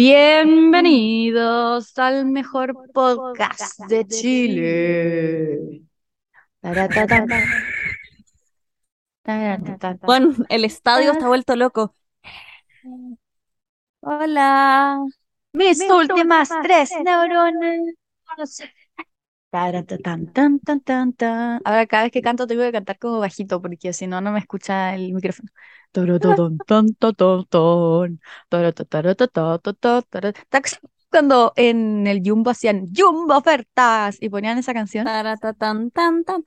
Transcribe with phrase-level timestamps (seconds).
[0.00, 5.82] Bienvenidos al mejor podcast de Chile.
[10.02, 11.92] Bueno, el estadio está vuelto loco.
[13.98, 15.04] Hola.
[15.52, 17.80] Mis últimas tres neuronas.
[21.64, 24.38] Ahora cada vez que canto tengo que cantar como bajito porque si no no me
[24.38, 25.48] escucha el micrófono.
[31.10, 35.06] Cuando en el Jumbo hacían Jumbo ofertas y ponían esa canción.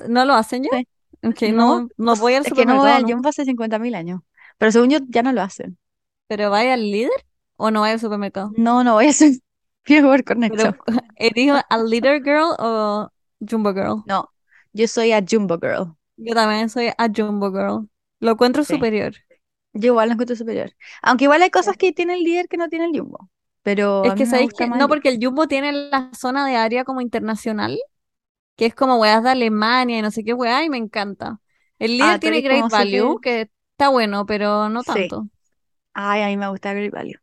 [0.07, 0.69] ¿No lo hacen ya?
[1.49, 3.03] No, no, no voy al Es que no voy al.
[3.05, 4.21] Jumbo hace 50.000 años.
[4.57, 5.77] Pero según yo ya no lo hacen.
[6.27, 7.11] ¿Pero vaya al líder
[7.57, 8.51] o no vaya al supermercado?
[8.57, 9.31] No, no voy a hacer
[9.83, 10.75] Fiber Pero, Connection.
[11.15, 14.03] ¿eres a líder girl o jumbo girl?
[14.05, 14.29] No,
[14.73, 15.95] yo soy a Jumbo Girl.
[16.17, 17.89] Yo también soy a jumbo girl.
[18.19, 18.75] Lo encuentro Sí.
[18.75, 19.13] superior.
[19.73, 20.73] Yo igual lo encuentro superior.
[21.01, 23.29] Aunque igual hay cosas que tiene el líder que no tiene el Jumbo.
[23.63, 27.01] Pero Es que sabéis que no, porque el jumbo tiene la zona de área como
[27.01, 27.79] internacional,
[28.57, 31.41] que es como weas de Alemania y no sé qué weá, y me encanta.
[31.79, 34.85] El líder Ah, tiene Great Value, que está bueno, pero no Sí.
[34.85, 35.27] tanto.
[35.93, 37.19] Ay, a mí me gusta Great Value.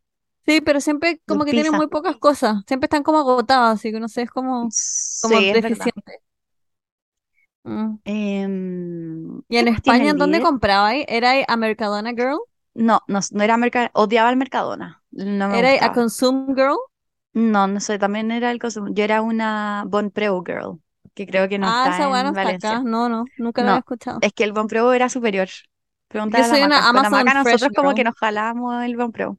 [0.47, 1.71] Sí, pero siempre como que tiene pizza.
[1.71, 2.63] muy pocas cosas.
[2.67, 4.75] Siempre están como agotadas, así que no sé, es como,
[5.21, 6.21] como Sí, deficiente.
[7.69, 7.99] Mm.
[8.05, 10.41] Em, ¿Y en ¿qué más tiene España en dónde líder?
[10.41, 11.05] comprabais?
[11.09, 12.39] ¿Era a Mercadona Girl?
[12.75, 13.91] No, no, no era Mercadona.
[13.95, 15.03] Odiaba el Mercadona.
[15.11, 15.93] No me ¿Era a gustaba.
[15.93, 16.79] Consume Girl?
[17.33, 18.89] No, no sé, también era el consumo.
[18.93, 20.81] Yo era una Bon Preu Girl,
[21.15, 22.79] que creo que no Ah, está esa en está Valencia.
[22.79, 22.83] acá.
[22.85, 24.21] No, no, nunca lo No, había escuchado.
[24.21, 25.49] es que el Bon Preu era superior.
[26.09, 26.87] Pregúntale Yo a la soy una Maca.
[26.87, 29.39] Con la Amazon Maca Fresh nosotros como que nos jalábamos el Bon Preu.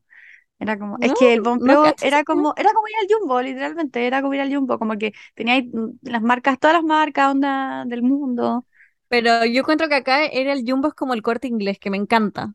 [0.60, 3.08] Era como, es que el Bon no Preu cacho era como, era como ir al
[3.10, 6.84] Jumbo, literalmente, era como ir al Jumbo, como que tenía mm, las marcas, todas las
[6.84, 8.66] marcas onda del mundo.
[9.08, 11.98] Pero yo encuentro que acá era el Jumbo es como el corte inglés, que me
[11.98, 12.54] encanta.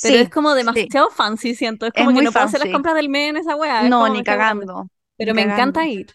[0.00, 1.86] Pero es Sí, como sí, demasiado fancy, siento.
[1.86, 2.70] Es es como que muy no puedo hacer las fancy.
[2.70, 3.88] compras del mes en esa weá.
[3.88, 6.08] Es No, como ni cagando, ni Pero me encanta ir.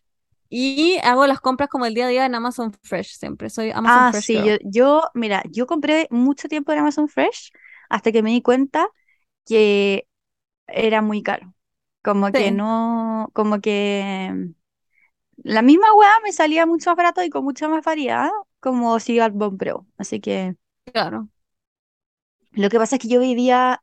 [0.49, 3.49] Y hago las compras como el día a día en Amazon Fresh siempre.
[3.49, 7.51] Soy Amazon Ah, Fresh sí, yo, yo, mira, yo compré mucho tiempo en Amazon Fresh
[7.89, 8.87] hasta que me di cuenta
[9.45, 10.07] que
[10.67, 11.53] era muy caro.
[12.03, 14.51] Como que no, como que mm,
[15.43, 19.15] la misma weá me salía mucho más barato y con mucha más variedad, como si
[19.15, 19.87] iba al Bon Preu.
[19.97, 20.55] Así que
[20.85, 21.29] claro.
[22.51, 23.81] lo que pasa es que yo vivía,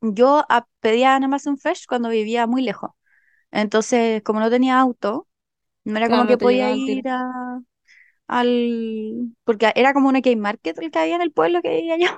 [0.00, 0.44] yo
[0.80, 2.90] pedía en Amazon Fresh cuando vivía muy lejos.
[3.52, 5.28] Entonces, como no tenía auto,
[5.84, 7.60] no era como que podía ir a,
[8.28, 12.08] al, porque era como una K-Market el que había en el pueblo que vivía yo.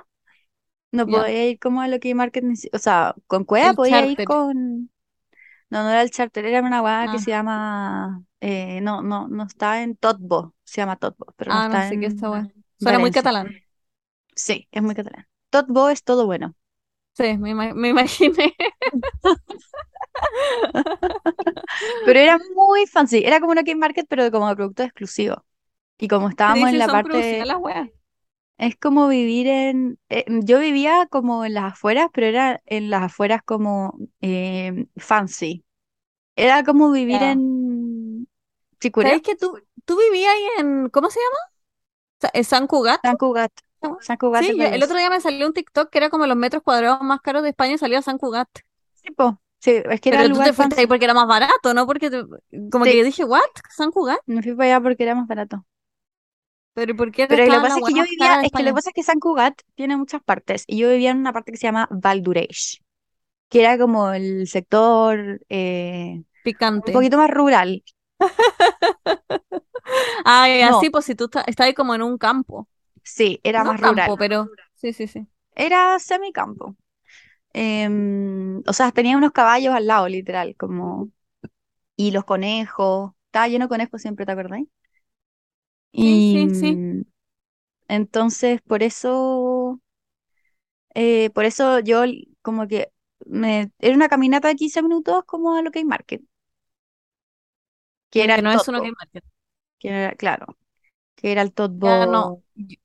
[0.97, 4.03] No podía ir como a lo K-Market, ni si- o sea, con Cueva El podía
[4.05, 4.91] ir con,
[5.69, 9.27] no, no era el charter, era una weá que Ah, se llama, eh, no, no,
[9.29, 12.13] no está en Totbo, se llama Totbo, pero no ah, no está sé qué es
[12.13, 12.47] esta en weá.
[12.77, 13.63] Suena muy catalán.
[14.35, 15.27] Sí, es muy catalán.
[15.49, 16.55] Totbo es todo bueno.
[17.13, 18.53] Sí, me, ima- me imaginé.
[22.03, 25.39] Pero era muy fancy, era como una K-Market, pero como de productos exclusivos.
[25.99, 27.89] Y como estábamos en la parte, las weas.
[28.57, 33.03] Es como vivir en, eh, yo vivía como en las afueras, pero era en las
[33.03, 35.65] afueras como eh, fancy.
[36.35, 37.23] Era como vivir Ya.
[37.23, 38.27] en
[38.81, 41.37] Chicureo, ¿Sabéis que tú, tú vivías ahí en, ¿cómo se llama?
[42.21, 43.01] Sa- ¿en San Cugat?
[43.03, 43.51] San Cugat,
[43.99, 46.37] San Cugat Sí, yo- el otro día me salió un TikTok que era como los
[46.37, 48.47] metros cuadrados más caros de España y salía San Cugat.
[48.93, 49.41] Sí, po.
[49.59, 50.87] Sí, es que era Pero el tú lugar te fuiste ahí fancy.
[50.87, 51.85] porque era más barato, ¿no?
[51.85, 52.23] Porque te-
[52.71, 53.41] como Sí, que dije, ¿what?
[53.75, 54.19] ¿San Cugat?
[54.27, 55.65] me fui para allá porque era más barato.
[56.77, 58.89] Pero ¿por qué Pero lo pasa es que yo vivía, es que lo que pasa
[58.91, 60.63] es que San Cugat tiene muchas partes.
[60.67, 62.81] Y yo vivía en una parte que se llama Valdureich,
[63.49, 66.91] que era como el sector eh, un Picante.
[66.93, 67.83] poquito más rural.
[70.25, 72.67] Ay, así No, pues si tú estás, ahí como en un campo.
[73.03, 74.15] sí, era No más campo, rural.
[74.17, 75.27] pero sí, sí, sí.
[75.55, 76.75] Era semicampo.
[77.53, 81.11] Em, o sea, tenía unos caballos al lado, literal, como...
[81.97, 83.13] Y los conejos.
[83.27, 84.61] Estaba lleno de conejos siempre, ¿te acordás?
[85.95, 86.81] Sí, Y sí, sí.
[86.93, 87.01] mm,
[87.89, 89.81] entonces, por eso,
[90.95, 92.91] eh, por eso yo l- como que
[93.25, 93.71] me...
[93.79, 96.21] Era una caminata de 15 minutos como a lo que hay Market,
[98.09, 99.23] que era Que el no es uno Totbo, que market.
[99.79, 100.57] que era, claro,
[101.15, 102.33] que era el Ya no.
[102.33, 102.43] Totbo.
[102.55, 102.77] yo-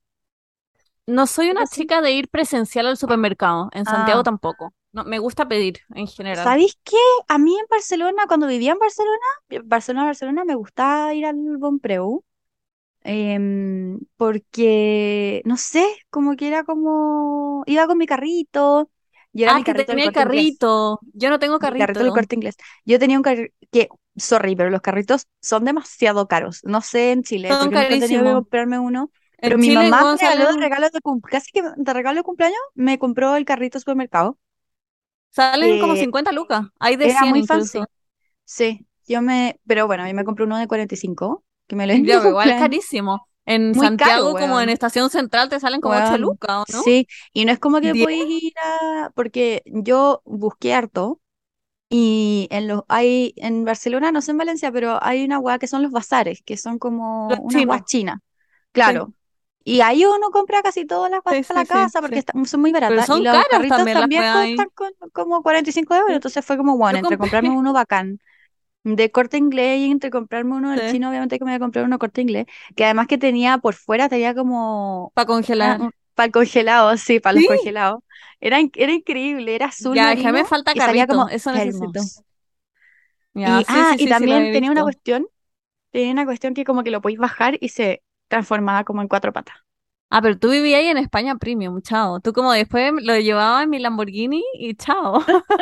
[1.07, 3.69] No soy una chica de ir presencial al supermercado.
[3.73, 4.73] En Santiago Ah, tampoco.
[4.91, 6.57] No, me gusta pedir en general.
[6.57, 6.97] ¿sabéis qué?
[7.27, 9.17] A mí en Barcelona, cuando vivía en Barcelona,
[9.65, 12.23] Barcelona, Barcelona, me gustaba ir al Bonpreu.
[13.03, 18.89] Em, porque, no sé, como que era como, iba con mi carrito,
[19.33, 20.99] yo era Ah, mi que carrito del tenía el Corte Inglés, carrito.
[21.13, 22.13] Yo no tengo mi carrito del carrito.
[22.13, 22.55] Corte Inglés.
[22.85, 26.59] Yo tenía un carrito que, sorry, pero los carritos son demasiado caros.
[26.63, 29.69] No sé en Chile, Son porque nunca he tenido que comprarme uno, En pero mi
[29.69, 32.99] Chile, mamá me regaló de regalo de cumpleaños, casi que de regalo de cumpleaños, me
[32.99, 34.39] compró el carrito supermercado,
[35.29, 36.67] salen como que 50 lucas.
[36.79, 37.87] Hay de era 100 muy fancy.
[38.45, 42.27] Sí, yo me, pero bueno, yo me compré uno de 45, que me lo pero
[42.29, 43.27] igual es carísimo.
[43.45, 44.69] En Muy caro, Santiago, como en.
[44.69, 46.83] Estación Central, te salen como 8 Weón, lucas, ¿o no?
[46.83, 47.95] sí, y no es como que 10.
[47.95, 51.19] podéis ir a, porque yo busqué harto
[51.89, 55.67] y en los hay en Barcelona, no sé en Valencia, pero hay una hueá que
[55.67, 57.81] son los bazares, que son como Los chinos.
[57.85, 58.19] chinas,
[58.79, 59.13] Sí, claro.
[59.65, 62.21] Y ahí uno compra casi todas las hueás sí, la casa porque sí.
[62.21, 63.09] están- son muy Pero baratas.
[63.11, 66.13] Y son los caras carritos también también con- como 45 euros.
[66.15, 68.19] Entonces fue como, bueno, entre comprarme uno bacán
[68.83, 70.81] de corte inglés y entre comprarme uno del Sí.
[70.83, 72.45] chino, obviamente que me voy a comprar uno corte inglés.
[72.75, 75.81] Que además que tenía por fuera, tenía como Para congelar.
[76.15, 77.45] para el congelado, sí, para los Sí.
[77.45, 78.03] congelados.
[78.39, 81.29] Era, era increíble, era azul Ya, déjame marino falta y salía como carrito.
[81.29, 82.09] Eso necesito.
[83.33, 85.27] Ya, Y, sí, ah, y también tenía una cuestión,
[85.91, 89.33] tenía una cuestión que como que lo podéis bajar y se transformaba como en cuatro
[89.33, 89.57] patas.
[90.15, 92.19] Ah, pero tú vivías ahí en España Premium, chao.
[92.19, 95.23] Tú como después lo llevabas en mi Lamborghini y chao.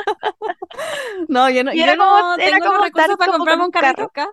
[1.28, 4.04] No, yo no, yo como, no tengo los como recursos estar para comprarme un carrito
[4.04, 4.30] acá.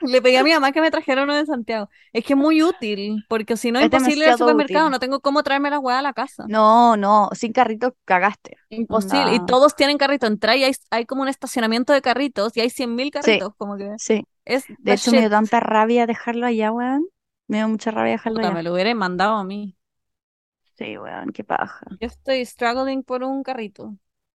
[0.00, 1.88] Le pedí a mi mamá que me trajera uno de Santiago.
[2.12, 4.90] Es que es muy útil, porque si no es imposible ir al supermercado, útil.
[4.90, 6.44] no tengo cómo traerme la hueá a la casa.
[6.48, 8.56] No, no, sin carrito cagaste.
[8.68, 9.34] Imposible.
[9.34, 10.26] Y todos tienen carrito.
[10.26, 13.76] Entra y hay, hay como un estacionamiento de carritos y hay 100.000 Sí, carritos, como
[13.76, 14.26] que sí.
[14.44, 17.06] es De hecho, me dio tanta rabia dejarlo allá, weón.
[17.48, 18.52] Me dio mucha rabia dejarlo Puta, allá.
[18.52, 19.76] me lo hubiera mandado a mí.
[20.76, 21.86] Sí, weón, qué paja.
[22.00, 23.96] Yo estoy struggling por un carrito.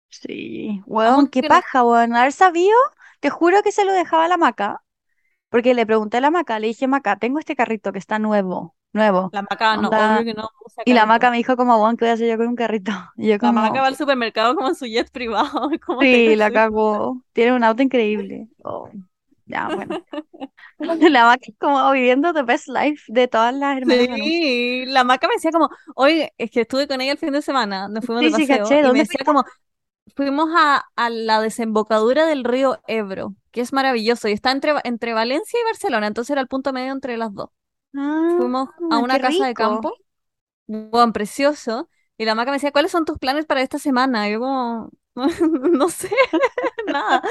[0.09, 2.15] Sí, weón, qué paja, weón.
[2.15, 2.73] Haber sabido,
[3.21, 4.83] te juro que se lo dejaba a la maca.
[5.51, 8.77] Porque le pregunté a la maca, le dije, maca, tengo este carrito que está nuevo,
[8.93, 9.33] nuevo.
[9.33, 10.17] La maca no, Onda.
[10.17, 12.29] obvio que no usa Y la maca me dijo como, weón, ¿qué voy a hacer
[12.29, 12.93] yo con un carrito?
[13.17, 16.53] Y yo La maca va al supermercado como en su jet privado, como sí, la
[16.53, 17.23] cagó.
[17.33, 18.49] Tiene un auto increíble.
[18.65, 18.89] Oh,
[19.47, 19.95] ya, bueno.
[20.79, 24.21] La maca es como viviendo the best life de todas las hermanas.
[24.21, 27.43] Sí, la maca me decía como, oye, es que estuve con ella el fin de
[27.43, 28.83] semana, nos fuimos de Sí, sí, paseo, caché.
[28.83, 29.45] y me ¿Dónde decía como,
[30.17, 35.15] fuimos a, a la desembocadura del río Ebro, que es maravilloso, y está entre, entre
[35.15, 37.51] Valencia y Barcelona, entonces era el punto medio entre las dos.
[38.29, 40.01] Fuimos a Ah, una casa de campo,
[40.67, 44.29] buen precioso, y la maca me decía, ¿cuáles son tus planes para esta semana?
[44.29, 44.91] Y yo como,
[45.73, 46.11] no sé,
[46.87, 47.23] nada.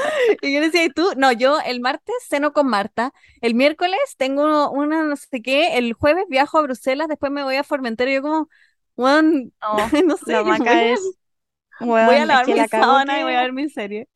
[0.41, 1.05] Y yo decía, ¿y tú?
[1.17, 5.93] No, yo el martes ceno con Marta, el miércoles tengo una no sé qué, el
[5.93, 8.49] jueves viajo a Bruselas, después me voy a Formentera, y yo como,
[8.95, 11.17] bueno, No, no sé, la yo voy maca a, es,
[11.79, 14.07] voy a es lavar que mi sábana y voy a ver mi serie.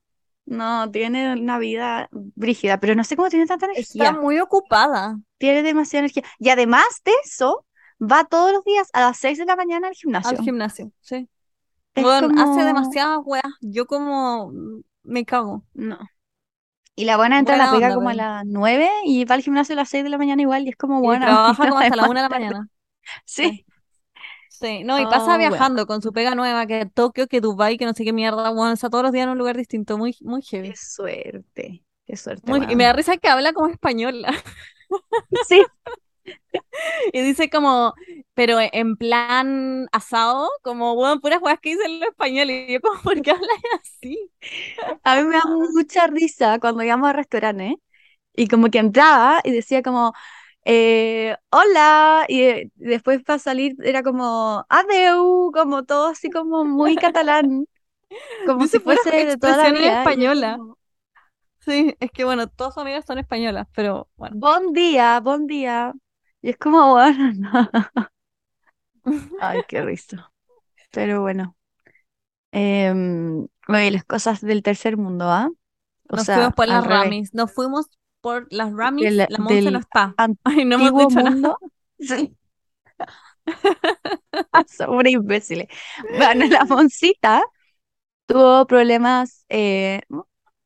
[0.46, 4.12] no, tiene una vida brígida, pero no sé cómo tiene tanta Está energía.
[4.12, 5.18] muy ocupada.
[5.38, 6.24] Tiene demasiada energía.
[6.40, 7.66] Y además de eso,
[8.02, 10.40] va todos los días a las 6 de la mañana al Al gimnasio.
[10.40, 11.28] gimnasio, sí.
[12.02, 13.44] Bueno, hace demasiadas weas.
[13.62, 15.64] Yo como mm, me cago.
[15.74, 15.98] no.
[16.96, 19.42] Y la buena entra a la Buena pega como a las 9 y va al
[19.44, 21.80] gimnasio a las 6 de la mañana igual y es como, Y bueno, trabaja como
[21.80, 22.70] hasta la más una de la mañana.
[23.26, 23.66] Sí.
[24.50, 24.84] Sí.
[24.84, 25.38] No, y pasa Oh, bueno.
[25.38, 28.74] viajando con su pega nueva, que Tokio, que Dubai, que no sé qué mierda, weón,
[28.74, 30.76] está todos los días en un lugar distinto, muy, muy Qué heavy.
[30.76, 31.84] suerte.
[32.06, 34.34] Qué suerte, Muy, y me da risa que habla como española.
[35.40, 35.64] Sí.
[37.14, 37.94] Y dice como,
[38.34, 42.70] pero en plan asado, como, weón, puras weas que dicen los españoles.
[42.70, 43.50] Y yo como, ¿por qué hablas
[43.82, 44.32] así?
[45.04, 47.76] A mí me da mucha risa cuando íbamos a restaurantes
[48.36, 50.14] y como que entraba y decía como,
[50.66, 56.98] eh, hola, y eh, después para salir era como, adeu, como todo así como muy
[56.98, 57.68] catalán,
[58.46, 60.04] como Dice si fuese de toda la vida.
[60.56, 60.78] Como,
[61.60, 64.38] Sí, es que bueno, todas sus amigas son españolas, pero bueno.
[64.38, 65.94] bon día, bon día.
[66.42, 67.70] Y es como, bueno, no.
[69.42, 70.32] Ay, qué risa.
[70.92, 71.56] Pero bueno.
[72.52, 75.50] Em, oye, las cosas del tercer mundo, ¿ah?
[76.10, 77.04] Nos sea, fuimos por las revés.
[77.04, 77.34] Ramis.
[77.34, 77.86] Nos fuimos
[78.22, 79.06] por las Ramis.
[79.06, 80.16] Del, La Monse no está.
[80.44, 81.56] Ay, no hemos dicho nada.
[82.00, 82.36] Sí.
[84.68, 85.68] Sobre imbéciles.
[86.18, 87.44] Bueno, la Moncita
[88.26, 90.02] tuvo problemas, eh,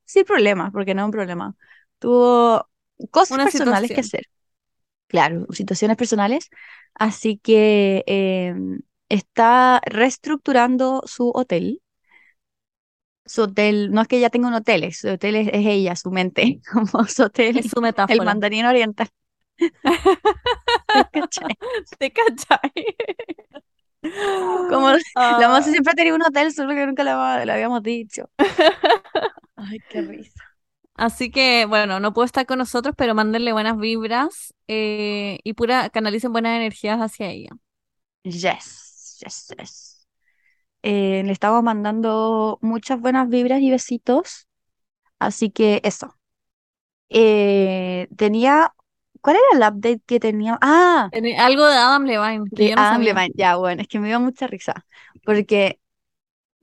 [0.05, 1.55] sí problemas, porque no un problema.
[1.99, 2.67] Tuvo
[3.11, 4.27] cosas Una personales que hacer,
[5.11, 6.49] claro, situaciones personales.
[6.95, 8.55] Así que eh,
[9.09, 11.81] está reestructurando su hotel.
[13.25, 15.95] Su hotel, no es que ella tenga un hotel, es- su hotel es, es ella,
[15.95, 18.21] su mente, como su Es hotel, su el metáfora.
[18.21, 19.07] mandarín oriental.
[21.11, 21.57] ¿cachai?
[21.99, 22.71] ¿Te cachai?
[24.67, 27.11] Como la Ah, Monse siempre ha tenido un hotel, solo que nunca lo,
[27.45, 28.29] lo habíamos dicho.
[29.55, 30.50] Ay, qué risa.
[30.95, 35.89] Así que, bueno, no puedo estar con nosotros, pero mándenle buenas vibras eh, y pura
[35.89, 37.49] canalicen buenas energías hacia ella.
[38.23, 40.05] Yes, yes, yes.
[40.83, 44.47] Eh, le estamos mandando muchas buenas vibras y besitos.
[45.19, 46.17] Así que eso.
[47.09, 48.73] Eh, tenía.
[49.21, 50.59] ¿Cuál era el update que tenía?
[50.61, 53.13] Ah, Algo de Adam Levine, que de yo no Adam sabía.
[53.15, 53.31] Levine.
[53.35, 54.85] Ya, bueno, es que me dio mucha risa.
[55.25, 55.80] Porque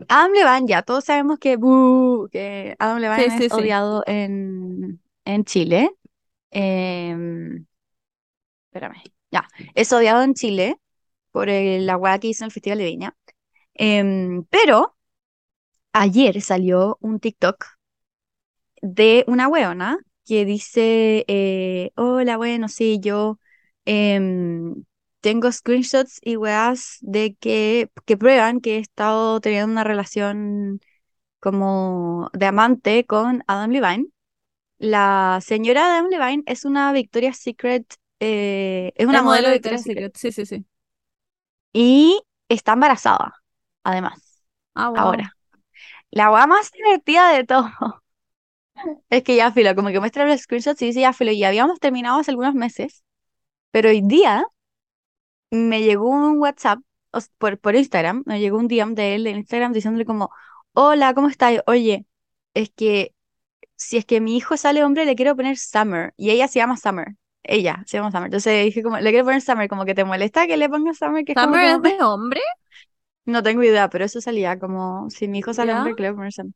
[0.06, 3.58] Adam Levine, ya todos sabemos que, buh, que Adam Levine sí, es sí.
[3.58, 5.90] odiado en, en Chile.
[6.50, 7.66] Em,
[8.66, 10.76] espérame, ya, es odiado en Chile
[11.32, 13.16] por el, la weá que hizo en el Festival de Viña.
[13.74, 14.96] Em, pero
[15.92, 17.64] ayer salió un TikTok
[18.82, 23.38] de una weona que dice, eh, hola, bueno, sí, yo
[23.84, 24.84] em,
[25.28, 30.80] tengo screenshots y weas de que, que prueban que he estado teniendo una relación
[31.40, 34.06] como de amante con Adam Levine.
[34.78, 37.86] La señora Adam Levine es una Victoria's Secret,
[38.20, 40.16] eh, es una modelo modelo de de Victoria's Victoria's Secret Secret.
[40.16, 40.64] Sí, sí, sí.
[41.72, 43.34] y está embarazada,
[43.84, 44.42] además,
[44.74, 45.00] Ah, wow.
[45.00, 45.36] ahora.
[46.10, 47.70] La wea más divertida de todo
[49.10, 51.78] es que ya filo, como que muestra los screenshots y dice ya filo, y habíamos
[51.80, 53.04] terminado hace algunos meses,
[53.72, 54.46] pero hoy día
[55.50, 56.80] me llegó un WhatsApp
[57.38, 60.30] por, por Instagram, me llegó un DM de él en Instagram diciéndole como,
[60.72, 61.60] hola, ¿cómo estás?
[61.66, 62.06] Oye,
[62.54, 63.14] es que
[63.76, 66.12] si es que mi hijo sale hombre, le quiero poner Summer.
[66.16, 67.14] Y ella se llama Summer.
[67.42, 68.26] Ella se llama Summer.
[68.26, 71.24] Entonces dije como, le quiero poner Summer, como que te molesta que le ponga Summer,
[71.24, 72.40] que es como ¿Summer es de hombre?
[73.24, 75.78] No tengo idea, pero eso salía como, si mi hijo sale ¿Ya?
[75.78, 76.54] hombre, le voy a poner Summer.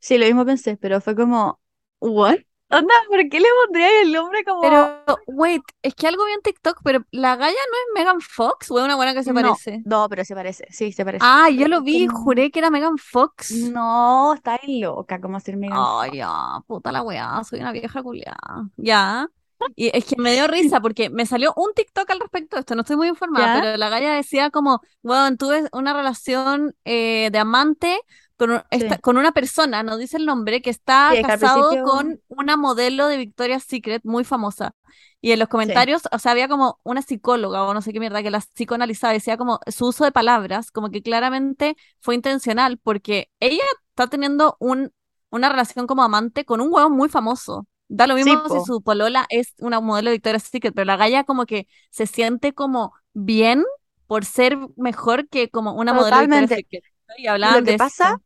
[0.00, 1.60] Sí, lo mismo pensé, pero fue como,
[2.00, 2.38] ¿what?
[2.70, 4.60] Onda, ¿por qué le pondría el nombre como...
[4.60, 8.70] Pero, wait, es que algo vi en TikTok, pero la Gaia no es Megan Fox
[8.70, 9.82] o es una buena que se No, parece.
[9.86, 11.24] no, pero se parece, sí, se parece.
[11.26, 13.52] Ah, yo lo vi juré que era Megan Fox.
[13.52, 16.18] no, está ahí loca, como ser Megan Ay, Fox.
[16.18, 16.32] ya,
[16.66, 18.68] puta la weá, soy una vieja culiada.
[18.76, 19.28] Ya.
[19.74, 22.74] Y es que me dio risa porque me salió un TikTok al respecto de esto,
[22.76, 23.60] no estoy muy informada, ¿Ya?
[23.60, 27.98] pero la galla decía como, bueno, tuve una relación eh, de amante
[28.38, 29.00] con, esta- Sí.
[29.02, 33.18] con una persona, no dice el nombre, que está casado principio, con una modelo de
[33.18, 34.72] Victoria's Secret muy famosa.
[35.20, 38.00] Y en los sí, comentarios, o sea, había como una psicóloga o no sé qué
[38.00, 42.78] mierda que la psicoanalizaba, decía como su uso de palabras, como que claramente fue intencional,
[42.78, 44.92] porque ella está teniendo un
[45.30, 47.66] una relación como amante con un huevón muy famoso.
[47.88, 51.24] Da lo mismo si su polola es una modelo de Victoria's Secret, pero la galla
[51.24, 53.64] como que se siente como bien
[54.06, 56.48] por ser mejor que como una modelo de Victoria's.
[56.48, 56.84] Secret.
[57.18, 58.20] Y Lo hablaban que de pasa.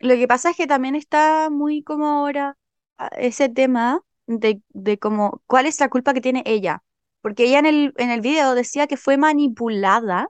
[0.00, 2.56] Lo que pasa es que también está muy como ahora
[2.98, 6.82] ah, ese tema de, de como cuál es la culpa que tiene ella.
[7.22, 10.28] Porque ella en el, en el video decía que fue manipulada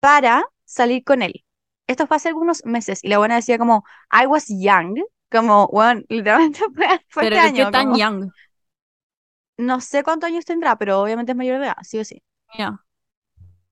[0.00, 1.44] para salir con él.
[1.86, 4.98] Esto fue hace algunos meses y la buena decía como, I was young,
[5.30, 8.30] como, bueno, literalmente fue, fue Pero este qué año, tan como, young.
[9.56, 12.22] no sé cuántos años tendrá, pero obviamente es mayor de edad, sí o sí.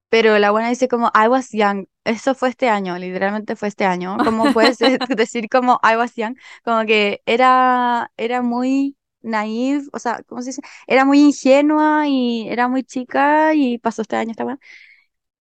[0.08, 1.86] Pero la buena dice como, I was young.
[2.10, 4.20] Eso fue este año, literalmente fue este año.
[4.22, 6.36] ¿Cómo puedes de- decir como I was young?
[6.64, 10.62] Como que era, era muy naive, o sea, ¿cómo se dice?
[10.88, 14.58] Era muy ingenua y era muy chica y pasó este año esta buena.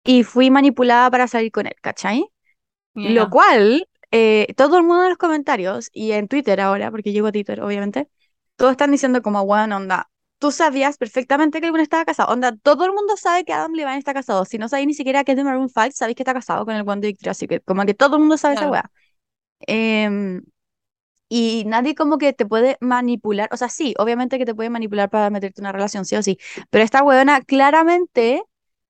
[0.05, 2.27] Y fui manipulada para salir con él, ¿cachai?
[3.03, 3.31] Lo Ya.
[3.31, 7.33] cual, eh, todo el mundo en los comentarios y en Twitter ahora, porque llego a
[7.33, 8.09] Twitter, obviamente,
[8.57, 10.11] todos están diciendo como, bueno, onda,
[10.43, 12.33] tú sabías perfectamente que buen estaba casado.
[12.33, 14.45] Onda, todo el mundo sabe que Adam Levine está casado.
[14.45, 16.75] Si no sabéis ni siquiera que es de Maroon 5, sabéis que está casado con
[16.75, 17.63] el buen de Victoria's Secret.
[17.65, 18.91] Como que todo el mundo sabe esa weá.
[19.69, 20.43] Em,
[21.29, 23.49] y nadie como que te puede manipular.
[23.53, 26.23] O sea, sí, obviamente que te puede manipular para meterte en una relación, sí o
[26.23, 26.39] sí.
[26.71, 28.43] Pero esta weona claramente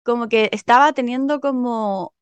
[0.04, 2.14] como que estaba teniendo como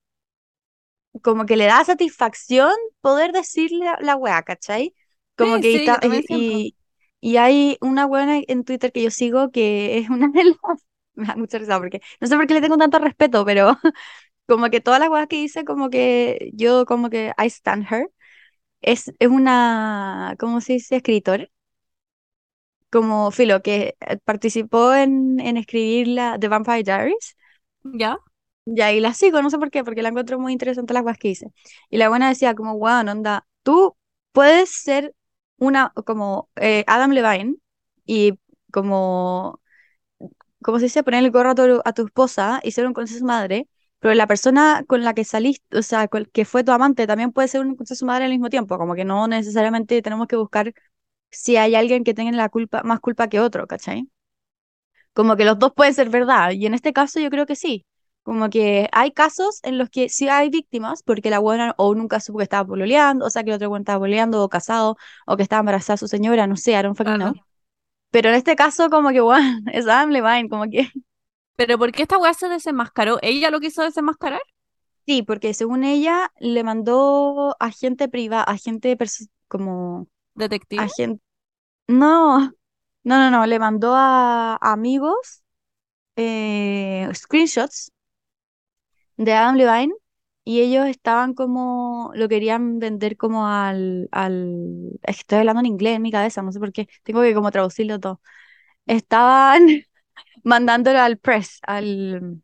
[1.23, 4.95] como que le da satisfacción poder decirle la, la weá, ¿cachai?
[5.37, 5.87] Como Sí, que sí,
[6.29, 6.77] y.
[7.21, 10.57] y, hay una weona en Twitter que yo sigo que es una de las,
[11.15, 13.77] me da mucha risa porque, no sé por qué le tengo tanto respeto, pero
[14.47, 18.11] como que todas las weas que dice, como que yo como que I stand her,
[18.83, 20.97] es, es una, ¿cómo se dice?
[20.97, 21.49] Escritora,
[22.91, 27.37] como Filo, que eh, participó en, en escribir la The Vampire Diaries.
[27.83, 28.19] ¿Ya?
[28.67, 31.19] Y ahí la sigo, no sé por qué, porque la encuentro muy interesante las cosas
[31.19, 31.47] que hice.
[31.91, 33.97] Y la buena decía como, wow, onda, tú
[34.33, 35.15] puedes ser
[35.61, 37.57] una, como eh, Adam Levine
[38.07, 38.35] y
[38.73, 39.61] como,
[40.62, 43.25] como se dice, poner el gorro a tu, a tu esposa y ser un conceso
[43.25, 47.07] madre, pero la persona con la que saliste, o sea, con- que fue tu amante,
[47.07, 50.37] también puede ser un conceso madre al mismo tiempo, como que no necesariamente tenemos que
[50.37, 50.75] buscar
[51.31, 54.09] si hay alguien que tenga la culpa, más culpa que otro, ¿cachai?
[55.12, 57.87] Como que los dos pueden ser verdad, y en este caso yo creo que sí.
[58.23, 62.21] Como que hay casos en los que sí hay víctimas, porque la buena o nunca
[62.21, 64.97] supo que estaba pololeando, o sea, que el otro buena estaba pololeando o casado,
[65.27, 67.35] o que estaba embarazada su señora, no sé, I don't fucking know.
[68.11, 70.91] Pero en este caso, como que, bueno, es Adam Levine, como que
[71.57, 73.19] Pero ¿por qué esta weá se desenmascaró?
[73.23, 74.41] ¿Ella lo quiso desenmascarar?
[75.07, 80.91] sí, porque según ella le mandó agente privado, agente pers- como ¿Detective?
[80.95, 81.23] agente,
[81.89, 82.41] no,
[83.05, 85.43] no, no, no, le mandó a amigos
[86.17, 87.93] eh, screenshots
[89.25, 89.95] de Adam Levine
[90.45, 95.67] y ellos estaban como, lo querían vender como al, al, es que estoy hablando en
[95.67, 98.21] inglés en mi cabeza, no sé por qué, tengo que como traducirlo todo.
[98.87, 99.67] Estaban
[100.45, 102.43] mandándolo al press, al,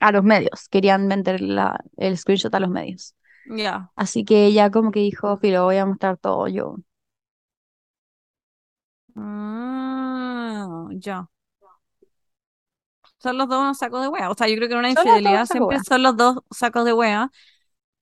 [0.00, 3.14] a los medios, querían vender la, el screenshot a los medios.
[3.46, 3.90] Ya.
[3.96, 6.76] Así que ella como que dijo, lo voy a mostrar todo yo.
[9.16, 11.28] Ah, ya.
[13.26, 14.30] Son los dos unos sacos de wea.
[14.30, 15.84] O sea, yo creo que en una infidelidad siempre wea.
[15.84, 17.30] son los dos sacos de wea.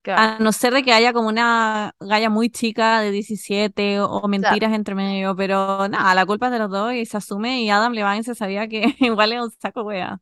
[0.02, 4.04] Claro, A no ser de que haya como una galla muy chica de 17 o,
[4.04, 7.16] o claro, mentiras entre medio, pero nada, la culpa es de los dos y se
[7.16, 10.20] asume y Adam Levine se sabía que igual es un saco wea.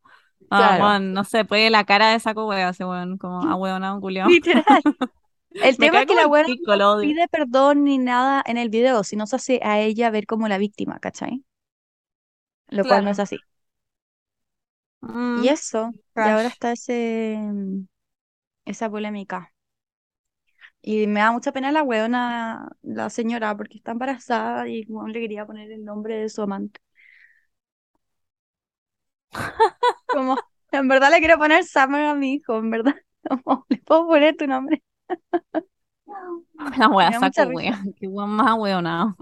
[0.50, 0.84] Ah, claro.
[0.84, 4.00] weón, no sé, puede la cara de saco wea ese weón, como ah, weón, un
[4.00, 4.28] culiao.
[4.28, 4.64] Literal.
[5.50, 9.26] El tema es que la lo no pide perdón ni nada en el video, sino
[9.26, 11.44] se hace a ella ver como la víctima, ¿cachai?
[12.68, 13.51] Lo cual no es Claro.
[15.02, 15.18] Así.
[15.34, 17.86] Y Mm, eso, y ahora está ese, mm,
[18.66, 19.52] esa polémica.
[20.82, 25.20] Y me da mucha pena la weona, la señora, porque está embarazada y como le
[25.20, 26.80] quería poner el nombre de su amante.
[30.10, 30.38] Como,
[30.72, 32.94] en verdad le quiero poner Summer a mi hijo, en verdad.
[33.44, 34.82] Como, ¿le puedo poner tu nombre?
[36.78, 37.70] La Me wea, da mucha saco risa.
[37.70, 37.82] wea.
[37.96, 39.16] Qué weón más weonado.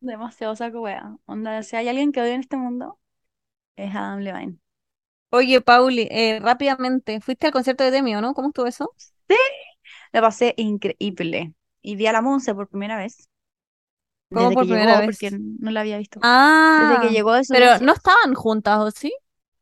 [0.00, 1.16] Demasiado saco wea.
[1.26, 2.98] Onda, si hay alguien que odia en este mundo,
[3.76, 4.58] es Adam Levine.
[5.36, 8.32] Oye, Pauli, eh, rápidamente, ¿fuiste al concierto de Demi o no?
[8.34, 8.94] ¿Cómo estuvo eso?
[9.28, 9.36] Sí,
[10.12, 11.54] la pasé increíble.
[11.82, 13.28] Y vi a la Monse por primera vez,
[14.32, 15.38] ¿Cómo desde que por primera llegó, porque vez?
[15.58, 16.26] no la había visto.
[16.76, 19.12] Desde que Ah, llegó de su pero no estaban juntas, ¿o sí?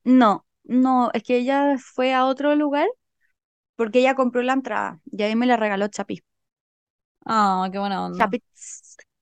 [0.05, 2.89] No, no, es que ella fue a otro lugar
[3.77, 6.23] porque ella compró la entrada y ahí me la regaló Chapi.
[7.27, 8.33] Ah, qué buena onda.
[8.33, 8.43] Chapi,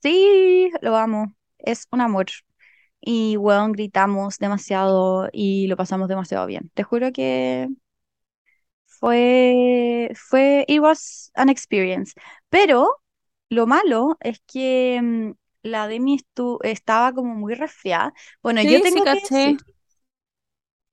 [0.02, 1.34] sí, lo amo.
[1.58, 2.26] Es un amor.
[3.00, 6.70] Y, weón, gritamos demasiado y lo pasamos demasiado bien.
[6.74, 7.68] Te juro que
[8.86, 12.14] fue, fue, it was an experience.
[12.50, 13.02] Pero
[13.48, 18.12] lo malo es que mm, la Demi estu- estaba como muy resfriada.
[18.42, 19.54] Bueno, yo sí, tengo que caché.
[19.54, 19.60] decir,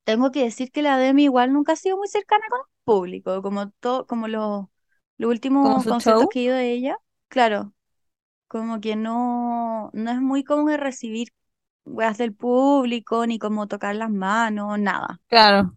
[0.03, 3.41] tengo que decir que la Demi igual nunca ha sido muy cercana con el público,
[3.41, 4.65] como todo, como los,
[5.59, 6.29] Como últimos conciertos show.
[6.29, 6.97] que he ido de ella.
[7.29, 7.73] Claro,
[8.47, 11.29] como que no, no es muy como de recibir
[11.87, 15.21] weas del público, ni como tocar las manos, nada.
[15.27, 15.75] Claro.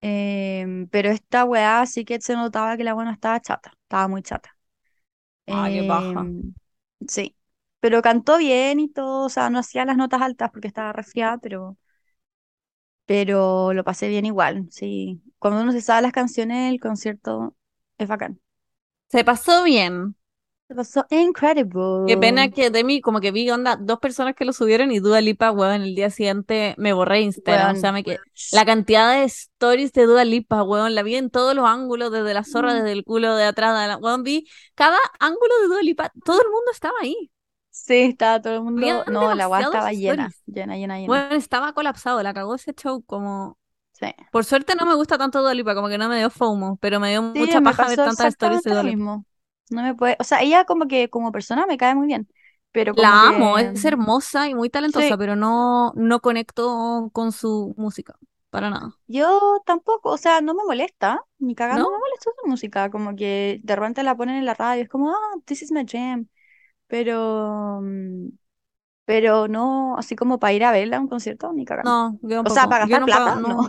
[0.00, 4.22] Em, pero esta weá sí que se notaba que la buena estaba chata, estaba muy
[4.22, 4.50] chata.
[5.48, 6.30] Ah, qué baja.
[6.30, 6.54] Em,
[7.08, 7.36] sí,
[7.80, 11.38] pero cantó bien y todo, o sea, no hacía las notas altas porque estaba resfriada,
[11.38, 11.78] pero,
[13.06, 15.22] pero lo pasé bien igual, sí.
[15.38, 17.56] Cuando uno se sabe las canciones, el concierto
[17.98, 18.40] es bacán.
[19.08, 20.14] Se pasó bien.
[20.68, 22.50] Se pasó Qué pena incredible.
[22.50, 25.82] que Demi, como que vi onda, dos personas que lo subieron y Dua Lipa, weón,
[25.82, 27.76] el día siguiente me borré Instagram.
[27.76, 28.18] O sea, me que
[28.50, 32.32] la cantidad de stories de Dua Lipa, weón, la vi en todos los ángulos, desde
[32.32, 35.82] la zorra, desde el culo de atrás, de la, weón, vi cada ángulo de Dua
[35.82, 37.30] Lipa, todo el mundo estaba ahí.
[37.70, 39.12] Sí, estaba todo el Habían mundo.
[39.12, 41.06] No, la demasiados estaba llena, llena, llena, llena.
[41.08, 43.58] Bueno, estaba colapsado, la cagó ese show, como...
[43.92, 44.06] Sí.
[44.32, 47.00] Por suerte no me gusta tanto Dua Lipa, como que no me dio FOMO, pero
[47.00, 48.96] me dio Sí, mucha paja ver tantas stories de lo Dua Lipa.
[48.96, 49.26] mismo.
[49.70, 52.28] No me puede, o sea, ella como que como persona me cae muy bien,
[52.72, 57.32] pero como La amo, es hermosa y muy talentosa, sí, pero no, no conecto con
[57.32, 58.16] su música,
[58.50, 58.96] para nada.
[59.06, 61.90] yo tampoco, o sea, no me molesta, ni cagando ¿No?
[61.90, 65.10] me molesta su música, como que de repente la ponen en la radio, es como,
[65.10, 66.28] ah, this is my jam,
[66.88, 68.28] pero mm,
[69.06, 71.90] pero no, así como para ir a verla a un concierto, ni cagando.
[71.90, 73.48] No, yo O sea, para gastar plata, no.
[73.48, 73.68] no.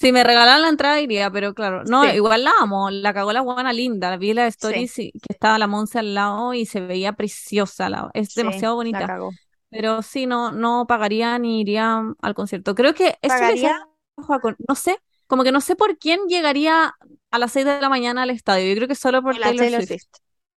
[0.00, 3.32] Si me regalaran la entrada iría, pero claro, no, Sí, igual la amo, la cagó
[3.34, 6.64] la buena linda, vi la sí, stories y- que estaba la Monse al lado y
[6.64, 9.36] se veía preciosa, la, es sí, demasiado la bonita, cagó.
[9.70, 12.74] pero sí, no, no pagaría ni iría al concierto.
[12.74, 13.76] Creo que esto le Pagaría decía
[14.68, 16.94] no sé, como que no sé por quién llegaría
[17.30, 19.82] a las 6 de la mañana al estadio, yo creo que solo por Taylor Taylor
[19.82, 20.06] Swift, Swift.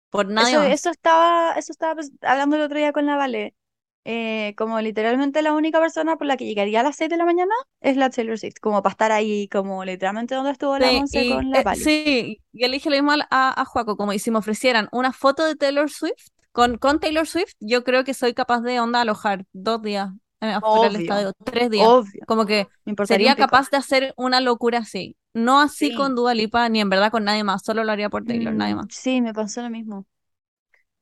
[0.10, 0.76] por nadie Eso, más.
[0.76, 3.56] eso estaba, eso estaba hablando el otro día con la Vale.
[4.06, 7.26] Eh, como literalmente la única persona por la que llegaría a las 6 de la
[7.26, 10.92] mañana es la Taylor Swift, como para estar ahí, como literalmente donde estuvo la Sí,
[10.92, 11.94] Monse y con la eh, Pali.
[12.02, 15.14] sí, yo le dije lo mismo a, a Joaco, como y si me ofrecieran una
[15.14, 19.02] foto de Taylor Swift con, con Taylor Swift, yo creo que soy capaz de onda
[19.02, 20.10] alojar dos días
[20.42, 21.96] eh, afuera del Obvio, estadio, tres días.
[21.96, 22.70] obvio, Como que
[23.02, 25.16] sería capaz de hacer una locura así.
[25.34, 28.10] No así Sí, con Dua Lipa, ni en verdad con nadie más, solo lo haría
[28.10, 28.88] por Taylor, nadie mm, más.
[28.90, 30.06] sí, me pasó lo mismo.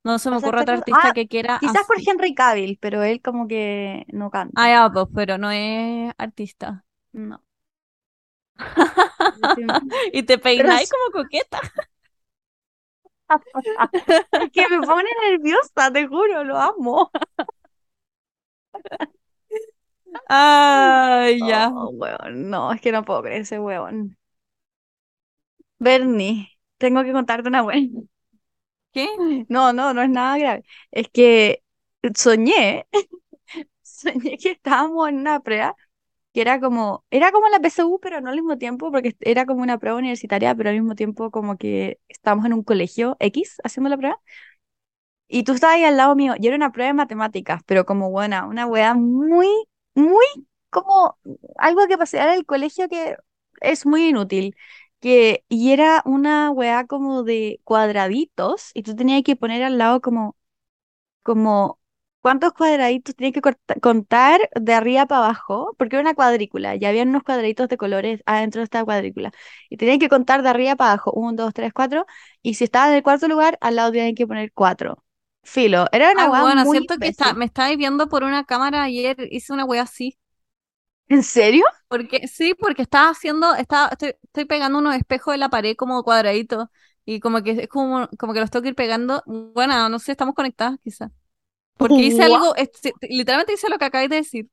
[0.04, 2.10] No se me ocurre otro artista Ah, que quiera quizás por así.
[2.10, 4.70] Henry Cavill, pero él como que no Ah, canta.
[4.70, 6.86] ya, pues, pero no es artista.
[7.14, 7.42] No.
[10.14, 11.60] Y te peináis como coqueta.
[14.34, 17.12] es que me pone nerviosa, te juro, lo amo.
[20.30, 21.70] Ay, ya.
[22.32, 24.18] No, es que no puedo creer ese weón.
[25.80, 26.50] Bernie.
[26.78, 28.02] tengo que contarte una buena.
[28.92, 29.08] ¿Qué?
[29.50, 30.64] No, no, no es nada grave.
[30.92, 31.64] Es que
[32.16, 32.88] soñé,
[33.84, 35.76] soñé que estábamos en una prueba
[36.34, 39.64] que era como, era como la PSU, pero no al mismo tiempo, porque era como
[39.64, 43.90] una prueba universitaria, pero al mismo tiempo como que estábamos en un colegio X haciendo
[43.90, 44.22] la prueba.
[45.28, 48.10] Y tú estabas ahí al lado mío, y era una prueba de matemáticas, pero como
[48.12, 49.48] buena, una weá muy,
[49.96, 50.26] muy
[50.70, 51.18] como
[51.58, 53.16] algo que pasé en el colegio que
[53.62, 54.56] es muy inútil.
[55.02, 60.02] Que, y era una weá como de cuadraditos, y tú tenías que poner al lado
[60.02, 60.38] como,
[61.24, 61.80] como
[62.22, 66.86] cuántos cuadraditos tenías que corta- contar de arriba para abajo, porque era una cuadrícula, y
[66.86, 69.32] había unos cuadraditos de colores adentro de esta cuadrícula.
[69.70, 72.06] Y tenías que contar de arriba para abajo, un, dos, tres, cuatro,
[72.42, 75.04] y si estabas en el cuarto lugar, al lado tenías que poner cuatro.
[75.44, 78.46] Filo, era una Ah, weá bueno, muy siento que está, me estabais viendo por una
[78.46, 80.18] cámara ayer, hice una wea así.
[81.12, 81.66] ¿En serio?
[81.88, 86.04] Porque, sí, porque estaba haciendo, estaba, estoy, estoy pegando unos espejos de la pared como
[86.04, 86.68] cuadraditos.
[87.04, 89.24] Y como que es como, como que los tengo que ir pegando.
[89.26, 91.12] Bueno, no sé, estamos conectadas quizás.
[91.78, 94.48] Porque hice algo, este, literalmente hice lo que acabáis de decir.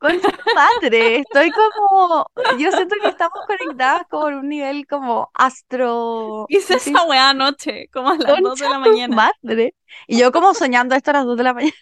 [0.00, 2.26] Tu madre, estoy como,
[2.58, 7.04] yo siento que estamos conectadas como en un nivel como astro, Hice ¿cómo se esa
[7.04, 9.16] weá anoche, como a las 2 Concha de la mañana.
[9.42, 9.74] madre.
[10.06, 11.74] Y yo como soñando esto a las 2 de la mañana.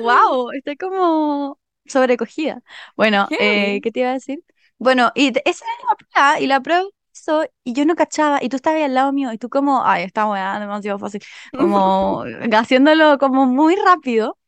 [0.00, 2.62] Wow, estoy como sobrecogida.
[2.96, 3.80] Bueno, eh.
[3.82, 4.44] ¿qué te iba a decir?
[4.78, 6.84] Bueno, y esa era la prueba, y la prueba
[7.14, 9.84] hizo, y yo no cachaba, y tú estabas ahí al lado mío, y tú como,
[9.84, 11.22] ay, esta weá, demasiado fácil,
[11.56, 14.38] como haciéndolo como muy rápido.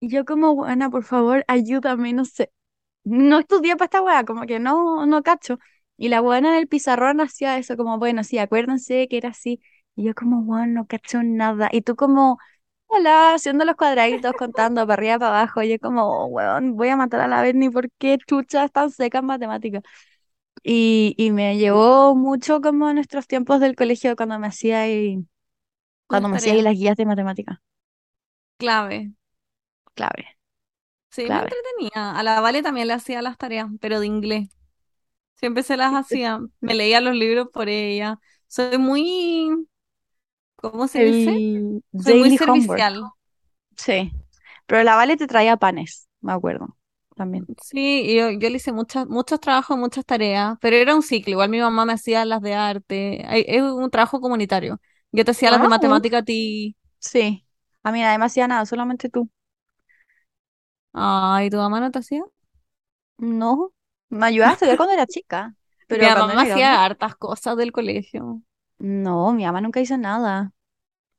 [0.00, 2.50] Y yo como, buena, por favor, ayúdame, no sé.
[3.04, 5.58] No estudié para esta weá, como que no, no cacho.
[5.96, 9.60] Y la buena del pizarrón hacía eso, como, bueno, sí, acuérdense que era así.
[9.96, 11.68] Y yo como, bueno, no cacho nada.
[11.72, 12.38] Y tú como,
[12.92, 15.62] hola, haciendo los cuadraditos, contando para arriba, para abajo.
[15.62, 18.64] Y yo como, oh, weón, voy a matar a la vez, ni por qué chucha
[18.64, 19.82] es tan seca en matemáticas.
[20.64, 25.26] Y, y me llevó mucho como a nuestros tiempos del colegio cuando me hacía ahí,
[26.10, 27.58] Las cuando me hacía las guías de matemáticas.
[28.58, 29.12] Clave.
[29.94, 30.26] Clave,
[31.10, 32.12] Sí, me entretenía.
[32.18, 34.48] A la Vale también le hacía las tareas, pero de inglés.
[35.36, 36.40] Siempre se las hacía.
[36.60, 38.18] Me leía los libros por ella.
[38.48, 39.50] Soy muy,
[40.62, 41.30] ¿cómo se dice?
[41.98, 42.86] Soy muy homework.
[42.86, 43.04] servicial.
[43.76, 44.12] Sí.
[44.66, 46.78] Pero la Vale te traía panes, me acuerdo.
[47.16, 47.48] También.
[47.60, 51.32] Sí, y yo, yo le hice muchas, muchos trabajos, muchas tareas, pero era un ciclo.
[51.32, 53.54] Igual mi mamá me hacía las de arte.
[53.56, 54.80] Es un trabajo comunitario.
[55.12, 55.68] Yo te hacía las de Wow.
[55.68, 56.76] matemática a ti.
[57.00, 57.46] Sí.
[57.82, 59.30] A mí nadie me hacía nada, solamente tú.
[60.94, 62.22] Ay, ¿tu mamá no te hacía?
[63.18, 63.72] No.
[64.10, 65.54] Me ayudaba a estudiar cuando era chica,
[65.88, 68.42] Mi pero mamá cuando me hacía hartas cosas del colegio.
[68.82, 70.52] No, mi mamá nunca hizo nada.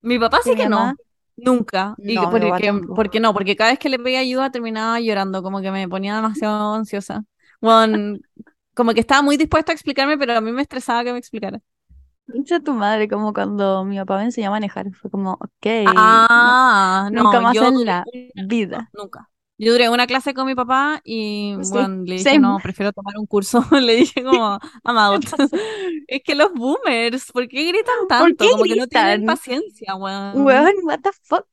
[0.02, 0.96] Mi papá sí mi que no,
[1.38, 1.96] nunca.
[1.98, 2.94] Y no, mi papá porque, tampoco.
[2.94, 6.16] porque no, porque cada vez que le pedía ayuda terminaba llorando, como que me ponía
[6.16, 7.24] demasiado ansiosa.
[7.62, 8.20] Bueno,
[8.76, 11.62] como que estaba muy dispuesto a explicarme, pero a mí me estresaba que me explicara.
[12.26, 14.94] Pinche tu madre, como cuando mi papá me enseñó a manejar.
[14.96, 15.66] Fue como, ok,
[16.36, 18.94] no, Ah, nunca no, más yo en la vida.
[18.94, 19.30] nunca.
[19.58, 22.40] Yo duré una clase con mi papá y Sí, bueno, le dije, same.
[22.40, 23.62] no, prefiero tomar un curso.
[23.72, 25.24] Le dije como, I'm out.
[26.08, 28.50] Es que los boomers, ¿por qué gritan ¿Por qué tanto?
[28.50, 30.68] Como que no tienen paciencia, weón.
[30.68, 31.48] Weón, what the fuck?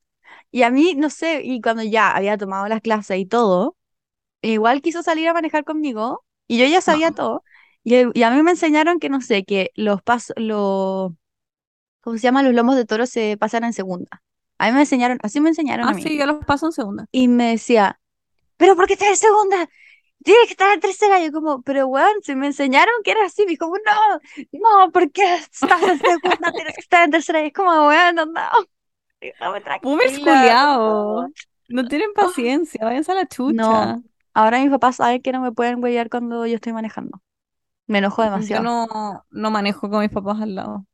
[0.53, 3.77] Y a mí, no sé, y cuando ya había tomado las clases y todo,
[4.43, 7.15] igual quiso salir a manejar conmigo y yo ya sabía No.
[7.15, 7.45] todo.
[7.85, 11.13] Y, y a mí me enseñaron que, no sé, que los pasos, los,
[12.03, 12.43] ¿cómo se llama?
[12.43, 14.23] Los lomos de toro se pasan en segunda.
[14.61, 16.03] A mí me enseñaron, así me enseñaron a Ah, mí.
[16.03, 17.07] sí, yo los paso en segunda.
[17.13, 18.01] Y me decía,
[18.59, 19.69] ¿pero por qué estás en segunda?
[20.25, 21.21] Tienes que estar en tercera.
[21.21, 24.21] Y yo como, pero weón, si me enseñaron que era así, me dijo, no,
[24.87, 26.53] no, ¿por qué estás en segunda?
[26.55, 27.43] Tienes que estar en tercera.
[27.43, 28.43] Y es como, weón, no, no,
[29.83, 31.31] Boomers favor.
[31.69, 34.03] No tienen paciencia, váyanse a la no, chucha.
[34.35, 37.23] ahora mis papás saben que no me pueden huellar cuando yo estoy manejando.
[37.87, 38.63] Me enojo Yo demasiado.
[38.63, 40.87] no, no manejo con mis papás al lado.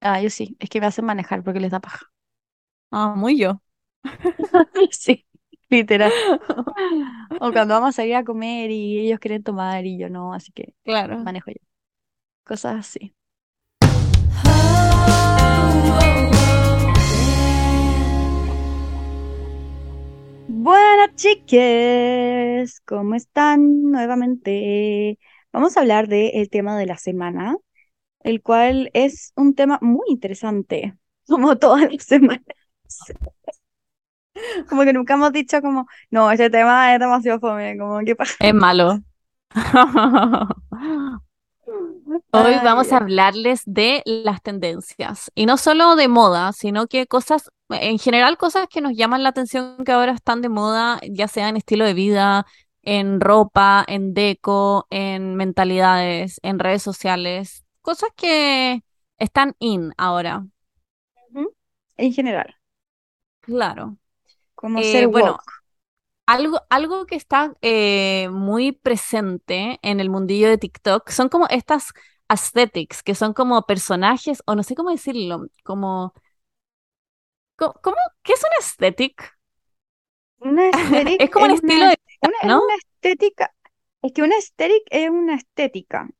[0.00, 2.11] Ah, yo sí, es que me hacen manejar porque les da paja.
[2.92, 3.60] Ah, muy yo.
[4.92, 5.26] Sí,
[5.70, 6.12] literal.
[7.40, 10.52] O cuando vamos a salir a comer y ellos quieren tomar y yo no, así
[10.52, 11.18] que Claro.
[11.18, 11.56] manejo yo.
[12.44, 13.14] Cosas así.
[20.46, 25.18] Buenas chiques, ¿cómo están nuevamente?
[25.52, 27.56] Vamos a hablar del tema de la semana,
[28.20, 30.96] el cual es un tema muy interesante,
[31.28, 32.44] como todas las semanas.
[34.68, 38.34] Como que nunca hemos dicho como, no, este tema es demasiado fome, como, ¿qué pasa?
[38.40, 39.00] Es malo.
[42.32, 47.50] Hoy vamos a hablarles de las tendencias y no solo de moda, sino que cosas,
[47.68, 51.48] en general cosas que nos llaman la atención que ahora están de moda, ya sea
[51.48, 52.46] en estilo de vida,
[52.82, 58.82] en ropa, en deco, en mentalidades, en redes sociales, cosas que
[59.18, 60.46] están in ahora.
[61.96, 62.56] En general,
[63.42, 63.98] Claro.
[64.54, 65.62] como Eh, ser bueno, woke.
[66.26, 71.92] algo, algo que está eh, muy presente en el mundillo de TikTok son como estas
[72.28, 76.14] aesthetics, que son como personajes, o no sé cómo decirlo, como,
[77.56, 77.96] co- ¿cómo?
[78.22, 79.32] ¿Qué es un aesthetic?
[80.40, 82.62] Una aesthetic Es como un es estilo una, de una, es ¿no?
[82.62, 83.54] una estética.
[84.02, 86.10] Es que una aesthetic es una estética,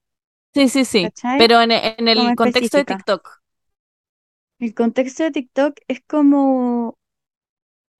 [0.54, 1.36] Sí, sí, sí, ¿cachai?
[1.36, 1.72] pero en,
[2.12, 2.84] Como el contexto de.
[2.84, 3.42] TikTok.
[4.58, 6.96] El contexto de TikTok es como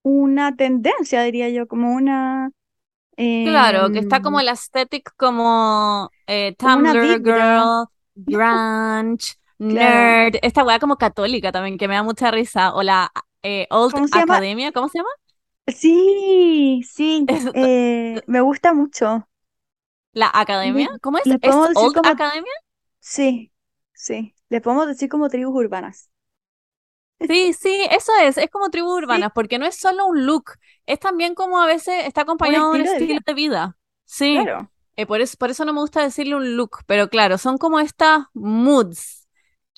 [0.03, 2.51] una tendencia, diría yo, como una,
[3.43, 7.87] Claro, que está como em, el aesthetic como eh, Tumblr girl,
[8.17, 9.35] grunge,
[9.67, 10.23] claro.
[10.23, 13.11] nerd, esta weá como católica también, que me da mucha risa, o la
[13.43, 14.38] eh, Old ¿Cómo se llama?
[14.38, 15.11] Academia, ¿cómo se llama?
[15.69, 19.29] Sí, sí, eh, me gusta mucho.
[20.12, 20.88] ¿La academia?
[21.03, 21.37] ¿Cómo es?
[21.43, 22.53] ¿Es Old como, Academia?
[23.01, 23.53] sí,
[23.95, 26.12] sí, le podemos decir como tribus urbanas.
[27.29, 30.53] Sí, sí, eso es, es como tribus Sí, urbanas, porque no es solo un look,
[30.87, 33.35] es también como a veces está un acompañado de un estilo de estilo vida, de
[33.35, 33.79] vida.
[34.05, 34.71] Sí, claro.
[34.97, 37.79] eh, por eso, por eso no me gusta decirle un look, pero claro, son como
[37.81, 39.29] estas moods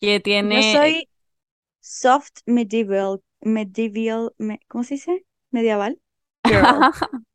[0.01, 0.63] que Yo tiene.
[0.63, 1.09] soy
[1.81, 5.27] soft medieval, medieval, me- ¿cómo se dice?
[5.51, 6.01] Medieval.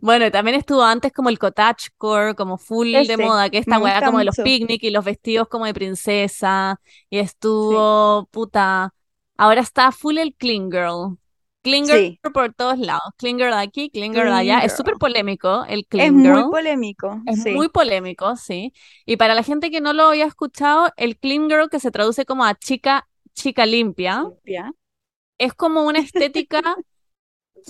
[0.00, 4.18] Bueno, también estuvo antes como el cottagecore, como full de moda, que esta weá como
[4.18, 6.80] de los picnic y los vestidos como de princesa,
[7.10, 7.18] y
[7.60, 8.94] Sí, estuvo, puta,
[9.38, 11.18] ahora está full el clean girl.
[11.62, 15.64] Clean girl sí, por todos lados, clean girl aquí, clean girl allá, es súper polémico
[15.68, 18.72] el Es clean muy girl, polémico, es sí, muy polémico, sí.
[19.06, 22.24] Y para la gente que no lo había escuchado, el clean girl que se traduce
[22.26, 24.72] como a chica, chica limpia, limpia.
[25.38, 26.60] es como una estética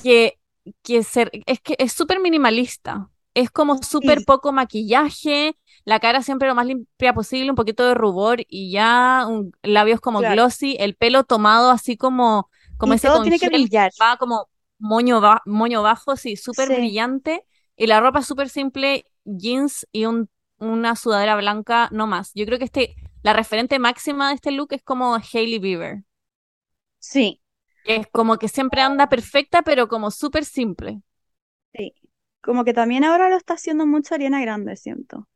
[0.03, 0.39] que,
[0.83, 3.11] que ser, es que es súper minimalista.
[3.35, 7.95] Es como súper poco maquillaje, la cara siempre lo más limpia posible, un poquito de
[7.95, 12.97] rubor y ya, un- labios como claro, glossy, el pelo tomado así como, como y
[12.97, 13.93] ese todo tiene que brillar.
[14.01, 17.45] va como moño, ba- moño bajo, sí, súper Sí, brillante.
[17.77, 22.33] Y la ropa súper simple, jeans y un, una sudadera blanca, no más.
[22.35, 26.03] Yo creo que este, la referente máxima de este look es como Hailey Bieber.
[27.01, 27.41] sí,
[27.83, 31.03] que Es como que siempre anda perfecta, pero como súper simple.
[31.75, 31.95] sí.
[32.43, 35.27] Como que también ahora lo está haciendo mucho Ariana Grande, siento.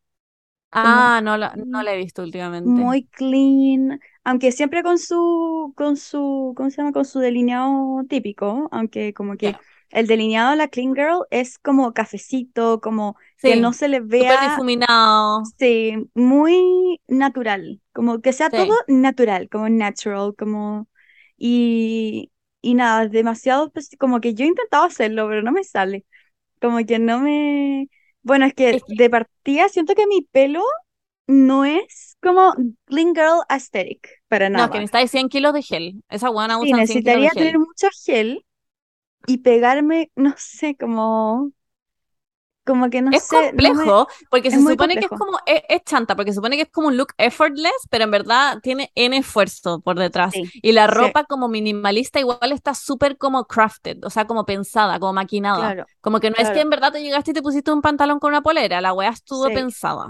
[0.73, 2.85] Ah, no la, no la he visto últimamente.
[2.85, 6.93] muy clean, aunque siempre con su, con su, ¿cómo se llama?
[6.93, 9.59] Con su delineado típico, aunque como que
[9.91, 14.35] el delineado de la clean girl es como cafecito, como que no se le vea,
[14.39, 15.55] difuminado.
[15.59, 20.89] sí, muy natural, como que sea todo natural, como natural, como,
[21.37, 22.33] y,
[22.63, 26.07] y nada, demasiado, pues, como que yo he intentado hacerlo, pero no me sale,
[26.61, 27.89] como que no me,
[28.23, 30.63] bueno, es que Es que, de partida siento que mi pelo
[31.29, 32.55] no es como
[32.87, 34.81] clean girl aesthetic, para no, es que nada.
[34.81, 36.05] necesitáis 100 kilos de gel.
[36.09, 37.59] Esas buenas Sí, usan 100 kilos de necesitaría tener gel.
[37.59, 38.45] mucho gel
[39.27, 41.53] y pegarme, no sé, como,
[42.65, 45.19] como que no Es sé, no me, complejo porque es se supone que es complejo.
[45.19, 48.11] como, es, es chanta, porque se supone que es como un look effortless, pero en
[48.11, 50.39] verdad tiene N esfuerzo por detrás.
[50.39, 54.47] Sí, Y la sí, ropa como minimalista igual está súper como crafted, o sea, como
[54.47, 55.75] pensada, como maquinada.
[55.75, 57.83] claro, Como que no es que claro, en verdad te llegaste y te pusiste un
[57.83, 59.53] pantalón con una polera, la weá estuvo sí.
[59.53, 60.09] pensada.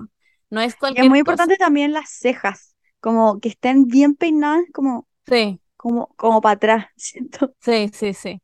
[0.50, 1.18] No es Y es cualquier muy cosa.
[1.20, 6.86] importante también las cejas, como que estén bien peinadas, como, Sí, como, como para atrás,
[6.96, 8.42] siento, sí, sí, sí.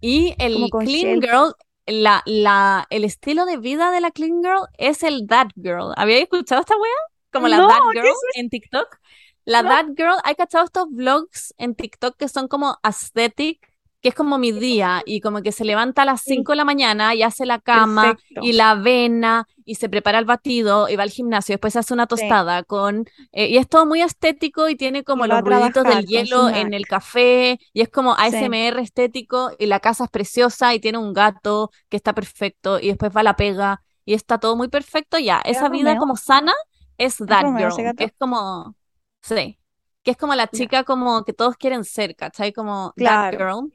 [0.00, 1.54] Y el clean girl,
[1.86, 5.92] la, la, el estilo de vida de la clean girl es el that girl.
[5.96, 6.90] ¿Habíais escuchado esta wea?
[7.32, 8.98] Como la No, that ¿qué girl es en TikTok.
[9.44, 13.75] La that girl, ¿hay cachado estos vlogs en TikTok que son como aesthetic?
[14.06, 16.56] Que es como mi día y como que se levanta a las Sí, 5 de
[16.56, 18.40] la mañana y hace la cama perfecto.
[18.40, 21.92] y la avena y se prepara el batido y va al gimnasio, después se hace
[21.94, 23.06] una Sí, tostada con...
[23.32, 26.48] eh, y es todo muy estético y tiene y como va los ruiditos del hielo
[26.50, 30.80] en el café y es como Sí, ASMR estético y la casa es preciosa y
[30.80, 34.56] tiene un gato que está perfecto y después va a la pega y está todo
[34.56, 35.18] muy perfecto.
[35.18, 36.52] Ya, ¿es esa vida como sana
[36.98, 38.76] es ¿Es that Romeo girl, que es como...
[39.22, 39.58] Sí,
[40.02, 42.52] que es como la chica como que todos quieren ser, ¿cachai?
[42.52, 43.72] Como that claro, girl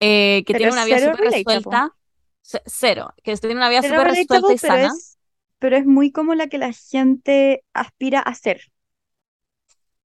[0.00, 1.90] eh, que pero tiene una vida súper resuelta,
[2.42, 4.88] ce- cero, que tiene una vida súper resuelta y pero sana.
[4.88, 5.18] es,
[5.58, 8.60] pero es muy como la que la gente aspira a ser.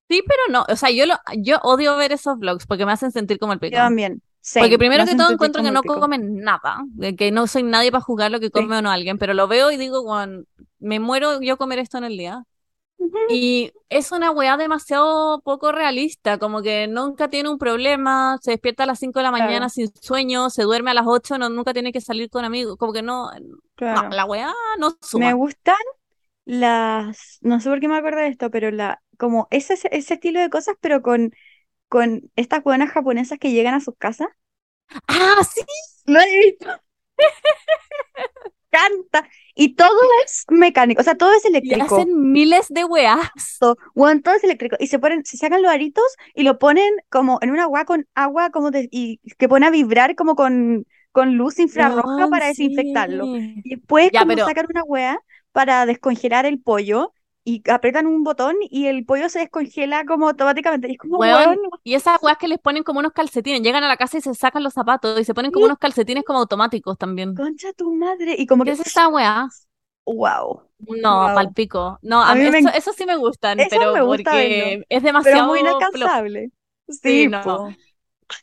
[0.09, 3.11] Sí, pero no, o sea, yo lo, yo odio ver esos vlogs porque me hacen
[3.11, 3.77] sentir como el Yo pico.
[3.79, 4.21] también,
[4.57, 6.01] Porque me primero que todo encuentro que no pico.
[6.01, 6.83] comen nada,
[7.17, 8.61] que no soy nadie para juzgar lo que Sí.
[8.61, 10.45] come o no alguien, pero lo veo y digo, "Guau,
[10.79, 12.43] me muero yo comer esto en el día.
[13.27, 18.83] Y es una weá demasiado poco realista, como que nunca tiene un problema, se despierta
[18.83, 21.49] a las 5 de la mañana Claro, sin sueño, se duerme a las 8 no,
[21.49, 23.29] nunca tiene que salir con amigos, como que no,
[23.79, 25.33] la weá no Me suma.
[25.33, 25.75] gustan
[26.45, 30.39] las, no sé por qué me acuerdo de esto, pero la, como ese, ese estilo
[30.41, 31.33] de cosas, pero con,
[31.89, 34.29] con estas buenas japonesas que llegan a sus casas.
[35.07, 35.61] Ah, sí,
[36.05, 36.67] Lo he visto,
[38.71, 39.29] canta.
[39.55, 39.91] Y todo
[40.25, 41.83] es mecánico, o sea, todo es y eléctrico.
[41.83, 43.29] hacen miles de weás.
[43.59, 43.77] todo,
[44.23, 44.77] todo es eléctrico.
[44.79, 48.07] Y se ponen, se sacan los aritos y lo ponen como en una agua con
[48.15, 52.47] agua como de, y que pone a vibrar como con, con luz infrarroja Weón, para
[52.47, 53.27] desinfectarlo.
[53.63, 55.19] Y después Ya, como pero sacan una wea
[55.51, 60.87] para descongelar el pollo y apretan un botón y el pollo se descongela como automáticamente.
[60.89, 63.87] Y es como, Weón, y esas weas que les ponen como unos calcetines, llegan a
[63.87, 66.39] la casa y se sacan los zapatos y se ponen como sí, unos calcetines como
[66.39, 67.41] automáticos también.
[67.41, 68.35] concha tu madre.
[68.37, 69.47] Y como ¿Qué que, es esa wea?
[70.05, 71.31] wow, No, wow.
[71.33, 71.99] palpico.
[72.01, 74.73] No, A a mí me, eso, eso sí me gustan, eso me pero gusta verlo,
[74.73, 76.51] porque es pero es muy demasiado inalcanzable.
[76.89, 77.77] Sí, Sí, no.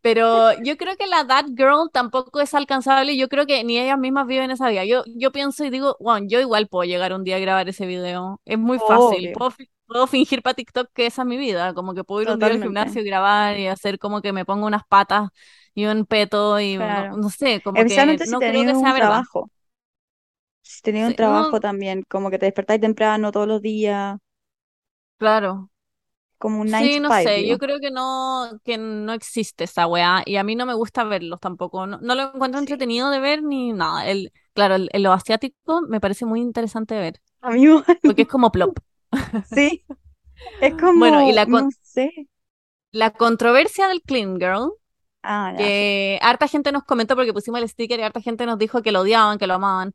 [0.03, 3.17] Pero yo creo que la That Girl tampoco es alcanzable.
[3.17, 4.85] Yo creo que ni ellas mismas viven esa vida.
[4.85, 7.87] Yo, yo pienso y digo, wow, yo igual puedo llegar un día a grabar ese
[7.87, 8.41] video.
[8.45, 9.31] Es muy fácil.
[9.31, 9.53] Puedo,
[9.87, 11.75] puedo fingir para TikTok que esa es mi vida.
[11.75, 14.45] Como que puedo ir un día al gimnasio y grabar y hacer como que me
[14.45, 15.29] pongo unas patas
[15.75, 17.11] y un peto y no, Claro.
[17.11, 19.23] no sé, como que si no creo que un sea verdad.
[19.23, 19.51] trabajo.
[20.63, 24.19] Si tenéis un trabajo no, también, como que te despertáis temprano todos los días,
[25.19, 25.71] claro.
[26.39, 27.59] Como un 9 Sí, no 5, sé, yo digo.
[27.59, 31.41] creo que no, que no existe esa weá y a mí no me gusta verlos
[31.41, 32.61] tampoco, no, no lo encuentro Sí.
[32.61, 34.07] entretenido de ver ni nada.
[34.07, 37.99] El, claro, el, el- lo asiático me parece muy interesante de ver, A mí igual,
[38.05, 38.79] porque es como plop.
[39.43, 39.85] sí.
[40.61, 42.29] Es Bueno, y como, la, no con- sé.
[42.93, 44.73] la controversia del Clean Girl,
[45.23, 48.83] Ah, que harta gente nos comentó porque pusimos el sticker y harta gente nos dijo
[48.83, 49.95] que lo odiaban, que lo amaban.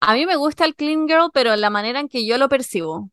[0.00, 3.10] A mí me gusta el Clean Girl, pero la manera en que yo lo percibo.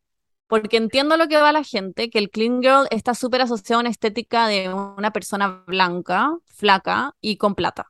[0.52, 3.84] Porque entiendo lo que va la gente, que el clean girl está súper asociado a
[3.84, 7.88] una estética de una persona blanca, flaca y con plata.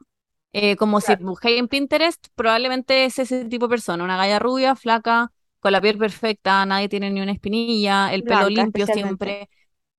[0.54, 4.76] Eh, como si buscáis en Pinterest, probablemente es ese tipo de persona, una galla rubia,
[4.76, 9.50] flaca, con la piel perfecta, nadie tiene ni una espinilla, el pelo blanca limpio siempre.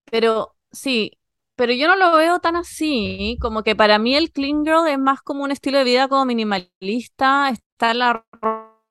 [0.05, 1.19] Pero sí,
[1.57, 5.01] pero yo no lo veo tan así, como que para mí el clean girl es
[5.01, 8.25] más como un estilo de vida como minimalista, está la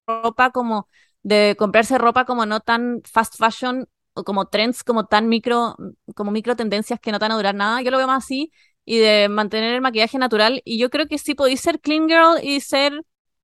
[0.08, 0.90] ropa como
[1.24, 5.76] de comprarse ropa como no tan fast fashion o como trends como tan micro,
[6.16, 8.52] como micro tendencias que no te van a durar nada, yo lo veo más así
[8.86, 12.40] y de mantener el maquillaje natural y yo creo que sí podéis ser clean girl
[12.44, 13.02] y ser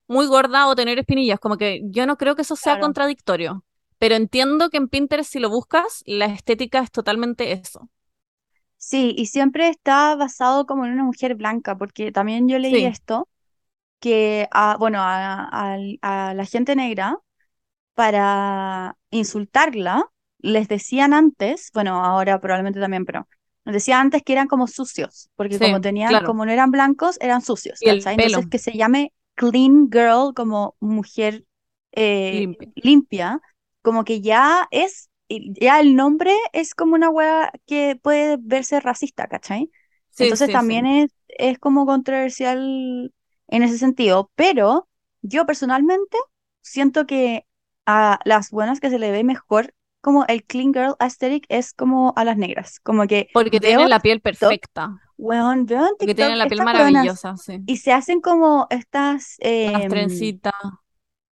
[0.07, 2.77] muy gorda o tener espinillas, como que yo no creo que eso sea Claro.
[2.77, 3.63] contradictorio.
[3.99, 7.89] Pero entiendo que en Pinterest, si lo buscas, la estética es totalmente eso.
[8.77, 12.85] Sí, y siempre está basado como en una mujer blanca, porque también yo leí Sí,
[12.85, 13.27] esto,
[13.99, 17.19] que a, bueno, a la gente negra,
[17.97, 20.05] para insultarla,
[20.37, 23.27] les decían antes, bueno, ahora probablemente también, pero
[23.65, 26.27] les decían antes que eran como sucios, porque como tenían, claro.
[26.27, 28.13] como no eran blancos, eran sucios, Y el ¿cachai?
[28.13, 31.43] Entonces pelo que se llame clean girl como mujer
[31.93, 33.41] eh, limpia,
[33.81, 39.25] como que ya es, ya el nombre es como una wea que puede verse racista,
[39.27, 39.71] ¿cachai?
[40.11, 43.11] Sí, Entonces sí, también es, es como controversial
[43.47, 44.87] en ese sentido, pero
[45.23, 46.15] yo personalmente
[46.61, 47.46] siento que
[47.87, 52.13] a las buenas que se le ve mejor como el clean girl aesthetic es como
[52.17, 54.99] a las negras, como que Porque tienen en la piel perfecta.
[55.17, 57.61] weón, veo en Porque TikTok tienen la piel buenas maravillosa, sí.
[57.65, 60.53] y se hacen como estas Las em, trencitas.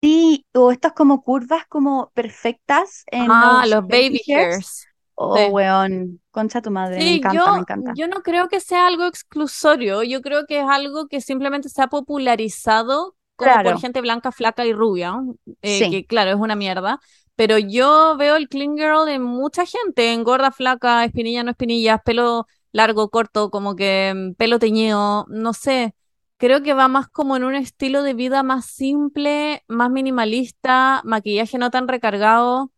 [0.02, 4.56] sí, o estas como curvas como perfectas en Ah, los los baby hairs.
[4.56, 4.88] hairs.
[5.16, 5.50] Oh, Sí.
[5.52, 7.94] weón, concha tu madre, me Sí, encanta, me yo, encanta.
[7.96, 10.04] yo no creo que sea algo exclusorio.
[10.04, 14.66] Yo creo que es algo que simplemente se ha popularizado como por gente blanca, flaca
[14.66, 15.16] y rubia,
[15.62, 17.00] eh, sí, que claro, es una mierda.
[17.36, 22.00] Pero yo veo el clean girl en mucha gente, en gorda, flaca, espinilla, no espinillas,
[22.06, 25.96] pelo largo, corto, como que mm, pelo teñido, no sé.
[26.38, 31.58] Creo que va más como en un estilo de vida más simple, más minimalista, maquillaje
[31.58, 32.72] no tan recargado.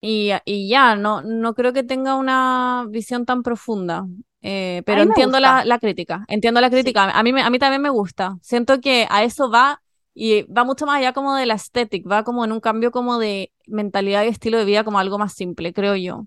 [0.00, 4.06] Y, y ya, no, no creo que tenga una visión tan profunda.
[4.42, 6.70] Eh, pero entiendo la, la crítica, entiendo la sí.
[6.70, 7.10] crítica.
[7.10, 8.36] A mí, me- a mí también me gusta.
[8.42, 9.82] Siento que a eso va
[10.14, 13.18] y va mucho más allá como de la estética, va como en un cambio como
[13.18, 16.26] de mentalidad y estilo de vida como algo más simple, creo yo.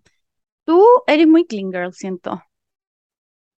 [0.66, 2.42] Tú eres muy clean girl, siento.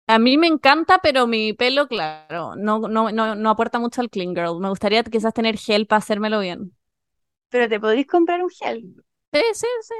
[0.08, 4.10] A mí me encanta, pero mi pelo, claro, no, no, no, no aporta mucho al
[4.10, 4.60] clean girl.
[4.60, 6.76] Me gustaría quizás tener gel para hacérmelo bien.
[7.50, 8.96] Pero te podrías comprar un gel.
[9.34, 9.96] Sí, sí, sí.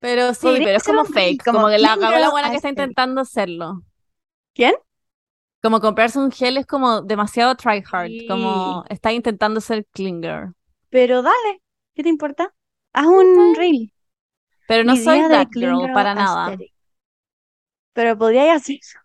[0.00, 2.78] Pero sí, pero es como fake, como como que la la buena que está aesthetic.
[2.90, 3.82] intentando hacerlo.
[4.54, 4.74] ¿Quién?
[5.60, 10.54] Como comprarse un gel es como demasiado try hard, como está intentando ser clean girl.
[10.90, 11.62] Pero dale,
[11.94, 12.54] ¿qué te importa?
[12.92, 13.92] Haz un reel.
[14.68, 16.56] Pero no soy that girl para nada.
[17.92, 18.98] Pero podría hacer eso.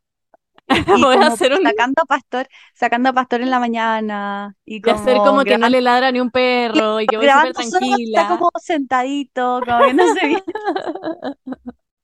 [0.98, 4.56] Y Voy a como hacer un sacando a pastor, sacando a pastor en la mañana
[4.66, 7.30] y y hacer como como que no le ladra ni un perro y que voy
[7.30, 8.28] súper cuando está tranquila.
[8.28, 10.44] como sentadito, como viéndose bien.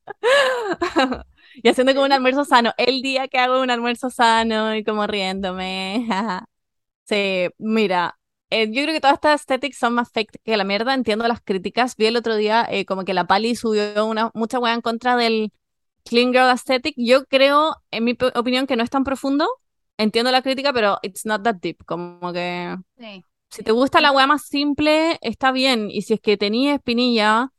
[1.61, 2.73] Y haciendo como un almuerzo sano.
[2.77, 6.07] El día que hago un almuerzo sano y como riéndome.
[7.05, 8.19] Sí, mira,
[8.51, 10.93] eh, yo creo que todas estas aesthetics son más fake que la mierda.
[10.93, 11.95] Entiendo las críticas.
[11.95, 15.15] Vi el otro día eh, como que la Pali subió una mucha wea en contra
[15.15, 15.51] del
[16.09, 16.95] clean girl aesthetic.
[16.97, 19.47] Yo creo, en mi opinión, que no es tan profundo.
[19.97, 21.83] Entiendo la crítica, pero it's not that deep.
[21.85, 23.23] Como que Sí.
[23.51, 25.89] si te gusta la wea más simple, está bien.
[25.91, 27.51] Y si es que tenías espinilla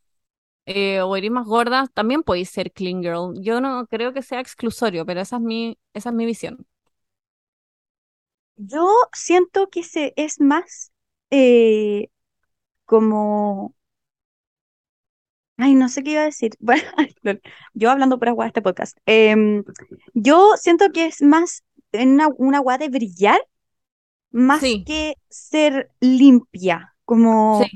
[0.67, 3.35] eh, o eres más gorda, también podéis ser clean girl.
[3.43, 6.67] Yo no creo que sea exclusorio, pero esa es mi, esa es mi visión.
[8.57, 10.93] Yo siento que se es más
[11.31, 12.09] eh,
[12.87, 13.75] como,
[15.61, 16.53] ay, no sé qué iba a decir.
[17.23, 17.41] Bueno,
[17.75, 18.97] yo hablando por agua de este podcast.
[19.07, 19.65] Em,
[20.15, 23.39] yo siento que es más una, una agua de brillar
[24.31, 27.71] más Sí, que ser limpia, como, sí.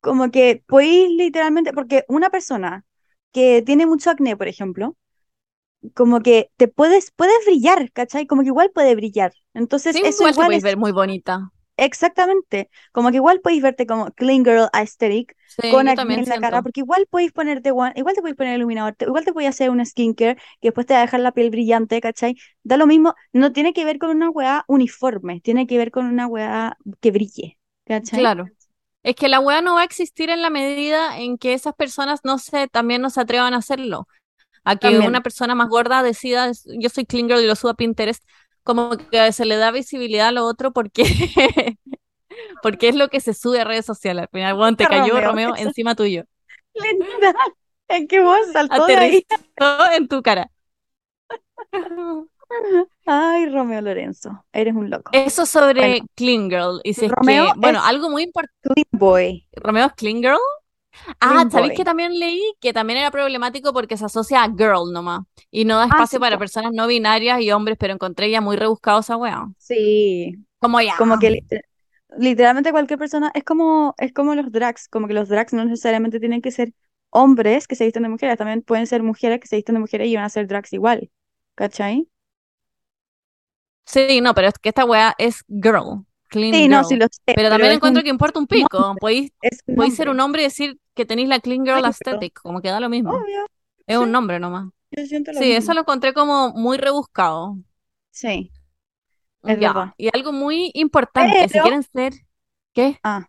[0.00, 2.84] como que podéis literalmente, porque una persona
[3.32, 4.96] que tiene mucho acné, por ejemplo,
[5.94, 8.26] como que te puedes, puedes brillar, ¿cachai?
[8.26, 9.32] Como que igual puede brillar.
[9.54, 11.50] Entonces, Sí, eso igual te podéis es ver muy bonita.
[11.84, 16.38] Exactamente, como que igual podéis verte como clean girl aesthetic Sí, con acné en la
[16.38, 19.70] cara, porque igual podéis ponerte, igual te podéis poner iluminador, te- igual te podéis hacer
[19.70, 22.36] un skincare que después te va a dejar la piel brillante, ¿cachai?
[22.62, 26.06] Da lo mismo, no tiene que ver con una weá uniforme, tiene que ver con
[26.06, 28.34] una weá que brille, ¿cachai?
[28.34, 28.52] Claro.
[29.02, 32.20] Es que la wea no va a existir en la medida en que esas personas
[32.24, 34.06] no se, también no se atrevan a hacerlo.
[34.64, 37.56] A que También, una persona más gorda decida, "Es- yo soy clean girl y lo
[37.56, 38.24] suba a Pinterest,
[38.62, 41.04] como que se le da visibilidad a lo otro porque,
[42.62, 44.24] porque es lo que se sube a redes sociales.
[44.24, 46.24] Al final, weón, te cayó Romeo, encima tuyo.
[46.74, 47.34] literal,
[47.88, 49.26] es que vos saltó de ahí.
[49.94, 50.50] En tu cara.
[53.06, 55.10] Ay, Romeo Lorenzo, eres un loco.
[55.14, 56.80] Eso Bueno, sobre Clean Girl.
[56.84, 58.54] Y si es que, bueno, es algo muy importante.
[58.62, 60.38] clean boy, ¿Romeo es Clean Girl?
[61.20, 65.22] Ah, ¿sabéis que también leí que también era problemático porque se asocia a girl nomás
[65.50, 68.40] y no da Ah, espacio sí, para personas no binarias y hombres, pero encontré ya
[68.40, 69.48] muy rebuscado esa wea.
[69.56, 70.94] Sí, Como ya.
[70.96, 71.64] como que liter-
[72.18, 76.20] literalmente cualquier persona, es como, es como los drags, como que los drags no necesariamente
[76.20, 76.72] tienen que ser
[77.10, 80.08] hombres que se visten de mujeres, también pueden ser mujeres que se visten de mujeres
[80.08, 81.10] y van a ser drags igual,
[81.54, 82.08] ¿cachai?
[83.84, 87.34] Sí, no, pero es que esta wea es girl, clean Sí, no, sí lo sé,
[87.34, 88.98] Pero pero también encuentro un que importa un pico.
[88.98, 89.32] Podéis,
[89.96, 92.68] ser un hombre y decir que tenéis la clean girl Ay, pero, aesthetic, como que
[92.70, 93.12] da lo mismo.
[93.14, 93.46] obvio,
[93.86, 94.70] Es un nombre nomás.
[94.90, 97.56] yo siento lo Sí, eso lo encontré como muy rebuscado.
[98.10, 98.52] Sí,
[99.44, 99.72] es Ya.
[99.72, 99.94] verdad.
[99.96, 102.12] Y algo muy importante, si quieren ser,
[102.72, 102.98] ¿qué?
[103.04, 103.26] ah,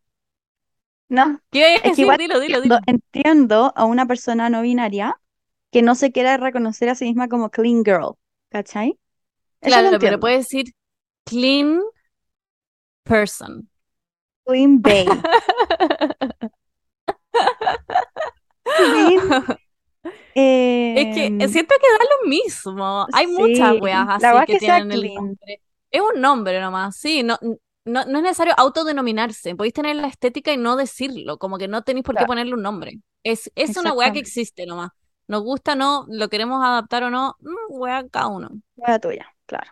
[1.09, 2.80] no, ¿Qué es que igual Dilo, dilo, dilo.
[2.86, 5.20] entiendo a una persona no binaria
[5.72, 8.16] que no se quiera reconocer a sí misma como clean girl,
[8.49, 8.99] ¿cachai?
[9.61, 10.74] Eso Claro, pero puedes decir
[11.26, 11.82] clean
[13.05, 13.70] person.
[14.47, 14.82] Clean
[20.36, 23.07] Es que em, siento que da lo mismo.
[23.14, 25.61] Hay muchas weas así que tienen el nombre.
[25.91, 27.38] Es un nombre nomás, sí, no,
[27.86, 29.55] no, no es necesario autodenominarse.
[29.55, 32.64] Podéis tener la estética y no decirlo, como que no tenéis por qué ponerle un
[32.64, 32.99] nombre.
[33.24, 34.91] Es, es una wea que existe nomás.
[35.28, 38.49] Nos gusta, no, lo queremos adaptar o no, mm, wea cada uno.
[38.76, 39.72] La tuya, claro.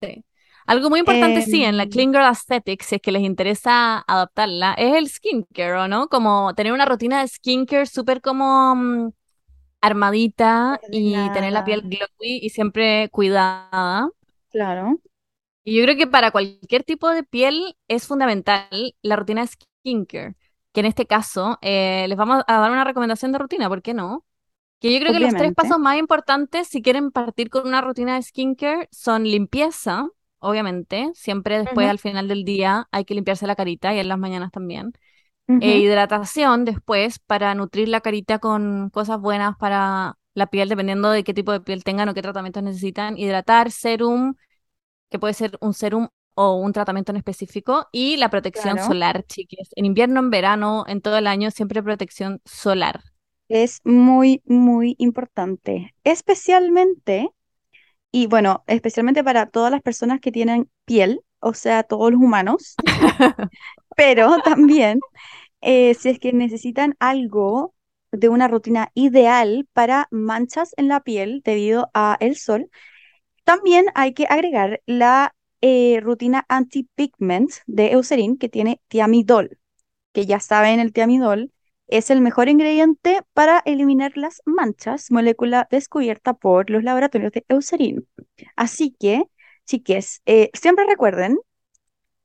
[0.00, 0.24] Sí.
[0.66, 3.98] Algo muy importante, sí, en la Em, Clean Girl Aesthetic, si es que les interesa
[4.06, 6.08] adaptarla, es el skincare, ¿o no?
[6.08, 9.12] Como tener una rutina de skincare súper como mm,
[9.82, 14.10] armadita y tener la piel glowy y siempre cuidada.
[14.50, 15.00] claro.
[15.64, 18.68] Y yo creo que para cualquier tipo de piel es fundamental
[19.02, 20.36] la rutina de skincare,
[20.72, 23.92] que en este caso eh, les vamos a dar una recomendación de rutina, ¿por qué
[23.94, 24.24] no?
[24.80, 28.16] Que yo creo que los tres pasos más importantes si quieren partir con una rutina
[28.16, 30.08] de skincare son limpieza,
[30.38, 34.18] obviamente, siempre después al final del día hay que limpiarse la carita y en las
[34.18, 34.92] mañanas también.
[35.48, 41.22] E hidratación después para nutrir la carita con cosas buenas para la piel, dependiendo de
[41.22, 43.16] qué tipo de piel tengan o qué tratamientos necesitan.
[43.16, 44.34] Hidratar, serum,
[45.08, 48.88] que puede ser un serum o un tratamiento en específico, y la protección claro.
[48.88, 49.70] solar, chiques.
[49.74, 53.02] En invierno, en verano, en todo el año, siempre protección solar.
[53.48, 55.94] Es muy, muy importante.
[56.04, 57.30] Especialmente,
[58.12, 62.74] y bueno, especialmente para todas las personas que tienen piel, o sea, todos los humanos,
[63.96, 65.00] pero también
[65.60, 67.74] eh, si es que necesitan algo
[68.12, 72.70] de una rutina ideal para manchas en la piel debido a el sol,
[73.44, 79.58] también hay que agregar la eh, rutina anti-pigment de Eucerin que tiene tiamidol,
[80.12, 81.52] que ya saben, el tiamidol
[81.88, 88.08] Es el mejor ingrediente para eliminar las manchas, molécula descubierta por los laboratorios de Eucerin.
[88.56, 89.24] Así que,
[89.66, 91.38] chiques, eh, siempre recuerden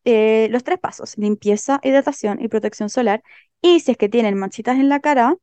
[0.03, 3.21] eh, los tres pasos, limpieza, hidratación y protección solar.
[3.61, 5.35] Y si es que tienen manchitas en la cara,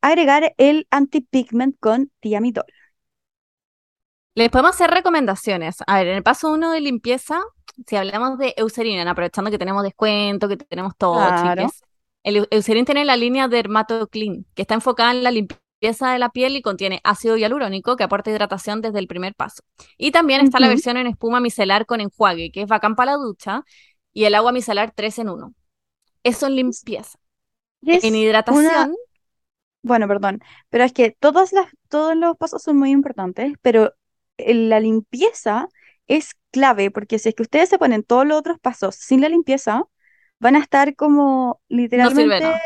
[0.00, 2.66] agregar el antipigment con tiamidol.
[4.36, 5.76] Les podemos hacer recomendaciones.
[5.86, 7.40] A ver, en el paso uno de limpieza,
[7.86, 11.66] si hablamos de Eucerin, aprovechando que tenemos descuento, que tenemos todo, Claro.
[11.66, 11.83] chiques.
[12.24, 16.30] El Eu- Eucerin tiene la línea Dermatoclean, que está enfocada en la limpieza de la
[16.30, 19.62] piel y contiene ácido hialurónico que aporta hidratación desde el primer paso.
[19.98, 23.18] Y también está la versión en espuma micelar con enjuague, que es bacán para la
[23.18, 23.62] ducha,
[24.12, 25.54] y el agua micelar 3 en 1.
[26.24, 27.18] Eso en limpieza.
[27.82, 28.96] Es En una, hidratación,
[29.82, 33.94] bueno, perdón, pero es que todas las, todos los pasos son muy importantes, pero
[34.38, 35.68] el- la limpieza
[36.06, 39.28] es clave, porque si es que ustedes se ponen todos los otros pasos sin la
[39.28, 39.84] limpieza,
[40.44, 41.60] van a estar como
[41.94, 42.60] no sirve de literalmente, nada.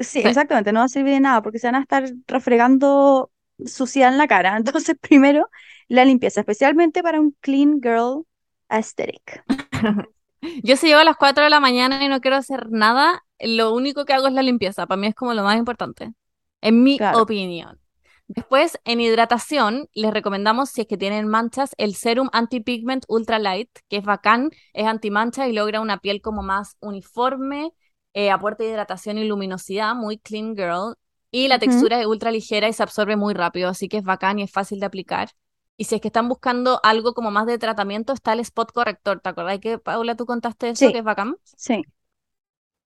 [0.00, 0.22] sí, Sí.
[0.24, 3.30] exactamente, no va a servir de nada, porque se van a estar refregando
[3.66, 4.56] suciedad en la cara.
[4.56, 5.48] Entonces, primero,
[5.88, 8.26] la limpieza, especialmente para un clean girl
[8.68, 9.44] aesthetic.
[10.62, 13.74] Yo si llego a las 4 de la mañana y no quiero hacer nada, lo
[13.74, 14.86] único que hago es la limpieza.
[14.86, 16.12] Para mí es como lo más importante,
[16.60, 17.08] en mi Claro.
[17.10, 17.80] opinión.
[18.26, 23.68] Después, en hidratación, les recomendamos, si es que tienen manchas, el Serum Anti-Pigment Ultra Light,
[23.88, 27.72] que es bacán, es antimancha y logra una piel como más uniforme,
[28.14, 30.94] eh, aporta hidratación y luminosidad, muy clean girl,
[31.30, 34.38] y la textura es ultra ligera y se absorbe muy rápido, así que es bacán
[34.38, 35.30] y es fácil de aplicar.
[35.76, 39.20] Y si es que están buscando algo como más de tratamiento, está el spot corrector.
[39.20, 41.36] ¿Te acordás que, Paula, tú contaste eso, que Sí, es bacán?
[41.56, 41.82] sí.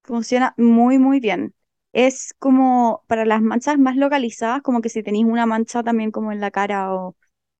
[0.02, 1.54] Funciona muy, muy bien.
[1.92, 6.32] Es como para las manchas más localizadas, como que si tenéis una mancha también como
[6.32, 7.16] en la cara o,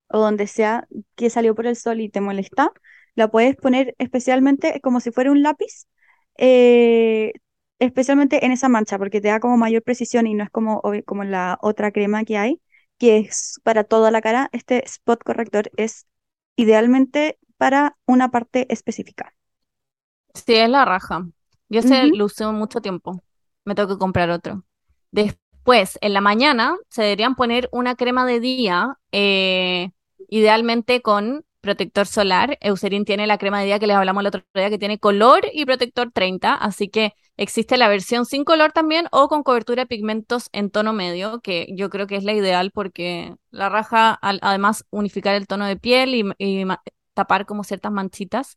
[0.08, 2.72] o donde sea que salió por el sol y te molesta,
[3.14, 5.86] la puedes poner especialmente como si fuera un lápiz,
[6.38, 7.32] eh,
[7.78, 11.24] especialmente en esa mancha, porque te da como mayor precisión y no es como, como
[11.24, 12.60] la otra crema que hay,
[12.98, 14.48] que es para toda la cara.
[14.52, 16.06] Este spot corrector es
[16.56, 19.34] idealmente para una parte específica.
[20.34, 21.28] Sí, es la raja.
[21.68, 22.12] Yo Ujú.
[22.12, 23.22] lo usé mucho tiempo.
[23.68, 24.64] Me tengo que comprar otro.
[25.10, 29.90] Después, en la mañana, se deberían poner una crema de día, eh,
[30.30, 32.56] idealmente con protector solar.
[32.62, 35.42] Eucerin tiene la crema de día que les hablamos el otro día, que tiene color
[35.52, 39.86] y protector 30, así que existe la versión sin color también o con cobertura de
[39.86, 44.86] pigmentos en tono medio, que yo creo que es la ideal porque la raja, además,
[44.88, 46.64] unificar el tono de piel y,
[47.12, 48.56] tapar como ciertas manchitas.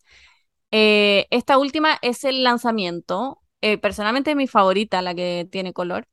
[0.71, 3.40] Eh, esta última es el lanzamiento.
[3.61, 6.07] Eh, personalmente es mi favorita, la que tiene color.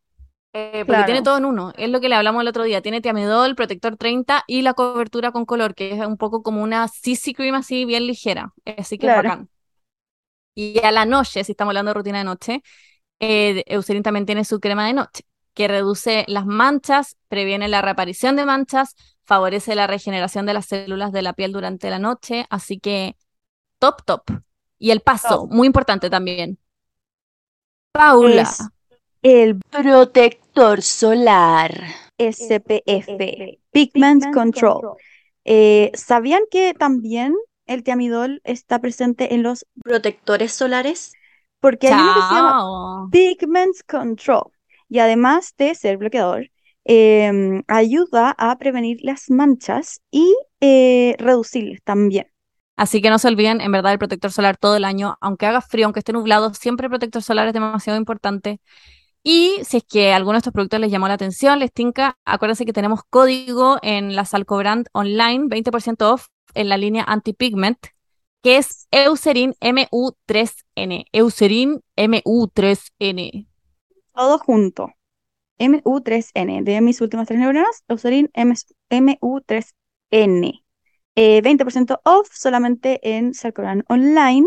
[0.55, 1.72] eh, porque tiene todo en uno.
[1.76, 2.82] Es lo que le hablamos el otro día.
[2.82, 6.88] Tiene tiamidol, protector 30 y la cobertura con color, que es un poco como una
[6.88, 8.53] CC cream así bien ligera.
[8.78, 9.49] Así que es bacán.
[10.55, 12.62] Y a la noche, si estamos hablando de rutina de noche,
[13.20, 15.24] eh, Eucerin también tiene su crema de noche,
[15.55, 18.94] que reduce las manchas, previene la reaparición de manchas,
[19.24, 22.46] favorece la regeneración de las células de la piel durante la noche.
[22.51, 23.16] Así que
[23.78, 24.22] top, top.
[24.78, 25.53] Y el paso, Top.
[25.53, 26.59] muy importante también.
[27.93, 28.43] Paula.
[28.43, 28.68] Es
[29.22, 31.72] el protector solar
[32.18, 34.97] SPF, Pigment Control.
[35.45, 37.34] Eh, ¿sabían que también
[37.66, 41.12] el tiamidol está presente en los protectores solares?
[41.61, 43.09] Porque hay uno que se llama.
[43.11, 44.53] Pigment Control
[44.89, 46.51] y además de ser bloqueador,
[46.84, 52.26] em, ayuda a prevenir las manchas y eh, reducirlas también.
[52.79, 55.61] Así que no se olviden, en verdad, el protector solar todo el año, aunque haga
[55.61, 58.61] frío, aunque esté nublado, siempre el protector solar es demasiado importante.
[59.24, 62.64] Y si es que alguno de estos productos les llamó la atención, les tinca, acuérdense
[62.64, 67.79] que tenemos código en la Salcobrand online, 20% off en la línea anti-pigment,
[68.45, 71.07] que es Eucerin MU3N.
[71.11, 73.49] Eucerin MU3N.
[74.14, 74.93] Todo junto.
[75.59, 80.62] MU3N, de mis últimas tres neuronas, Eucerin MU3N.
[81.20, 84.46] Eh, 20% off solamente en Salcoran Online.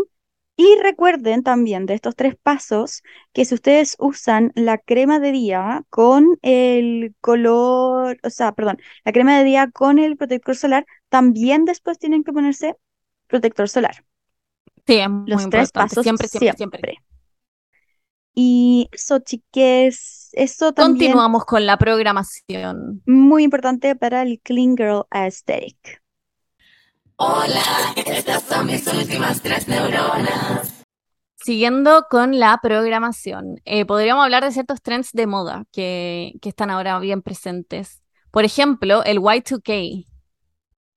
[0.56, 3.02] Y recuerden también de estos tres pasos
[3.34, 9.12] que si ustedes usan la crema de día con el color, o sea, perdón, la
[9.12, 12.76] crema de día con el protector solar, también después tienen que ponerse
[13.26, 14.04] protector solar.
[14.86, 16.92] Sí, es muy Los tres pasos Siempre, siempre, siempre.
[16.92, 17.02] siempre.
[18.34, 23.02] Y eso, chiques, eso también Continuamos con la programación.
[23.04, 26.01] muy importante para el Clean Girl Aesthetic.
[31.36, 36.70] Siguiendo con la programación, eh, podríamos hablar de ciertos trends de moda que, que están
[36.70, 38.02] ahora bien presentes.
[38.30, 40.06] Por ejemplo, el Y2K.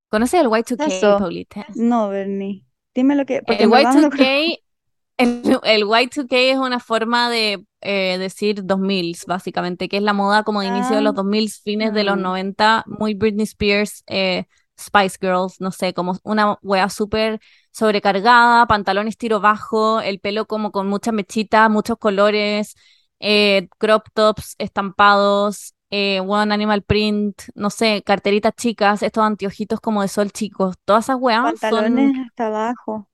[0.09, 1.17] ¿Conoces el Y2K, Eso.
[1.17, 1.65] Paulita?
[1.76, 2.63] No, Bernie.
[2.93, 4.23] Dime lo que, El en verdad no lo conozco.
[4.23, 4.59] Y2K
[5.17, 10.43] El, el Y2K es una forma de eh, decir 2000, básicamente, que es la moda
[10.43, 14.03] como de inicio de los Ah, 2000, fines de los mm, 90, muy Britney Spears,
[14.07, 14.45] eh,
[14.80, 17.39] Spice Girls, no sé, como una wea súper
[17.71, 22.76] sobrecargada, pantalones tiro bajo, el pelo como con muchas mechitas, muchos colores,
[23.19, 30.01] eh, crop tops estampados, eh, one animal print, no sé, carteritas chicas, estos anteojitos como
[30.01, 33.09] de sol chicos, todas esas weas son pantalones hasta abajo,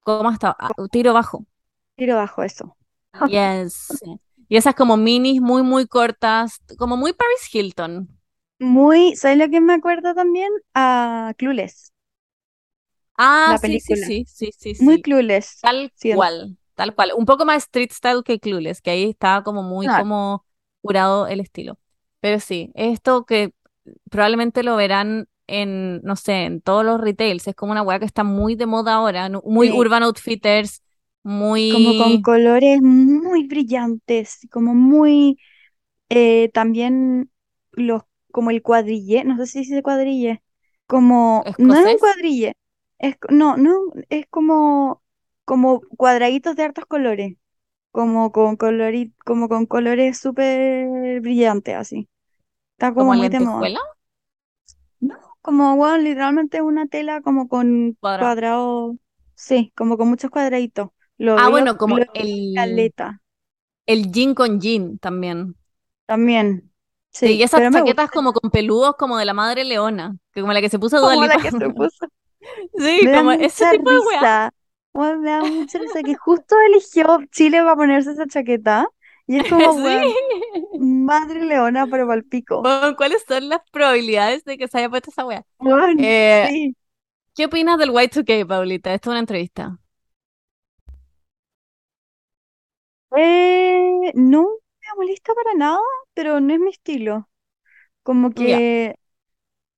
[0.00, 0.56] como hasta
[0.90, 1.44] tiro bajo.
[1.96, 2.76] tiro bajo eso.
[3.28, 3.88] Yes.
[4.48, 8.19] Y esas como minis muy, muy cortas, como muy Paris Hilton.
[8.60, 10.52] Muy, ¿sabes lo que me acuerdo también?
[10.74, 11.92] A Clueless,
[13.16, 13.96] Ah, la sí, sí, película.
[13.96, 15.02] sí, sí, sí, Muy sí.
[15.02, 15.60] Clueless.
[15.60, 16.32] Tal siento.
[16.44, 17.12] cual, tal cual.
[17.16, 20.46] Un poco más street style que Clueless, que ahí estaba como muy Claro, como
[20.82, 21.78] curado el estilo.
[22.20, 23.54] Pero sí, esto que
[24.10, 28.06] probablemente lo verán en, no sé, en todos los retails, es como una weá que
[28.06, 30.82] está muy de moda ahora, muy sí, Urban Outfitters,
[31.68, 35.38] como con muy colores muy brillantes, como muy,
[36.10, 37.30] eh, también
[37.72, 40.42] los, como el cuadrille, no sé si dice cuadrille,
[40.86, 42.54] como, no es un cuadrille,
[42.98, 43.72] es, no, no,
[44.10, 45.02] es como,
[45.44, 47.36] como cuadraditos de hartos colores,
[47.92, 52.08] como con colori- como con colores súper brillantes, así.
[52.74, 53.70] Está como como muy de moda.
[53.70, 53.80] lentejuela,
[55.00, 58.34] No, como, bueno, literalmente una tela como con cuadrado.
[58.34, 58.96] cuadrados,
[59.34, 60.90] sí, como con muchos cuadraditos.
[61.18, 63.22] Lo Ah, veo, bueno, como el, caleta
[63.86, 65.56] el jean con jean también.
[66.06, 66.69] también,
[67.12, 70.52] Sí, y esas chaquetas gusta, como con peludos como de la madre leona, que como
[70.52, 72.06] la que se puso como la que se puso.
[72.76, 74.28] Sí, Me como ese tipo de weá.
[74.28, 74.52] risa,
[74.92, 78.88] bueno, me da mucha risa que justo eligió Chile para ponerse esa chaqueta
[79.26, 80.14] y es como, Sí.
[80.72, 82.58] madre leona, pero pa'l pico.
[82.62, 85.46] Bueno, ¿cuáles son las probabilidades de que se haya puesto esa weá?
[85.58, 86.74] Weón, Eh, sí.
[87.34, 88.94] ¿qué opinas del Y2K, Paulita?
[88.94, 89.78] Esto es una entrevista.
[93.16, 94.48] Eh, no
[95.00, 95.80] me molesta para nada,
[96.14, 97.28] pero no es mi estilo.
[98.04, 98.96] Como que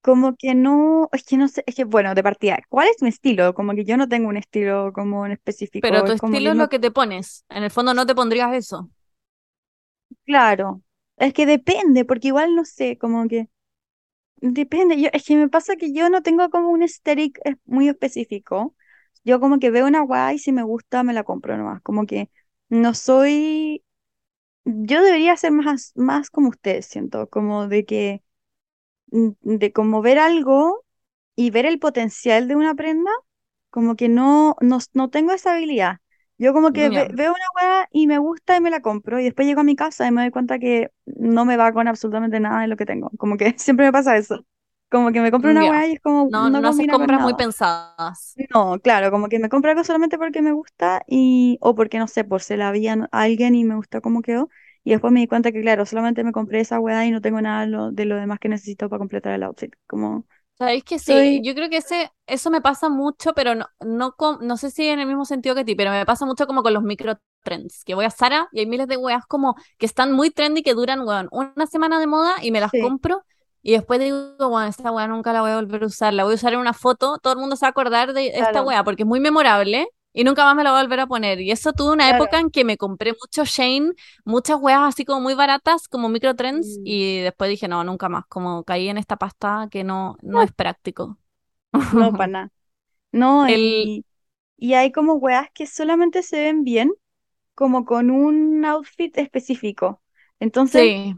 [0.02, 3.08] Como que no, es que no sé, es que bueno, de partida, ¿cuál es mi
[3.10, 3.54] estilo?
[3.54, 5.32] Como que yo no tengo un estilo como en
[5.80, 7.44] pero específico, tu es como estilo es lo que te pones.
[7.48, 8.90] En el fondo no te pondrías eso.
[10.24, 10.82] claro,
[11.16, 13.48] es que depende, porque igual no sé, como que
[14.38, 17.88] depende, yo, es que me pasa que yo no tengo como un aesthetic eh, muy
[17.88, 18.76] específico,
[19.24, 22.30] yo como que veo una guay, si me gusta me la compro nomás, como que
[22.68, 23.84] no soy,
[24.64, 28.22] yo debería ser más, más como ustedes, siento, como de que,
[29.12, 30.84] mm, de como ver algo
[31.36, 33.10] y ver el potencial de una prenda
[33.70, 35.98] Como que no, no, no tengo esa habilidad.
[36.38, 39.24] Yo como que ve- veo una weá y me gusta y me la compro y
[39.24, 42.40] después llego a mi casa y me doy cuenta que no me va con absolutamente
[42.40, 43.10] nada de lo que tengo.
[43.18, 44.46] Como que siempre me pasa eso.
[44.93, 47.34] Como que me compro una weá y es como No, no no con compras muy
[47.34, 48.38] pensadas.
[48.55, 52.09] No, claro, como que me compro algo solamente porque me gusta y o porque no
[52.09, 54.49] sé, por se la vi a alguien y me gusta cómo quedó.
[54.84, 57.40] Y después me di cuenta que claro, solamente me compré esa weá y no tengo
[57.43, 59.74] nada de lo, de lo demás que necesito para completar el outfit.
[59.86, 60.26] Como
[60.59, 64.14] Sabéis que sí, soy, yo creo que ese, eso me pasa mucho, pero no, no,
[64.40, 66.72] no sé si en el mismo sentido que ti, pero me pasa mucho como con
[66.74, 70.30] los microtrends, que voy a Zara y hay miles de weas como que están muy
[70.30, 73.24] trendy, que duran, weón, una semana de moda y me las sí, compro
[73.62, 76.32] y después digo, weón, esta wea nunca la voy a volver a usar, la voy
[76.32, 78.84] a usar en una foto, todo el mundo se va a acordar de esta wea
[78.84, 81.40] porque es muy memorable y nunca más me la voy a volver a poner.
[81.40, 83.92] Y eso tuve una época en que me compré mucho Shane,
[84.24, 88.26] muchas weas así como muy baratas, como microtrends, Mm, y después dije, no, nunca más,
[88.28, 91.18] como caí en esta pasta que no, no es práctico.
[91.90, 92.52] No, para nada.
[93.12, 94.06] No, El, y,
[94.58, 96.92] y hay como weas que solamente se ven bien
[97.54, 100.02] como con un outfit específico.
[100.40, 101.16] Entonces, sí,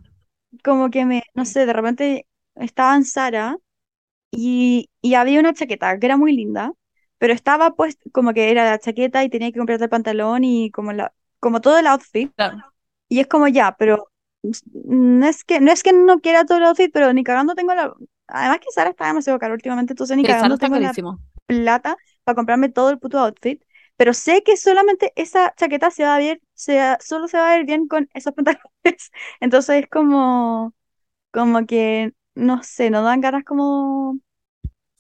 [0.65, 2.27] como que me, no sé, de repente
[2.57, 3.59] estaba en Zara
[4.31, 6.73] y, y había una chaqueta que era muy linda,
[7.19, 10.71] pero estaba pues como que era la chaqueta y tenía que comprarte el pantalón y
[10.71, 12.33] como la, como todo el outfit.
[12.37, 12.75] claro.
[13.09, 14.11] Y es como ya, pero
[14.75, 17.75] no es que, no es que no quiera todo el outfit, pero ni cagando tengo
[17.75, 17.95] la...
[18.27, 21.19] Además que Zara está demasiado caro últimamente, entonces ni Sara cagando tengo la carísimo.
[21.47, 23.63] plata para comprarme todo el puto outfit,
[23.97, 27.53] pero sé que solamente esa chaqueta se va a ver, se, va- solo se va
[27.53, 29.11] a ver bien con esos pantalones.
[29.41, 30.75] Entonces es como,
[31.33, 34.21] como que, no sé, no dan ganas como,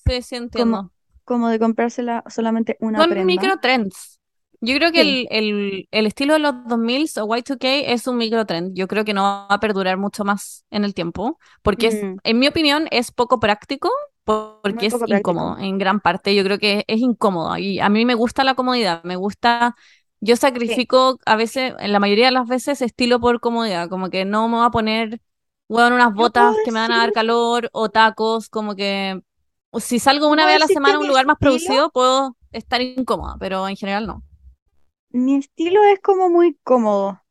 [0.07, 0.93] Sí, sí como, entiendo.
[1.24, 3.59] como de comprársela solamente una Son prenda.
[3.66, 4.20] microtrends.
[4.61, 5.03] Yo creo que Sí.
[5.03, 8.74] el, el, el estilo de los 2000 o Y2K es un microtrend.
[8.76, 12.18] Yo creo que no va a perdurar mucho más en el tiempo, porque es, Mm,
[12.22, 13.91] en mi opinión es poco práctico,
[14.24, 15.07] porque es práctico.
[15.07, 16.35] incómodo en gran parte.
[16.35, 19.74] Yo creo que es incómodo y a mí me gusta la comodidad, me gusta,
[20.20, 20.76] yo Sí.
[20.76, 24.49] sacrifico a veces, en la mayoría de las veces, estilo por comodidad, como que no
[24.49, 25.20] me voy a poner,
[25.68, 29.20] bueno, unas Yo botas que me van a dar calor o tacos, como que
[29.80, 32.36] si salgo yo una vez a la semana a un lugar más estilo producido, puedo
[32.52, 34.22] estar incómoda, pero en general no.
[35.10, 37.22] mi estilo es como muy cómodo,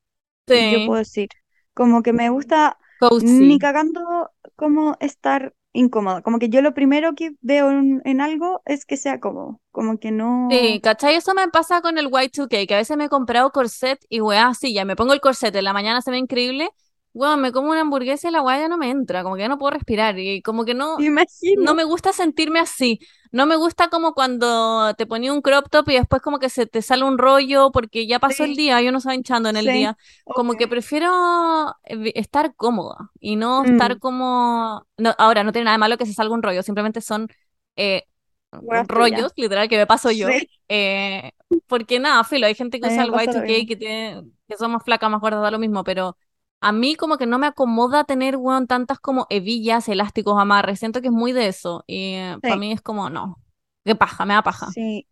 [0.49, 1.29] yo Sí, puedo decir.
[1.75, 2.79] Como que me gusta
[3.19, 3.59] ni cozy.
[3.59, 6.21] cagando como estar incómoda.
[6.23, 9.61] Como que yo lo primero que veo en, en algo es que sea cómodo.
[9.71, 10.11] Como que
[10.49, 10.83] Sí, no.
[10.83, 11.15] ¿cachai?
[11.15, 14.47] Eso me pasa con el Y2K, que a veces me he comprado corset y weá,
[14.49, 16.69] así, ya me pongo el corset, en la mañana se ve increíble,
[17.13, 19.47] weón, me como una hamburguesa y la weá ya no me entra, como que ya
[19.49, 21.05] no puedo respirar y como que no, Me
[21.53, 21.75] no imagino.
[21.75, 22.99] me gusta sentirme así,
[23.31, 26.65] no me gusta como cuando te ponía un crop top y después como que se
[26.67, 29.57] te sale un rollo porque ya pasó el Sí, día, yo no estaba hinchando en
[29.57, 29.97] el sí, día,
[30.33, 30.69] como que obvio.
[30.69, 35.79] prefiero eh, estar cómoda y no estar Mm, como, no, ahora no tiene nada de
[35.79, 37.27] malo que se salga un rollo, simplemente son...
[37.75, 38.03] eh,
[38.51, 40.37] rollos, literal, que me paso yo.
[40.37, 41.31] Sí, Eh,
[41.67, 43.67] porque nada, filo, hay gente que usa el pasa lo Y2K mismo.
[43.67, 46.17] que tiene, que son más flacas, más gordas, da lo mismo, pero
[46.63, 50.79] a mí como que no me acomoda tener, weón, tantas como hebillas, elásticos, amarres.
[50.79, 51.83] Siento que es muy de eso.
[51.87, 52.15] Y
[52.47, 53.41] para Sí, mí es como, no,
[53.85, 54.75] qué paja, me da paja.
[54.75, 55.07] sí.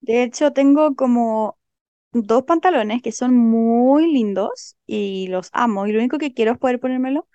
[0.00, 1.58] De hecho, tengo como
[2.12, 5.86] dos pantalones que son muy lindos y los amo.
[5.86, 7.28] Y lo único que quiero es poder ponérmelo,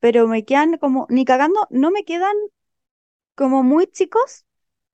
[0.00, 2.34] pero me quedan como, ni cagando, no me quedan
[3.34, 4.44] como muy chicos,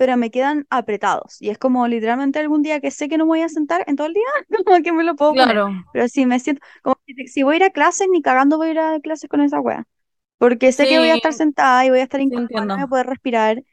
[0.05, 1.41] pero me quedan apretados.
[1.41, 3.97] Y es como literalmente algún día que sé que no me voy a sentar en
[3.97, 4.25] todo el día,
[4.67, 5.57] como que me lo puedo poner.
[5.57, 8.59] Claro, Pero si me siento, como que si voy a ir a clases, ni cagando
[8.59, 9.85] voy a ir a clases con esa wea.
[10.39, 12.75] Porque sé que voy a sí, estar sentada y voy a estar sí incómoda, no
[12.77, 13.65] voy a poder respirar.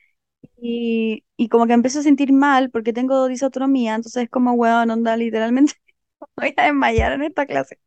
[0.58, 4.92] Y, y como que empiezo a sentir mal porque tengo disautonomía, entonces es como, weón,
[4.92, 5.74] onda, literalmente
[6.38, 7.80] voy a desmayar en esta clase.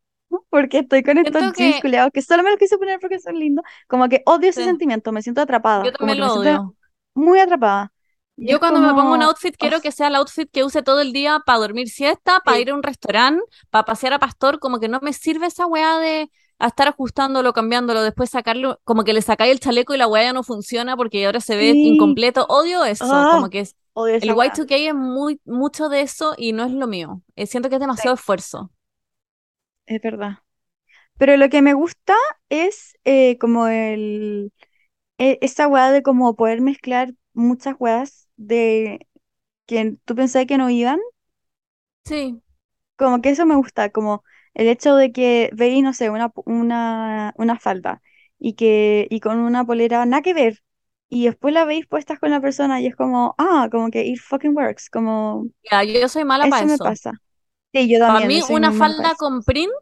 [0.50, 3.38] Porque estoy con estos jeans que, culiados que solo me los quise poner porque son
[3.38, 3.64] lindos.
[3.88, 5.42] Como que odio ese sí, sentimiento, me siento
[5.82, 6.76] yo atrapada, como también me lo siento
[7.14, 7.92] muy atrapada.
[8.36, 11.00] Yo cuando me pongo un outfit oh, quiero que sea el outfit que use todo
[11.00, 14.58] el día para dormir siesta, para sí, ir a un restaurante, para pasear a Pastor,
[14.58, 19.04] como que no me sirve esa weá de a estar ajustándolo, cambiándolo, después sacarlo, como
[19.04, 21.78] que le sacáis el chaleco y la weá ya no funciona porque ahora se ve
[21.82, 22.46] sí, incompleto.
[22.48, 23.76] Odio eso, ah, como que es
[24.20, 24.62] el esa weá.
[24.62, 27.22] Y2K es muy mucho de eso y no es lo mío.
[27.36, 28.70] Eh, siento que es Sí, demasiado esfuerzo.
[29.86, 30.38] es verdad.
[31.18, 32.14] Pero lo que me gusta
[32.50, 34.52] es eh, como el,
[35.18, 39.06] e- esa weá de como poder mezclar muchas weas de
[39.66, 41.00] que tú pensabas que no iban
[42.06, 42.42] Sí,
[42.96, 44.24] Como que eso me gusta, como
[44.54, 48.00] el hecho de que veis, no sé, una, una, una falda
[48.38, 50.62] y que y con una polera nada que ver
[51.08, 54.18] y después la veis puestas con la persona y es como, ah, como que it
[54.20, 56.80] fucking works, como ya, yo soy mala para eso me eso.
[56.80, 57.12] pasa.
[57.74, 59.16] Sí, yo Para también, yo mí una para falda eso.
[59.16, 59.72] con print,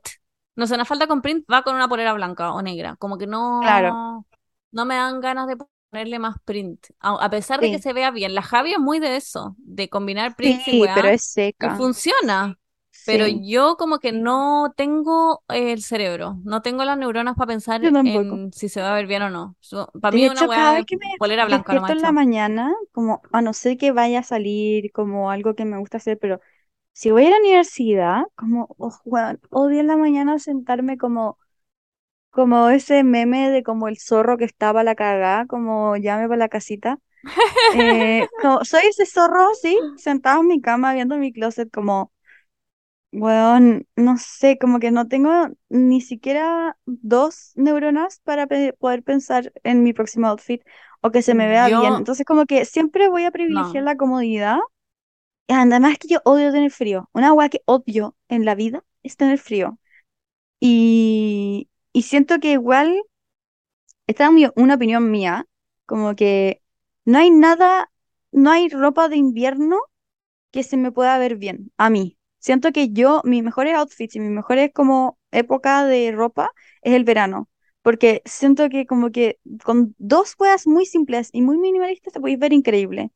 [0.56, 3.26] no sé, una falda con print va con una polera blanca o negra, como que
[3.60, 4.26] Claro, no,
[4.72, 5.56] no me dan ganas de
[5.92, 8.34] ponerle más print, a, a pesar de que se vea bien.
[8.34, 11.22] La Javi es muy de eso, de combinar prints y sí, pero weá, es
[11.58, 12.58] y seca, funciona,
[13.04, 18.52] pero yo como que no tengo el cerebro, no tengo las neuronas para pensar en
[18.52, 19.56] si se va a ver bien o no.
[20.00, 22.74] para mí una hecho, cada weá de que me polera blanca no en la mañana,
[22.92, 26.40] como a no ser que vaya a salir como algo que me gusta hacer, pero
[26.92, 31.38] si voy a la universidad, como, oh, weón, odio en la mañana sentarme como
[32.32, 36.50] Como ese meme de como el zorro que estaba la cagá, como llame para la
[36.50, 36.98] casita.
[37.70, 42.12] Eh, como, soy ese zorro así, sentado en mi cama viendo mi closet, como,
[43.12, 49.52] weón, no sé, como que no tengo ni siquiera dos neuronas para pe- poder pensar
[49.64, 50.62] en mi próximo outfit
[51.02, 51.94] o que se me vea bien.
[51.94, 53.84] Yo, Entonces, como que siempre voy a privilegiar no.
[53.84, 54.58] la comodidad.
[55.48, 57.10] Y además que yo odio tener frío.
[57.14, 59.78] Una weá que odio en la vida es tener frío.
[60.60, 63.02] Y, y siento que igual.
[64.06, 65.46] Esta es una opinión mía,
[65.86, 66.62] como que
[67.04, 67.90] no hay nada,
[68.32, 69.78] no hay ropa de invierno
[70.52, 72.18] que se me pueda ver bien a mí.
[72.38, 76.50] Siento que yo, mis mejores outfits y mis mejores como época de ropa
[76.82, 77.50] es el verano,
[77.82, 82.38] porque siento que como que con dos huevas muy simples y muy minimalistas te podéis
[82.40, 83.10] ver increíble.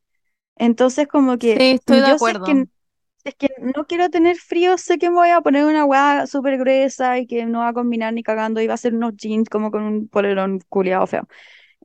[0.57, 2.68] Entonces como Sí, que estoy de yo sé que acuerdo.
[3.27, 6.59] Es que no quiero tener frío, sé que me voy a poner una hueá súper
[6.59, 9.49] gruesa y que no va a combinar ni cagando y va a ser unos jeans
[9.49, 11.29] como con un polerón culiado feo.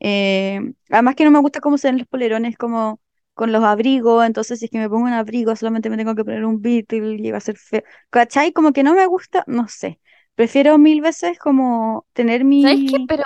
[0.01, 3.01] Eh, además que no me gusta cómo se ven los polerones como
[3.33, 6.25] con los abrigos, entonces si es que me pongo un abrigo solamente me tengo que
[6.25, 7.83] poner un Beatle y va a ser feo.
[8.09, 8.53] ¿Cachai?
[8.53, 9.99] Como que no me gusta, no sé.
[10.35, 12.97] Prefiero mil veces como tener ¿Sabéis qué?
[12.97, 13.07] mi...
[13.07, 13.23] Pero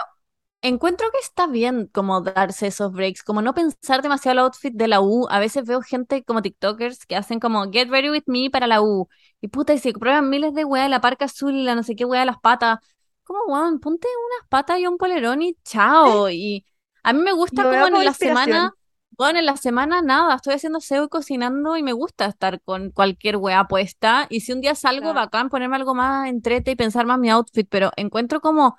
[0.66, 4.88] Encuentro que está bien como darse esos breaks, como no pensar demasiado el outfit de
[4.88, 5.28] la U.
[5.30, 8.82] A veces veo gente como TikTokers que hacen como get ready with me para la
[8.82, 9.07] U.
[9.41, 11.95] Y puta, y se prueban miles de weas, la parca azul y la no sé
[11.95, 12.80] qué wea las patas.
[13.24, 16.32] Como, weón, ponte unas patas y un polerón y chao.
[16.32, 16.66] Y
[17.03, 18.72] a mí me gusta como en la semana,
[19.20, 22.89] bueno, en la semana nada, estoy haciendo SEO y cocinando y me gusta estar con
[22.89, 24.26] cualquier wea puesta.
[24.32, 25.13] Y si un día salgo, Claro.
[25.13, 28.76] bacán, ponerme algo más entrete y pensar más mi outfit, pero encuentro como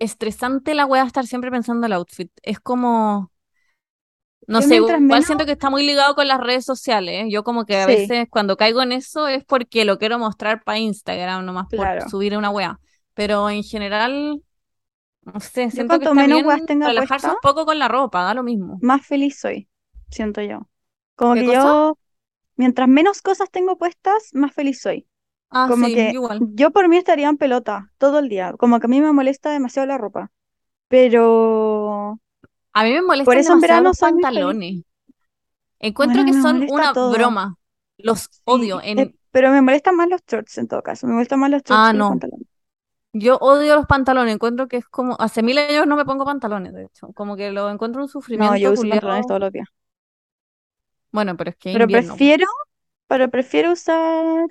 [0.00, 2.30] estresante la wea estar siempre pensando el outfit.
[2.42, 3.30] Es como,
[4.46, 7.26] No Yo sé, igual menos- siento que está muy ligado con las redes sociales.
[7.26, 7.30] ¿eh?
[7.30, 7.92] Yo como que a Sí.
[7.92, 12.00] veces cuando caigo en eso es porque lo quiero mostrar para Instagram, nomás Claro.
[12.00, 12.80] por subir una wea.
[13.14, 14.42] Pero en general,
[15.22, 18.24] no sé, siento que está menos bien weas tenga relajarse un poco con la ropa,
[18.24, 18.78] da lo mismo.
[18.82, 19.68] más feliz soy,
[20.10, 20.66] siento yo.
[21.14, 21.58] Como ¿Qué que cosa?
[21.62, 21.98] yo,
[22.56, 25.06] mientras menos cosas tengo puestas, más feliz soy.
[25.50, 26.40] Ah, Como sí, que igual.
[26.40, 28.54] yo por mí estaría en pelota todo el día.
[28.58, 30.30] Como que a mí me molesta demasiado la ropa.
[30.88, 32.20] Pero
[32.72, 34.84] A mí me por molestan eso en verano los pantalones.
[35.80, 37.04] Encuentro Bueno, que son una todo.
[37.04, 37.56] broma.
[37.98, 38.80] Los odio.
[38.82, 39.00] Sí, En...
[39.02, 41.06] eh, pero me molestan más los shorts en todo caso.
[41.06, 42.06] Me molestan más los shorts Ah, que los no.
[42.06, 42.46] pantalones.
[43.12, 44.34] Yo odio los pantalones.
[44.34, 45.16] Encuentro que es como...
[45.20, 47.12] Hace mil años no me pongo pantalones, de hecho.
[47.14, 49.68] Como que lo encuentro un No, sufrimiento yo uso pantalones todos los días.
[51.12, 52.18] Bueno, pero es que Pero invierno.
[52.18, 52.26] po.
[52.26, 52.46] prefiero,
[53.08, 54.46] pero prefiero usar,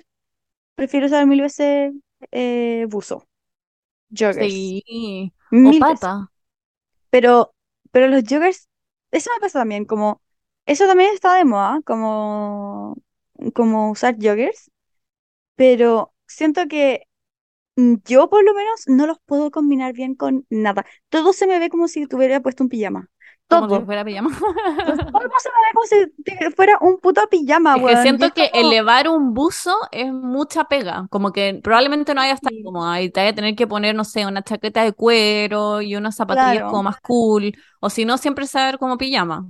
[0.80, 1.92] prefiero usar mil veces
[2.32, 3.28] eh, buzo,
[4.10, 5.32] joggers, Sí.
[5.64, 6.00] O mil veces.
[6.00, 6.30] pata.
[7.10, 7.54] Pero,
[7.92, 8.68] pero los joggers,
[9.10, 10.22] eso me pasa también, como,
[10.66, 12.96] eso también está de moda, como,
[13.54, 14.70] como usar joggers,
[15.56, 17.04] pero siento que
[17.76, 20.84] yo por lo menos no los puedo combinar bien con nada.
[21.08, 23.10] Todo se me ve como si tuviera puesto un pijama.
[23.58, 24.30] Como si fuera pijama.
[24.84, 25.04] Todo se
[25.72, 25.96] como si
[26.56, 27.96] fuera un puto pijama, Es que weón.
[27.96, 32.32] Siento es que como, elevar un buzo es mucha pega, como que probablemente no vaya
[32.32, 32.62] a estar Sí.
[32.62, 35.94] cómoda y te vaya a tener que poner, no sé, una chaqueta de cuero y
[35.94, 39.48] unas zapatillas como más cool, o si no, siempre saber como pijama.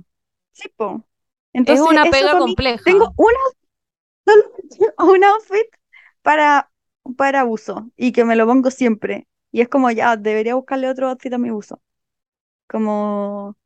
[0.51, 1.07] sí, po.
[1.65, 2.83] Es Entonces, una eso pega compleja.
[2.83, 3.37] tengo una,
[4.27, 5.67] solo un outfit
[6.21, 6.71] para,
[7.17, 9.27] para uso y que me lo pongo siempre.
[9.51, 11.81] Y es como, ya, debería buscarle otro outfit a mi buzo.
[12.67, 13.57] Como,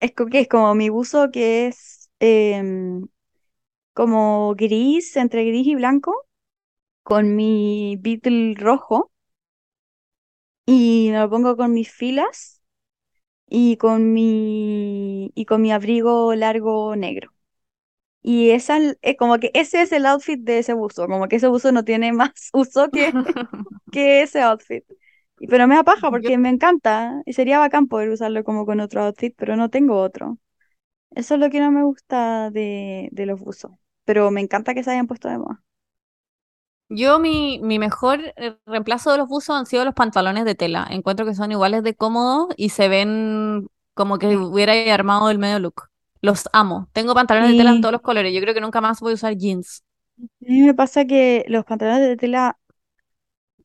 [0.00, 3.06] es co- que es como mi buzo que es em,
[3.94, 6.26] como gris, entre gris y blanco,
[7.04, 9.12] con mi Beatle rojo
[10.66, 12.62] y me lo pongo con mis filas
[13.48, 17.32] y con mi, y con mi abrigo largo negro.
[18.22, 21.48] Y esa, es como que ese es el outfit de ese buzo, como que ese
[21.48, 23.18] buzo no tiene más uso que,
[23.90, 24.84] que ese outfit.
[25.48, 28.80] Pero me da paja Yo, porque me encanta y sería bacán poder usarlo como con
[28.80, 30.38] otro outfit, pero no tengo otro.
[31.12, 33.72] Eso es lo que no me gusta de, de los buzos.
[34.04, 35.62] Pero me encanta que se hayan puesto de moda.
[36.88, 40.86] yo mi, mi mejor eh, reemplazo de los buzos han sido los pantalones de tela.
[40.90, 44.36] Encuentro que son iguales de cómodos y se ven como que Sí.
[44.36, 45.84] hubiera armado el medio look.
[46.20, 46.88] Los amo.
[46.92, 48.32] Tengo pantalones de tela en todos los colores.
[48.34, 49.82] Yo creo que nunca más voy a usar jeans.
[50.18, 52.58] a mí me pasa que los pantalones de tela,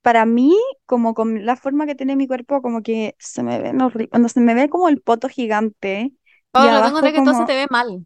[0.02, 3.82] para mí, como con la forma que tiene mi cuerpo, como que se me ven
[3.82, 4.10] horribles.
[4.10, 6.14] Cuando se me ve como el poto gigante
[6.56, 7.46] y Pablo, tengo abajo que todo se como...
[7.46, 8.06] te ve mal.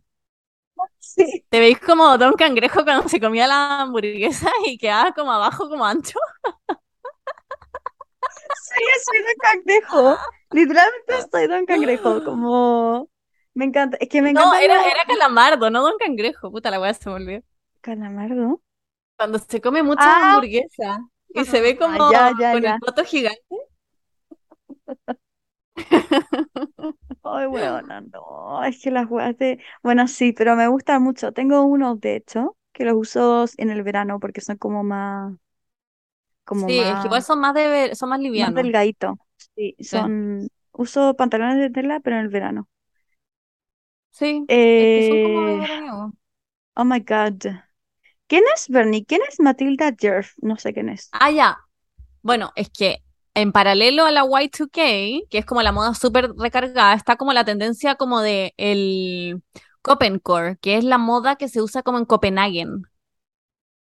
[1.00, 5.70] Sí, Te veis como Don Cangrejo cuando se comía la hamburguesa y quedaba como abajo,
[5.70, 6.18] como ancho.
[8.52, 10.18] sí, soy Don Cangrejo.
[10.52, 13.10] Literalmente soy Don Cangrejo, como...
[13.54, 16.52] Me encanta, es que me No, encantan era, era Calamardo, no Don Cangrejo.
[16.52, 17.42] Puta la weá se me olvidó.
[17.82, 18.62] calamardo.
[19.18, 21.00] Cuando se come mucha Ah, hamburguesa
[21.34, 22.80] y se ve como ya, ya, con el ya.
[22.80, 23.42] poto gigante.
[27.24, 29.60] Ay, weona, no, es que las weas de...
[29.82, 31.32] Bueno, sí, pero me gustan mucho.
[31.32, 35.34] Tengo unos, de hecho, que los uso en el verano porque son como más,
[36.46, 38.54] como Sí, es que igual más, son más de son más más livianos.
[38.54, 39.16] delgaditos.
[39.56, 40.50] Sí, Sí, son...
[40.76, 42.68] Uso pantalones de tela, pero en el verano.
[44.12, 46.14] sí, es que son como de Eh, veraniego.
[46.76, 47.46] oh my God.
[48.34, 49.06] ¿Quién es Bernie?
[49.06, 50.34] ¿Quién es Matilda Jerf?
[50.42, 51.10] No sé quién es.
[51.12, 51.60] Ah, ya.
[52.24, 53.04] Bueno, es que
[53.36, 57.46] en paralelo a la Y2K, que es como la moda súper recargada, está como la
[57.46, 59.44] tendencia como de el
[59.84, 62.82] Copencore, que es la moda que se usa como en Copenhagen.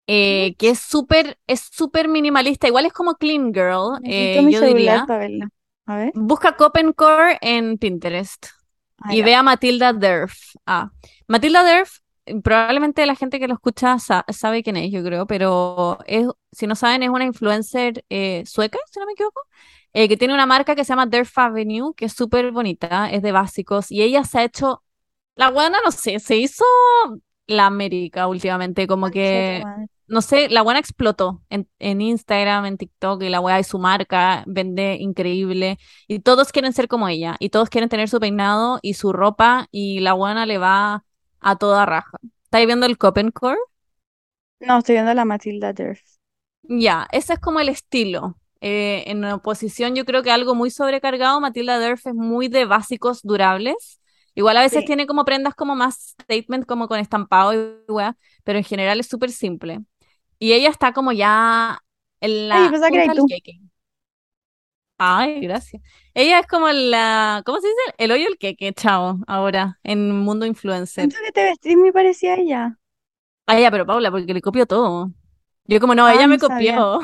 [0.06, 5.08] eh, que es súper, es súper minimalista, igual es como Clean Girl, eh, yo diría.
[5.88, 6.12] A ver.
[6.14, 8.46] Busca Copencore en Pinterest
[9.00, 9.26] Ah, y ya.
[9.26, 10.34] ve a Matilda Derf.
[10.68, 10.92] Ah,
[11.28, 12.00] Matilda Derf,
[12.44, 16.68] probablemente la gente que lo escucha sa- sabe quién es, yo creo, pero es, si
[16.68, 19.42] no saben, es una influencer eh, sueca, si no me equivoco,
[19.94, 23.22] eh, que tiene una marca que se llama Derf Avenue, que es súper bonita, es
[23.22, 24.84] de básicos, y ella se ha hecho,
[25.36, 26.66] la buena, no sé, se hizo
[27.48, 29.68] la América últimamente, como que
[30.08, 33.80] no sé, la buena explotó en, en Instagram, en TikTok, y la weá y su
[33.80, 35.80] marca vende increíble.
[36.08, 39.68] Y todos quieren ser como ella, y todos quieren tener su peinado y su ropa,
[39.72, 41.04] y la buena le va
[41.46, 42.20] a toda raja.
[42.46, 43.58] ¿Estáis viendo el Copencore?
[44.60, 46.02] No, estoy viendo la Matilda Jerf.
[46.64, 48.38] Ya, ese es como el estilo.
[48.62, 53.22] Eh, en oposición, yo creo que algo muy sobrecargado, Matilda Derf es muy de básicos
[53.22, 54.02] durables.
[54.34, 54.86] Igual a veces Sí.
[54.86, 59.08] tiene como prendas como más statement, como con estampado y weá, pero en general es
[59.08, 59.80] súper simple.
[60.40, 61.80] Y ella está como ya
[62.22, 63.26] en Ay, la punta del tú.
[63.26, 63.60] queque.
[64.98, 65.82] Ay, gracias.
[66.14, 67.80] Ella es como la, ¿cómo se dice?
[67.98, 71.10] El hoyo el queque, chao, ahora, en mundo influencer.
[71.10, 72.80] Siento que te vestís muy parecida a ella.
[73.48, 75.12] Ah, ya, pero Paula, porque le copio todo.
[75.66, 77.02] Yo como, no, Ah, ella me no copió.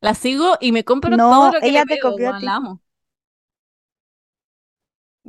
[0.00, 2.34] La sigo y me compro No, todo lo que ella le te veo, copió a
[2.34, 2.46] weón, ti.
[2.46, 2.82] la amo.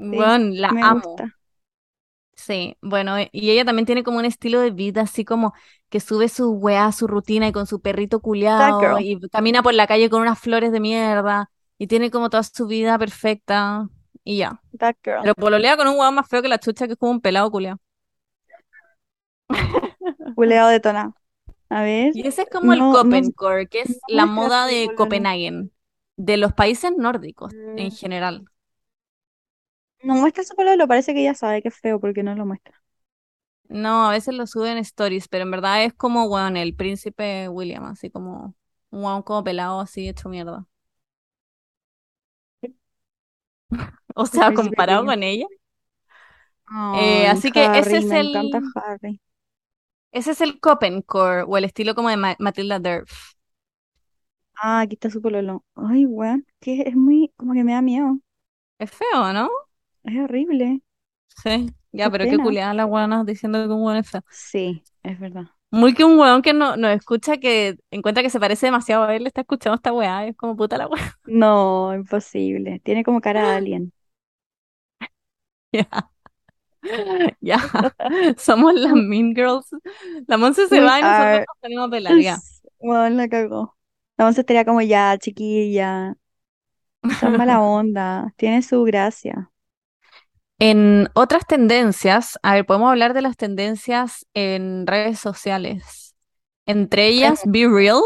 [0.10, 1.04] Sí, Weón, la me amo.
[1.04, 1.38] gusta.
[2.38, 5.54] Sí, bueno, y ella también tiene como un estilo de vida, así como
[5.96, 9.00] que sube su weá, su rutina y con su perrito girl.
[9.02, 12.68] y camina por la calle con unas flores de mierda y tiene como toda su
[12.68, 13.88] vida perfecta
[14.26, 14.62] y ya.
[14.78, 15.22] That girl.
[15.22, 17.50] Pero pololea con un weón más feo que la chucha, que es como un pelado
[17.50, 17.78] culiao.
[20.36, 21.16] Culeado detonado.
[21.70, 22.12] A ver.
[22.14, 24.94] Y ese es como el no, Copencore, que no es la moda de.
[24.98, 25.72] Copenhagen,
[26.18, 27.92] de los países nórdicos en Mm.
[27.92, 28.46] general.
[30.04, 32.82] No muestra su pololo, parece que ella sabe que es feo porque no lo muestra.
[33.68, 37.50] No, a veces lo suben en stories, pero en verdad es como, weón, el príncipe
[37.50, 38.56] William, así como
[38.92, 40.68] un weón como pelado, así hecho mierda.
[44.16, 45.06] O El sea, príncipe comparado William.
[45.06, 45.48] con ella.
[46.92, 49.20] Eh, Ay, así que ese Harry, es me encanta el, Harry.
[50.12, 53.12] ese es el Copencore, o el estilo como de Ma- Matilda Derf.
[54.62, 55.64] Ah, aquí está su pololo.
[55.76, 58.20] Ay, weón, que es muy, como que me da miedo.
[58.80, 59.50] Es feo, ¿no?
[60.04, 60.82] Es horrible.
[61.44, 62.40] Sí, ya, Qué pero qué pena.
[62.40, 64.22] culiada las weonas diciendo que un weón es feo.
[64.30, 65.46] Sí, es verdad.
[65.72, 69.16] Muy que un weón que no, no escucha, que encuentra que se parece demasiado a
[69.16, 71.16] él, está escuchando esta weá, es como puta la weá.
[71.26, 72.80] No, imposible.
[72.82, 73.94] Tiene como cara de alien.
[75.72, 76.10] Ya,
[77.42, 77.58] ya,
[78.38, 79.68] somos las Mean Girls.
[80.28, 81.48] La Monse se We va y nosotros are.
[81.48, 82.44] nos tenemos a pelar, ya.
[82.80, 83.76] Weón, la cagó.
[84.18, 86.16] La once estaría como ya, chiquilla.
[87.10, 88.34] Son mala onda.
[88.38, 89.52] Tiene su gracia.
[90.60, 96.16] En otras tendencias, a ver, podemos hablar de las tendencias en redes sociales.
[96.66, 98.02] Entre ellas, Be Real,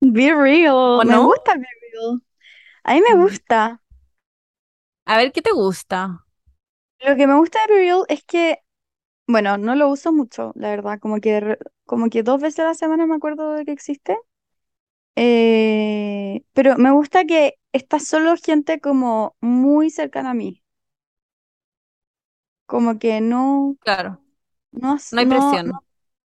[0.00, 1.00] Be real.
[1.00, 1.26] ¿o Me no?
[1.26, 2.22] gusta Be real.
[2.84, 3.80] A mí me gusta.
[5.06, 6.26] A ver, ¿qué te gusta?
[7.00, 8.58] Lo que me gusta de Be real es que,
[9.28, 11.00] bueno, no lo uso mucho, la verdad.
[11.00, 14.18] Como que, como que dos veces a la semana me acuerdo de que existe.
[15.16, 20.63] Eh, pero me gusta que está solo gente como muy cercana a mí.
[22.66, 24.20] Como que no, Claro,
[24.72, 25.64] no, no hay no, presión.
[25.64, 25.84] no,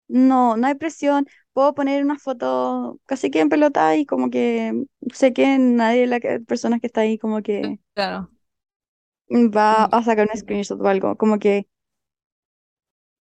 [0.08, 1.26] no, no hay presión.
[1.52, 6.06] Puedo poner una foto casi que en pelota y como que sé que nadie de
[6.08, 8.30] las personas que está ahí como que Claro.
[9.56, 9.96] va Mm.
[9.98, 11.16] a sacar un screenshot o algo.
[11.16, 11.54] Como que,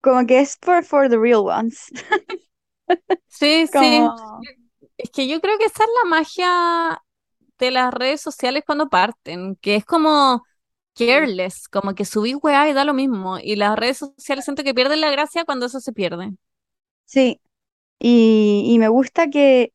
[0.01, 1.89] como que es for, for the real ones.
[3.27, 4.13] Sí, sí.
[4.97, 7.01] Es que yo creo que esa es la magia
[7.59, 10.43] de las redes sociales cuando parten, que es como
[10.95, 13.37] careless, como que subís weá y da lo mismo.
[13.39, 16.33] Y las redes sociales siento que pierden la gracia cuando eso se pierde.
[17.05, 17.41] sí.
[17.99, 19.73] Y, y me gusta que,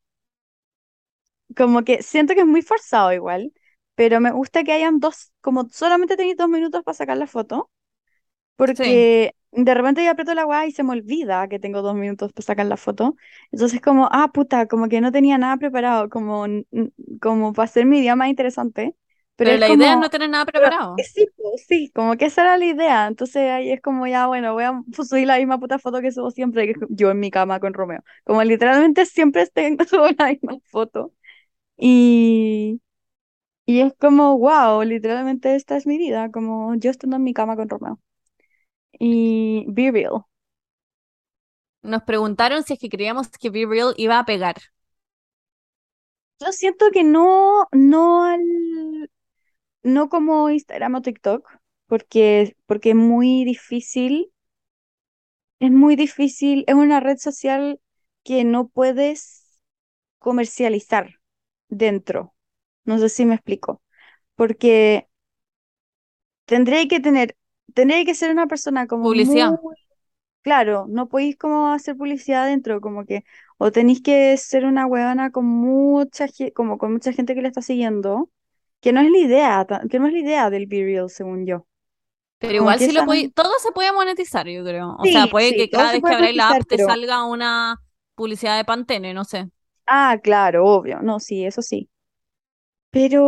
[1.55, 3.53] como que siento que es muy forzado igual,
[3.95, 7.71] pero me gusta que hayan dos, como solamente tenéis dos minutos para sacar la foto,
[8.75, 11.95] Sí, porque de repente yo aprieto la weá y se me olvida que tengo dos
[11.95, 13.15] minutos para sacar la foto.
[13.51, 16.45] Entonces como, ah, puta, como que no tenía nada preparado, como,
[17.21, 18.95] como para hacer mi día más interesante,
[19.39, 21.05] pero la idea es no tener nada preparado.
[21.13, 21.27] sí,
[21.67, 23.07] sí, como que esa era la idea.
[23.07, 26.31] Entonces ahí es como ya, bueno, voy a subir la misma puta foto que subo
[26.31, 28.03] siempre, que yo en mi cama con Romeo.
[28.25, 31.13] Como literalmente siempre tengo, subo la misma foto.
[31.77, 32.81] Y,
[33.65, 37.55] y es como, wow, literalmente esta es mi vida, como yo estando en mi cama
[37.57, 37.99] con Romeo.
[38.99, 40.25] Y be real.
[41.81, 44.55] Nos preguntaron si es que creíamos que Be Real iba a pegar.
[46.39, 49.09] Yo siento que no, no al,
[49.83, 51.49] no como Instagram o TikTok,
[51.87, 54.31] porque, porque es muy difícil
[55.59, 57.79] Es muy difícil, es una red social
[58.23, 59.59] que no puedes
[60.19, 61.15] comercializar
[61.69, 62.35] dentro.
[62.85, 63.81] No sé si me explico.
[64.35, 65.07] Porque
[66.45, 67.35] tendría que tener,
[67.73, 69.51] tendría que ser una persona como Publicidad.
[69.61, 69.75] muy,
[70.41, 73.23] claro, no podéis como hacer publicidad dentro, como que,
[73.57, 77.61] o tenéis que ser una huevona con mucha, como con mucha gente que le está
[77.61, 78.29] siguiendo,
[78.81, 81.67] que no es la idea, que no es la idea del Be Real, según yo.
[82.39, 84.95] Pero igual que sí lo es- todo se puede monetizar, yo creo.
[84.99, 87.23] O sea, puede sí, que cada vez que puede abráis la app te pero, salga
[87.25, 87.77] una
[88.15, 89.49] publicidad de Pantene, no sé.
[89.87, 91.89] ah, claro, obvio, no, sí, eso sí.
[92.91, 93.25] Pero,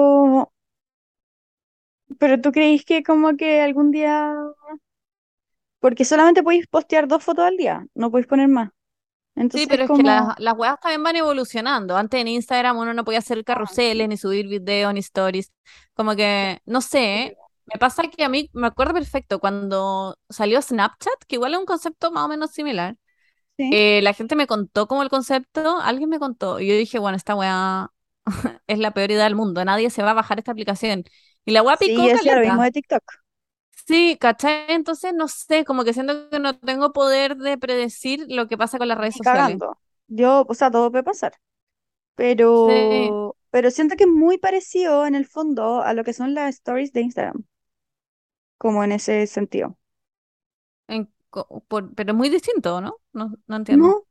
[2.20, 4.34] pero tú creís que como que algún día,
[5.82, 8.70] porque solamente podéis postear dos fotos al día, no podéis poner más.
[9.50, 11.98] Sí, pero es que las, las weas también van evolucionando.
[11.98, 15.52] Antes en Instagram uno no podía hacer ah, carruseles, sí, ni subir videos, ni stories.
[15.94, 17.38] Como que, no sé, ¿eh?
[17.66, 21.66] me pasa que a mí me acuerdo perfecto cuando salió Snapchat, que igual es un
[21.66, 22.96] concepto más o menos similar.
[23.58, 27.00] Sí, eh, la gente me contó como el concepto, alguien me contó, y yo dije,
[27.00, 27.90] bueno, esta wea
[28.68, 29.64] es la peor idea del mundo.
[29.66, 31.04] Nadie se va a bajar esta aplicación.
[31.46, 33.04] Y la weá Sí, picó es lo mismo de TikTok.
[33.88, 34.66] Sí, ¿cachai?
[34.70, 38.78] Entonces no sé, como que siento que no tengo poder de predecir lo que pasa
[38.78, 39.62] con las redes sociales.
[39.62, 39.78] cagando.
[40.08, 41.34] Yo, o sea, todo puede pasar.
[42.54, 46.34] Sí, Pero, pero siento que es muy parecido en el fondo a lo que son
[46.36, 47.46] las stories de Instagram,
[48.58, 49.78] como en ese sentido.
[50.88, 52.98] en co- por- pero es muy distinto, ¿no?
[53.14, 53.90] No, no entiendo.
[53.90, 54.06] No,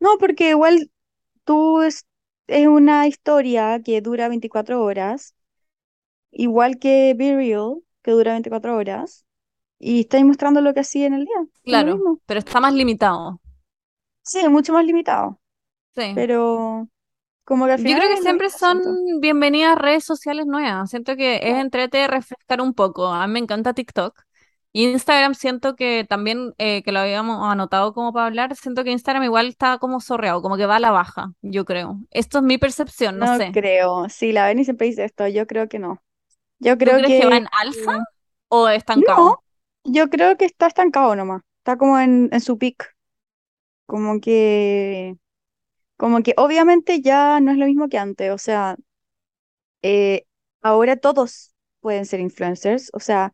[0.00, 0.90] no, porque igual
[1.44, 2.06] tú es,
[2.48, 5.34] es una historia que dura 24 horas,
[6.32, 9.26] igual que Be Real, que dura 24 horas,
[9.78, 11.36] y estáis mostrando lo que hacía en el día.
[11.64, 13.40] Claro, pero está más limitado.
[14.22, 15.40] Sí, mucho más limitado,
[15.96, 16.02] Sí.
[16.14, 16.88] pero
[17.44, 18.80] como que al Yo final creo que siempre son
[19.20, 20.90] bienvenidas redes sociales nuevas.
[20.90, 23.06] Siento que es entrete refrescar un poco.
[23.08, 24.20] A mí me encanta TikTok.
[24.72, 29.24] Instagram siento que también, eh, que lo habíamos anotado como para hablar, siento que Instagram
[29.24, 31.98] igual está como sorreado, como que va a la baja, yo creo.
[32.10, 33.50] Esto es mi percepción, no No sé.
[33.52, 34.08] creo.
[34.08, 36.02] Sí, la Beni siempre dice esto, yo creo que no.
[36.60, 37.92] Yo ¿Tú creo crees que va que en alza
[38.48, 39.24] o estancado?
[39.24, 39.42] no,
[39.84, 41.42] yo creo que está estancado nomás.
[41.58, 42.96] Está como en, en su peak.
[43.86, 45.16] Como que,
[45.96, 48.32] como que obviamente ya no es lo mismo que antes.
[48.32, 48.76] O sea,
[49.82, 50.26] eh,
[50.62, 52.90] ahora todos pueden ser influencers.
[52.92, 53.32] O sea,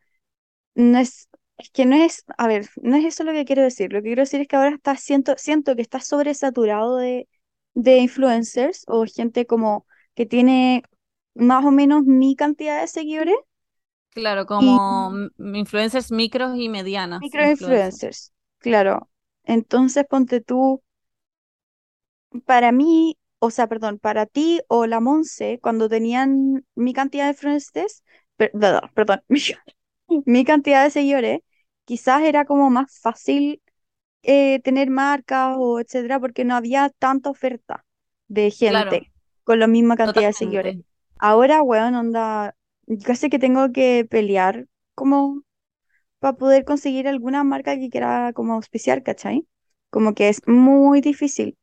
[0.75, 3.93] no es, es que no es, a ver, no es eso lo que quiero decir.
[3.93, 7.29] Lo que quiero decir es que ahora está, siento, siento que está sobresaturado de,
[7.75, 10.85] de influencers o gente como que tiene
[11.37, 13.37] más o menos mi cantidad de seguidores
[14.11, 18.01] Claro, como influencers micros y medianas influencers.
[18.01, 19.11] microinfluencers, claro.
[19.45, 20.83] Entonces, ponte tú,
[22.45, 27.31] para mí, o sea, perdón, para ti o la Monse, cuando tenían mi cantidad de
[27.31, 28.03] influencers,
[28.37, 29.21] per- perdón, perdón,
[30.27, 31.41] mi, cantidad de seguidores,
[31.85, 33.63] quizás era como más fácil
[34.23, 37.85] eh, tener marcas o etcétera, porque no había tanta oferta
[38.29, 39.13] de Claro, gente
[39.45, 40.77] con la misma cantidad de seguidores.
[41.19, 42.57] Ahora, weón, onda,
[43.05, 45.43] casi que tengo que pelear como
[46.21, 49.47] para poder conseguir alguna marca que quiera como auspiciar, ¿cachai?
[49.91, 51.59] Como que es muy difícil.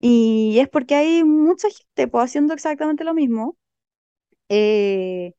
[0.00, 3.58] Y es porque hay mucha gente pues, haciendo exactamente lo mismo.
[4.48, 5.34] eh,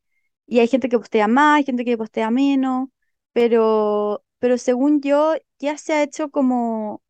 [0.47, 2.89] y hay gente que postea más, hay gente que postea menos,
[3.33, 7.03] pero, pero según yo ya se ha hecho como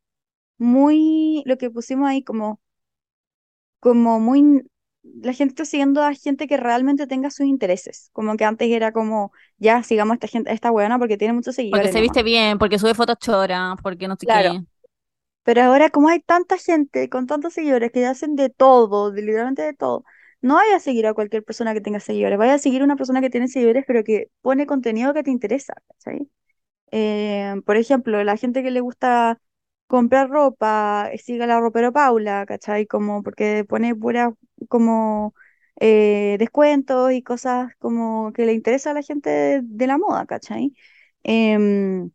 [0.58, 2.60] muy, lo que pusimos ahí, como,
[3.80, 4.62] como muy,
[5.02, 8.10] la gente está siguiendo a gente que realmente tenga sus intereses.
[8.12, 11.34] Como que antes era como, ya sigamos a esta gente, a esta weona porque tiene
[11.34, 12.00] muchos Porque seguidores se nomás.
[12.00, 14.50] viste bien, porque sube fotos choras, porque no sé Claro.
[14.50, 14.60] qué.
[15.44, 19.62] Pero ahora, como hay tanta gente con tantos seguidores que hacen de todo, de literalmente
[19.62, 20.04] de todo,
[20.42, 22.96] no vaya a seguir a cualquier persona que tenga seguidores, vaya a seguir a una
[22.96, 26.30] persona que tiene seguidores, pero que pone contenido que te interesa, ¿cachai?
[26.92, 29.40] Eh, por ejemplo, la gente que le gusta
[29.88, 32.86] comprar ropa, eh, siga la ropero Paula, ¿cachai?
[32.86, 34.34] Como porque pone pura
[34.70, 35.34] como
[35.80, 40.26] eh, descuentos y cosas como que le interesa a la gente de, de la moda,
[40.26, 40.74] ¿cachai?
[41.24, 42.12] Em,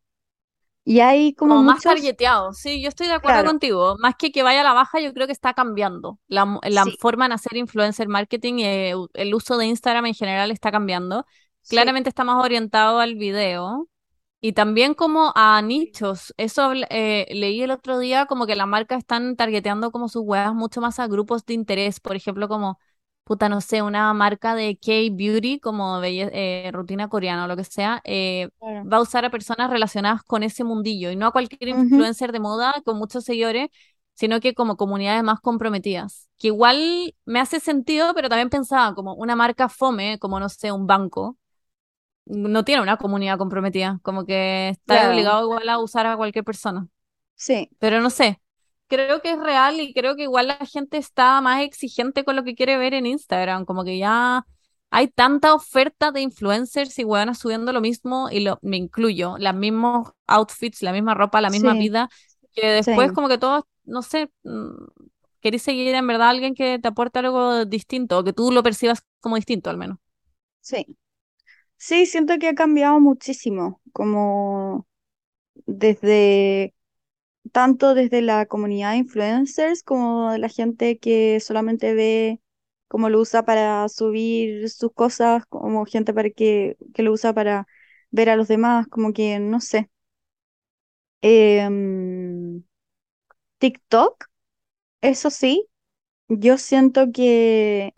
[0.86, 3.96] y hay como Como más targeteado, sí, yo estoy de acuerdo claro, contigo.
[4.00, 6.20] Más que que vaya a la baja, yo creo que está cambiando.
[6.28, 10.08] La, mo- la sí, forma de hacer influencer marketing y eh, el uso de Instagram
[10.08, 11.26] en general está cambiando.
[11.62, 13.88] sí, Claramente está más orientado al video
[14.48, 16.34] y también como a nichos.
[16.38, 20.54] Eso eh, leí el otro día como que las marcas están targeteando como sus weas
[20.54, 22.00] mucho más a grupos de interés.
[22.00, 22.80] Por ejemplo, como,
[23.24, 27.64] puta, no sé, una marca de K-Beauty, como belle- eh, rutina coreana o lo que
[27.64, 28.02] sea.
[28.06, 28.90] eh, claro.
[28.92, 32.32] va a usar a personas relacionadas con ese mundillo y no a cualquier Ujú, influencer
[32.32, 33.70] de moda con muchos seguidores,
[34.14, 36.30] sino que como comunidades más comprometidas.
[36.38, 40.72] Que igual me hace sentido, pero también pensaba como una marca fome, como no sé,
[40.72, 41.38] un banco,
[42.26, 46.44] no tiene una comunidad comprometida, como que está claro, obligado igual a usar a cualquier
[46.46, 46.88] persona.
[47.36, 48.42] sí, Pero no sé.
[48.88, 52.44] Creo que es real y creo que igual la gente está más exigente con lo
[52.44, 54.46] que quiere ver en Instagram, como que ya
[54.92, 59.56] hay tanta oferta de influencers y weonas subiendo lo mismo, y lo, me incluyo, los
[59.56, 62.10] mismos outfits, la misma ropa, la misma sí, vida,
[62.54, 64.70] que después sí, como que todos, no sé, mm,
[65.42, 68.62] querés seguir en verdad a alguien que te aporte algo distinto, o que tú lo
[68.64, 69.98] percibas como distinto al menos.
[70.62, 70.98] sí.
[71.78, 74.88] Sí, siento que ha cambiado muchísimo, como
[75.68, 76.76] desde,
[77.54, 82.42] tanto desde la comunidad de influencers como de la gente que solamente ve,
[82.88, 87.68] como lo usa para subir sus cosas, como gente para que, que lo usa para
[88.12, 89.90] ver a los demás, como que, no sé.
[91.22, 92.64] Em,
[93.60, 94.26] TikTok,
[95.02, 95.68] eso sí,
[96.30, 97.96] yo siento que,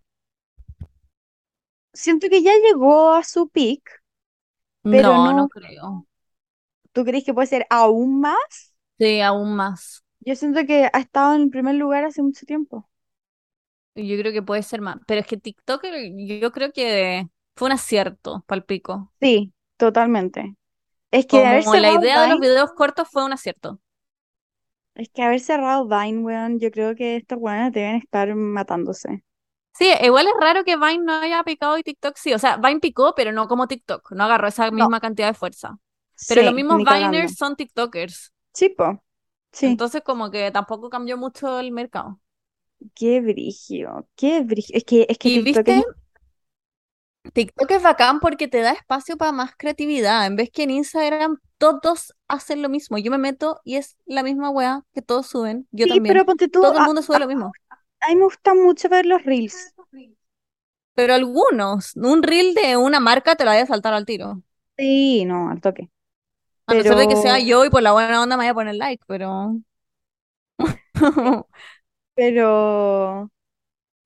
[1.97, 3.81] siento que ya llegó a su peak,
[4.89, 6.07] pero No, no no, creo.
[6.93, 8.73] ¿tú crees que puede ser aún más?
[8.99, 10.03] Sí, aún más.
[10.19, 12.87] Yo siento que ha estado en el primer lugar hace mucho tiempo.
[13.95, 14.97] yo creo que puede ser más.
[15.07, 15.83] Pero es que TikTok,
[16.17, 19.13] yo creo que fue un acierto, palpico.
[19.19, 20.55] Sí, totalmente.
[21.11, 23.79] Es que haber Como la cerrado idea de los videos cortos fue un acierto.
[24.95, 29.23] es que haber cerrado Vine, weón, yo creo que estos weones deben estar matándose.
[29.77, 32.33] Sí, igual es raro que Vine no haya picado y TikTok sí.
[32.33, 34.11] O sea, Vine picó, pero no como TikTok.
[34.11, 35.77] No agarró esa No, misma cantidad de fuerza.
[36.27, 36.77] Pero los mismos.
[36.83, 38.33] Viners son TikTokers.
[38.53, 39.01] Sí, po.
[39.51, 39.67] Sí.
[39.67, 42.19] Entonces, como que tampoco cambió mucho el mercado.
[42.95, 44.75] Qué brigio, qué brigio.
[44.77, 45.83] Es que, es que Y TikTok es viste,
[47.33, 50.25] TikTok es bacán porque te da espacio para más creatividad.
[50.25, 52.97] En vez que en Instagram todos hacen lo mismo.
[52.97, 55.67] Yo me meto y es la misma weá que todos suben.
[55.71, 56.13] Yo Sí, también.
[56.13, 57.51] pero ponte tú, Todo el a, mundo sube a- lo mismo.
[58.01, 59.75] A mí me gusta mucho ver los reels.
[60.95, 64.41] Pero algunos, un reel de una marca te lo vaya a saltar al tiro.
[64.77, 65.89] Sí, no, al toque.
[66.65, 68.51] A no ser de que sea Pero, yo y por la buena onda me vaya
[68.51, 69.57] a poner like, pero...
[72.15, 73.31] pero,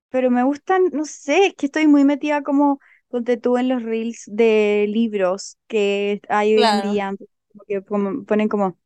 [0.09, 3.83] pero me gustan, no sé, es que estoy muy metida como, ponte tú en los
[3.83, 7.13] reels de libros que hay hoy en día,
[7.53, 8.79] como que como- ponen como,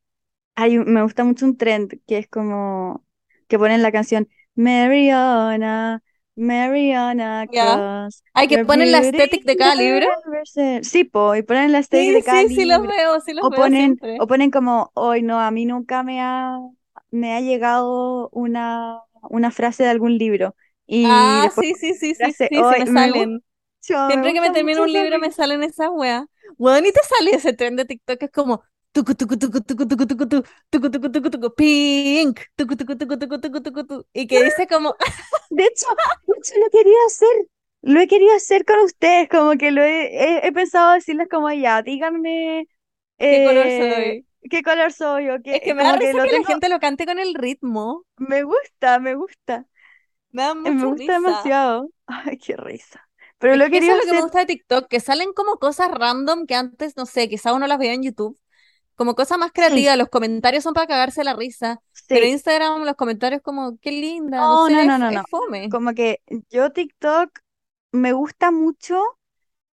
[0.55, 3.05] hay, me gusta mucho un trend que es como,
[3.47, 6.01] que ponen la canción Mariana,
[6.35, 7.47] Mariana.
[7.53, 10.07] Cross, Hay que poner la estética de cada libro.
[10.25, 10.83] never said-".
[10.83, 12.87] Sí, po, y ponen la estética Sí, de cada sí, sí los libro.
[12.87, 14.19] veo, sí los O veo ponen, siempre.
[14.19, 16.57] o ponen como, hoy no, a mí nunca me ha,
[17.11, 18.99] me ha llegado una,
[19.29, 20.55] una frase de algún libro.
[20.87, 23.43] Y Ah, sí, sí, sí, sí, frase, sí, sí hoy me me salen.
[23.81, 26.25] me Siempre que me termino un libro me salen esas weas.
[26.57, 28.63] Weón, y te sale ese tren de TikTok es como
[31.55, 32.39] pink,
[34.13, 34.95] y que dice como
[35.49, 35.87] De hecho,
[36.37, 37.29] hecho, lo quería hacer,
[37.81, 40.07] lo he querido hacer con ustedes, como que lo he,
[40.43, 42.67] he, he pensado decirles como ya, díganme
[43.27, 44.27] ¿qué color eh, soy?
[44.49, 47.17] qué color soy o Es qué, que me da que la gente lo cante con
[47.19, 48.05] el ritmo.
[48.17, 49.65] me gusta, me gusta,
[50.31, 51.13] Me da eh, me mucha gusta risa.
[51.13, 51.89] demasiado.
[52.07, 53.07] Ay, qué risa.
[53.39, 55.57] Pero Es lo que eso es lo que me gusta de TikTok, que salen como
[55.59, 58.37] cosas random que antes, no sé, quizá uno las veía en YouTube,
[58.95, 61.81] como cosas más sí, creativas, los comentarios son para cagarse la risa,
[62.11, 62.27] pero sí.
[62.27, 65.23] Instagram los comentarios como, qué linda, no No, no, sé, no, es, no, es no.
[65.29, 65.69] fome.
[65.69, 67.39] Como que yo TikTok
[67.91, 69.01] me gusta mucho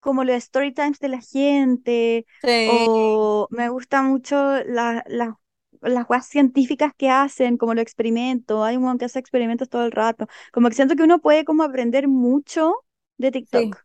[0.00, 4.36] como los story times de la gente Sí, o me gusta mucho
[4.66, 5.38] la- la-
[5.82, 8.64] las cosas científicas que hacen, como los experimentos.
[8.66, 10.28] Hay un montón que hace experimentos todo el rato.
[10.52, 12.74] Como que siento que uno puede como aprender mucho
[13.18, 13.78] de sí.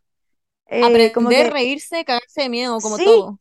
[0.68, 3.38] Eh, como que reírse, cagarse de miedo, como sí, todo.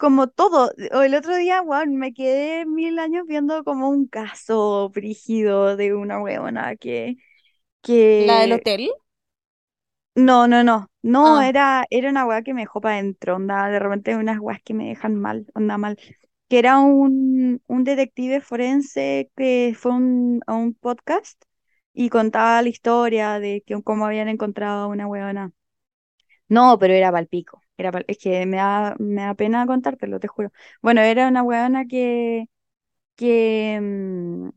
[0.00, 0.72] Como todo.
[0.78, 6.22] El otro día, weón, me quedé mil años viendo como un caso brígido de una
[6.22, 7.16] huevona que
[8.18, 8.88] La del que hotel.
[10.16, 13.68] No, no, no, no, Ah, era, era una weá que me dejó para adentro, onda,
[13.70, 15.96] de repente unas weas que me dejan mal, onda mal,
[16.48, 21.42] que era un, un detective forense que fue un- a un podcast
[21.94, 25.52] y contaba la historia de que cómo habían encontrado a una weona.
[26.48, 30.52] No, pero era palpico, era es que me da, me da pena contártelo, te juro.
[30.82, 32.46] Bueno, era una weona que,
[33.16, 34.50] que, mm,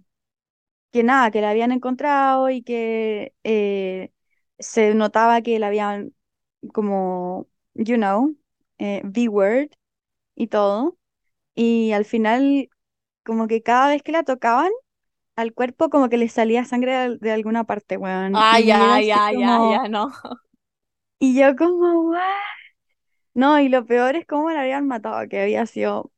[0.92, 4.12] que nada, que la habían encontrado y que eh,
[4.60, 6.14] se notaba que la habían
[6.74, 8.36] como, you know,
[8.80, 9.70] eh, B-word
[10.36, 10.98] y todo.
[11.56, 12.70] Y al final,
[13.26, 14.72] como que cada vez que la tocaban,
[15.38, 18.46] al cuerpo como que le salía sangre de, al- de alguna parte, weón.
[18.46, 20.12] ah, Y era ya, ya, ya, ya, no.
[21.20, 22.20] y yo como, "What?".
[23.34, 26.12] No, y lo peor es cómo la habían matado, que había sido,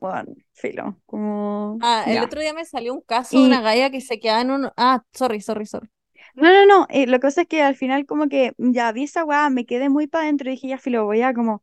[0.00, 2.24] bueno, filo, como, Ah, el ya.
[2.24, 4.70] otro día me salió un caso de una galla que se quedaba en un...
[4.76, 5.88] Ah, sorry, sorry, sorry.
[6.34, 9.04] no, no, no, eh, lo que pasa es que al final como que ya vi
[9.04, 11.62] esa weá, me quedé muy para adentro y dije, ya filo, voy a como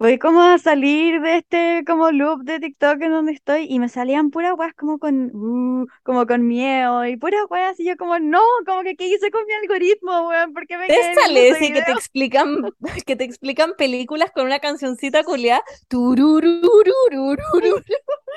[0.00, 3.88] Voy como a salir de este como loop de TikTok en donde estoy y me
[3.88, 8.16] salían puras weas como con uh, como con miedo y puras weas y yo como
[8.20, 11.72] no, como que qué hice con mi algoritmo, weón, ¿por qué me ¿Te sale ese
[11.72, 12.70] que te explican,
[13.06, 15.64] que te explican películas con una cancioncita culiada?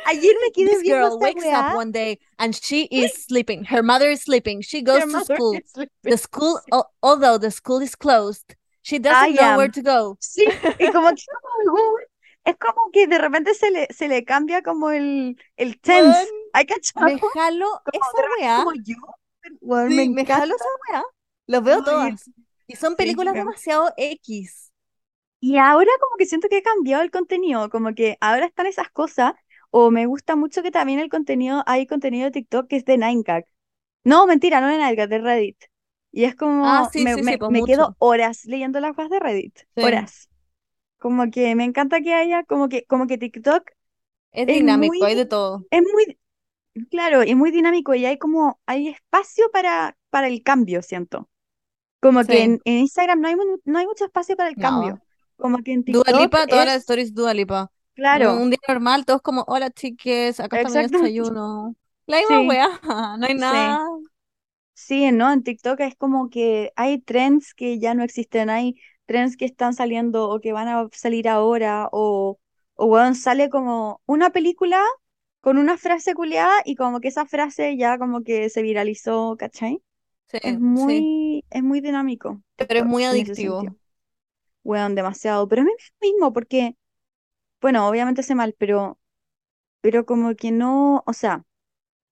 [0.07, 1.77] Ayer me quedé This viendo girl wakes up wea.
[1.77, 3.65] one day and she is sleeping.
[3.65, 4.61] Her mother is sleeping.
[4.61, 5.59] She goes Her to school.
[6.01, 10.17] The school, al- although the school is closed, she I doesn't know where to go.
[10.19, 10.45] Sí,
[10.79, 11.23] y como que
[12.43, 16.27] es como que de repente se le, se le cambia como el, el tense.
[16.53, 16.65] ¿Hay
[17.05, 18.01] me jalo esa
[18.39, 18.57] weá.
[18.63, 18.95] como yo.
[19.63, 21.03] Me Sí, me jalo esa weá.
[21.47, 22.29] Los veo Ay, todas.
[22.67, 24.71] Y son películas demasiado X.
[25.39, 28.91] Y ahora como que siento que ha cambiado el contenido, como que ahora están esas
[28.91, 29.33] cosas,
[29.71, 32.97] o me gusta mucho que también el contenido, hay contenido de TikTok que es de
[32.97, 33.45] 9gag.
[34.03, 35.70] No, mentira, no de 9gag, de Reddit.
[36.11, 38.95] Y es Ah, como, sí, me, sí, sí, me, pues me quedo horas leyendo las
[38.95, 39.81] cosas de Reddit, Sí.
[39.81, 40.29] horas.
[40.99, 43.71] Como que me encanta que haya, como que, como que TikTok
[44.33, 45.65] Es es dinámico, hay muy, de todo.
[45.71, 46.19] es muy,
[46.91, 51.29] claro, y muy dinámico y hay como, hay espacio para, para el cambio, siento.
[52.01, 53.35] Como que Sí, en, en Instagram no hay,
[53.65, 54.99] no hay mucho espacio para el cambio.
[54.99, 55.05] no.
[55.37, 57.71] Como que en TikTok Lipa, todas las es, stories Dua Lipa.
[58.09, 61.75] Un, claro, un día normal, todos como, hola chiques, acá está mi desayuno.
[62.07, 62.79] La misma Sí, weá,
[63.17, 63.35] no hay sí.
[63.35, 64.00] nada.
[64.87, 65.31] Sí, ¿no?
[65.31, 68.75] En TikTok es como que hay trends que ya no existen, hay
[69.05, 72.39] trends que están saliendo o que van a salir ahora, o,
[72.75, 74.81] o weón, sale como una película
[75.41, 79.81] con una frase culiada y como que esa frase ya como que se viralizó, ¿cachai?
[80.29, 83.75] Sí, Es sí, muy, es muy dinámico pero es muy adictivo.
[84.63, 85.47] Weón, demasiado.
[85.47, 85.71] Pero a mí
[86.01, 86.75] mismo, porque,
[87.61, 88.99] bueno, obviamente sé mal, pero,
[89.81, 91.45] pero como que no, o sea,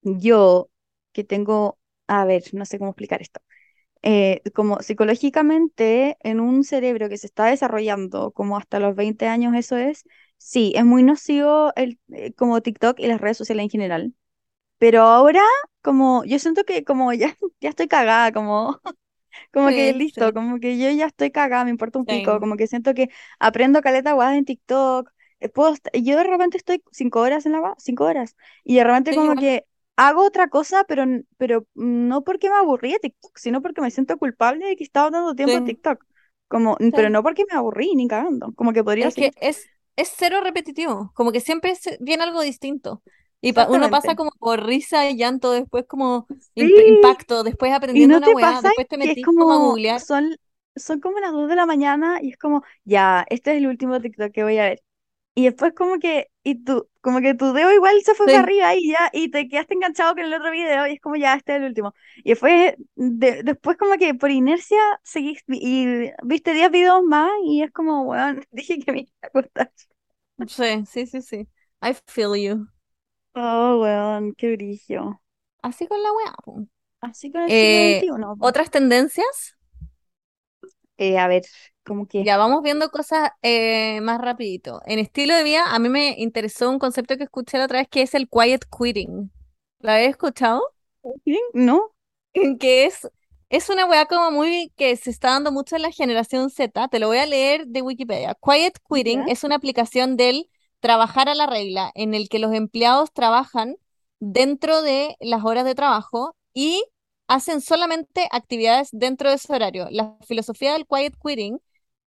[0.03, 0.71] yo
[1.13, 1.78] que tengo,
[2.09, 3.41] a ver, no sé cómo explicar esto
[4.03, 9.55] eh, como psicológicamente en un cerebro que se está desarrollando, como hasta los 20 años
[9.55, 10.05] eso es,
[10.37, 14.13] sí, es muy nocivo el, eh, como TikTok y las redes sociales en general.
[14.77, 15.41] Pero ahora,
[15.81, 18.79] como yo siento que como ya, ya estoy cagada, como,
[19.53, 22.39] como que Sí, listo, sí, como que yo ya estoy cagada, me importa un pico,
[22.39, 22.41] same.
[22.41, 23.09] como que siento que
[23.39, 25.09] aprendo caleta guada en TikTok.
[25.39, 29.13] eh, puedo yo de repente estoy cinco horas en la cinco horas, y de repente
[29.13, 29.65] Sí, como que
[30.07, 31.05] hago otra cosa, pero,
[31.37, 35.09] pero no porque me aburrí de TikTok, sino porque me siento culpable de que estaba
[35.11, 36.05] dando tiempo a sí, TikTok.
[36.47, 39.33] Como, pero no porque me aburrí ni cagando, como que podría Es que seguir.
[39.41, 43.01] es, es cero repetitivo, como que siempre es- viene algo distinto.
[43.41, 48.17] Y pa- uno pasa como por risa, llanto, después como imp- impacto, después Y aprendiendo
[48.19, 50.05] no una weá, después te que metís como a como, googlear.
[50.05, 50.35] son,
[50.75, 54.01] son como las 2 de la mañana y es como, ya, este es el último
[54.01, 54.81] TikTok que voy a ver.
[55.39, 58.43] Y después como que, y tú, como que tu dedo igual se fue para Sí,
[58.43, 61.35] arriba y ya, y te quedaste enganchado con el otro video y es como, ya,
[61.35, 61.93] este es el último.
[62.17, 67.63] Y después, de- después como que por inercia seguís y viste 10 videos más y
[67.63, 69.71] es como, weón, dije que me iba a acostar.
[70.47, 71.47] sí, sí, sí, sí.
[71.81, 72.67] I feel you.
[73.35, 75.19] Oh, weón, qué brillo.
[75.61, 76.35] Así con la weá.
[77.01, 78.49] Así con el Eh, veintiuno po.
[78.49, 79.57] otras tendencias,
[80.97, 81.43] Eh, a ver,
[81.89, 84.81] como que, ya vamos viendo cosas eh, más rapidito.
[84.85, 87.89] En estilo de vida, a mí me interesó un concepto que escuché la otra vez
[87.89, 89.31] que es el quiet quitting.
[89.79, 90.61] ¿Lo habéis escuchado?
[91.25, 91.41] ¿bien?
[91.53, 91.91] ¿No?
[92.59, 93.09] que es,
[93.49, 96.87] es una weá como muy que se está dando mucho en la generación Z.
[96.87, 98.37] Te lo voy a leer de Wikipedia.
[98.41, 100.47] Quiet Quitting es una aplicación del
[100.79, 103.75] trabajar a la regla, en el que los empleados trabajan
[104.19, 106.83] dentro de las horas de trabajo y
[107.27, 109.87] hacen solamente actividades dentro de ese horario.
[109.91, 111.59] La filosofía del Quiet Quitting,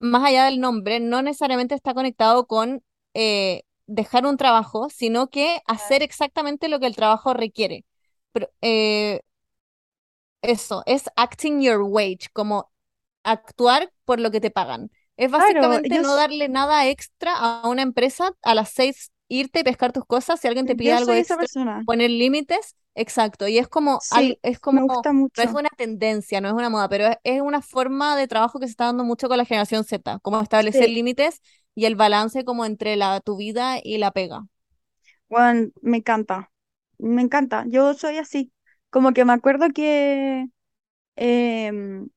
[0.03, 2.83] más allá del nombre, no necesariamente está conectado con
[3.15, 7.85] eh, dejar un trabajo, sino que hacer exactamente lo que el trabajo requiere.
[8.33, 9.21] Pero, eh,
[10.43, 12.71] eso, es acting your wage, como
[13.23, 14.91] actuar por lo que te pagan.
[15.17, 19.93] Es básicamente no darle nada extra a una empresa a las seis irte y pescar
[19.93, 20.41] tus cosas.
[20.41, 21.85] Si alguien te pide yo algo soy esa extra, persona.
[21.85, 23.49] poner límites, exacto.
[23.49, 25.55] Y es como, al- es como, me gusta no es mucho.
[25.55, 28.73] una tendencia, no es una moda, pero es, es una forma de trabajo que se
[28.73, 31.41] está dando mucho con la generación Z, como establecer Sí, límites
[31.75, 34.45] y el balance como entre la, tu vida y la pega.
[35.29, 36.51] bueno, me encanta.
[36.99, 37.65] Me encanta.
[37.69, 38.53] Yo soy así.
[38.91, 40.47] Como que me acuerdo que
[41.17, 42.09] em,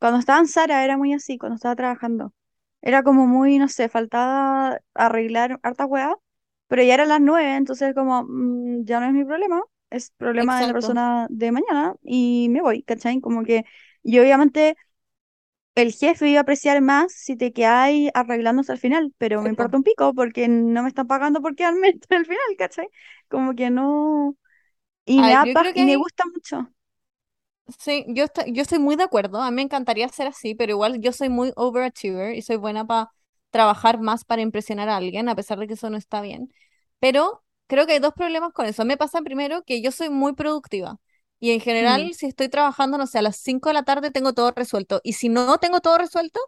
[0.00, 2.34] cuando estaba en Sara era muy así, cuando estaba trabajando.
[2.82, 6.14] Era como muy, no sé, faltaba arreglar harta weá,
[6.72, 10.60] pero ya eran las nueve, entonces como mm, ya no es mi problema, es problema
[10.60, 13.20] de la persona de mañana y me voy, ¿cachai?
[13.20, 13.64] Como que
[14.02, 14.76] y obviamente
[15.74, 19.50] el jefe iba a apreciar más si te quedáis arreglando hasta el final, pero me
[19.50, 22.88] importa un pico porque no me están pagando por quedarme hasta el final, ¿cachai?
[23.28, 24.36] Como que no.
[25.06, 26.68] Y me me gusta mucho.
[27.78, 29.40] Sí, yo, estoy, yo estoy muy de acuerdo.
[29.40, 32.86] A mí me encantaría ser así, pero igual yo soy muy overachiever y soy buena
[32.86, 33.10] para
[33.52, 36.52] trabajar más para impresionar a alguien, a pesar de que eso no está bien.
[37.00, 38.84] Pero creo que hay dos problemas con eso.
[38.86, 40.98] Me pasa primero que yo soy muy productiva
[41.40, 44.10] y en Mm, general si estoy trabajando, no sé, a las 5 de la tarde
[44.12, 45.00] tengo todo resuelto.
[45.04, 46.40] Y si no tengo todo resuelto,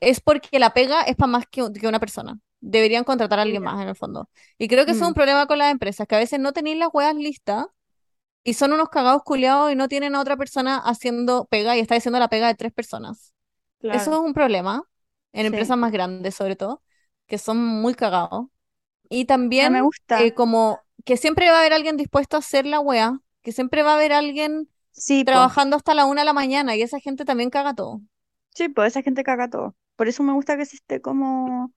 [0.00, 2.38] es porque la pega es para más que, un- que una persona.
[2.60, 4.28] Deberían contratar a alguien más en el fondo.
[4.58, 6.52] Y creo que eso es un Mm, problema con las empresas, que a veces no
[6.52, 7.66] tenéis las hueas listas
[8.44, 11.96] y son unos cagados culiados y no tienen a otra persona haciendo pega y está
[11.96, 13.34] haciendo la pega de tres personas.
[13.90, 14.84] Eso es un problema,
[15.34, 15.46] en sí.
[15.46, 16.82] empresas más grandes sobre todo,
[17.28, 18.46] que son muy cagados.
[19.10, 19.82] Y también me
[20.16, 20.34] eh, gusta.
[20.34, 23.92] como que siempre va a haber alguien dispuesto a hacer la wea, que siempre va
[23.92, 25.50] a haber alguien Sí, po.
[25.50, 28.00] trabajando hasta la una de la mañana y esa gente también caga todo.
[28.54, 29.76] Sí, po, esa gente caga todo.
[29.96, 31.72] Por eso me gusta que se esté como,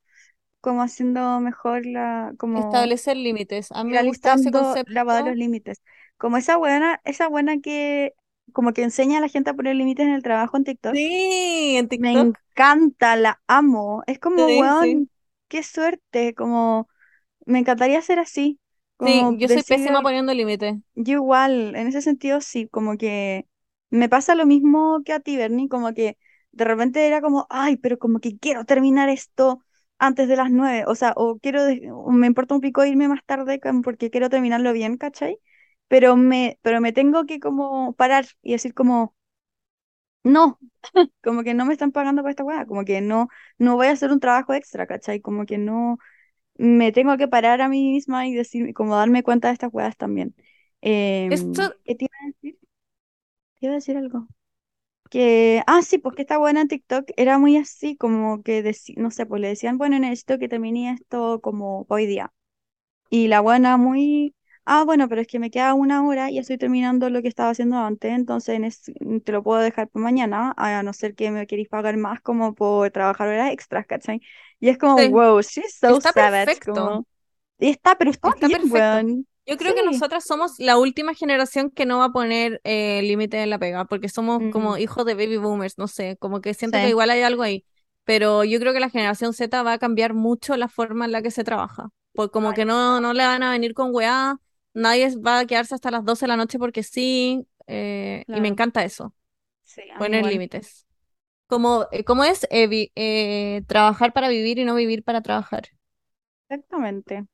[0.62, 3.72] como haciendo mejor la, como Establecer límites.
[3.72, 5.36] A mí me gusta ese de los concepto.
[5.36, 5.82] límites.
[6.18, 8.14] Como esa buena, esa buena que
[8.54, 11.00] como que enseña a la gente a poner límites en el trabajo en TikTok.
[11.00, 12.40] Sí, en Me TikTok.
[12.54, 14.04] encanta, la amo.
[14.08, 14.98] Es como, Sí, sí.
[15.00, 15.10] weón,
[15.48, 16.88] qué suerte, como
[17.46, 18.60] me encantaría ser así.
[19.04, 20.76] Sí, Como yo soy decir, pésima poniendo límites.
[20.96, 23.48] yo igual, en ese sentido sí, como que
[23.90, 26.18] me pasa lo mismo que a ti, Bernie, como que
[26.52, 29.64] de repente era como, ay, pero como que quiero terminar esto
[30.00, 31.62] antes de las nueve, o sea, o quiero,
[31.94, 35.40] o me importa un pico irme más tarde porque quiero terminarlo bien, ¿cachai?
[35.88, 39.16] Pero me, pero me tengo que como parar y decir como,
[40.24, 40.60] no,
[41.24, 43.92] como que no me están pagando por esta weá, como que no, no voy a
[43.92, 45.22] hacer un trabajo extra, ¿cachai?
[45.22, 45.98] Como que no,
[46.58, 49.98] me tengo que parar a mí misma y decir, como darme cuenta de estas weas
[49.98, 50.36] también.
[50.82, 52.60] Em, Esto, ¿qué te iba a decir?
[53.60, 54.28] Te iba a decir algo.
[55.12, 58.96] Que, ah, sí, pues que esta buena en TikTok era muy así, como que, deci-
[58.98, 62.34] no sé, pues le decían, bueno, necesito que termine esto como hoy día.
[63.10, 64.36] Y la buena muy,
[64.68, 67.52] ah, bueno, pero es que me queda una hora y estoy terminando lo que estaba
[67.52, 68.84] haciendo antes, entonces en es-
[69.26, 72.56] te lo puedo dejar para mañana, a no ser que me queréis pagar más como
[72.56, 74.22] por trabajar horas extras, ¿cachai?
[74.60, 76.64] Y es como, sí, wow, she's so está savage, perfecto.
[76.64, 77.08] como,
[77.60, 78.72] y está, pero está Está bien, perfecto.
[78.72, 79.28] weón.
[79.46, 83.42] Yo creo que nosotras somos la última generación que no va a poner eh, límite
[83.44, 86.54] en la pega, porque somos como Mm, hijos de baby boomers, no sé, como que
[86.54, 87.66] siento que igual hay algo ahí.
[88.04, 91.22] Pero yo creo que la generación Z va a cambiar mucho la forma en la
[91.22, 91.90] que se trabaja.
[92.14, 94.38] Pues como Ay, que no, no le van a venir con weá,
[94.78, 98.48] nadie va a quedarse hasta las 12 de la noche porque sí, eh, y me
[98.50, 99.14] encanta eso,
[99.64, 100.88] Sí, poner límites.
[101.48, 105.70] Como, eh, ¿cómo es eh, vi- eh, trabajar para vivir y no vivir para trabajar?
[106.50, 107.26] Exactamente.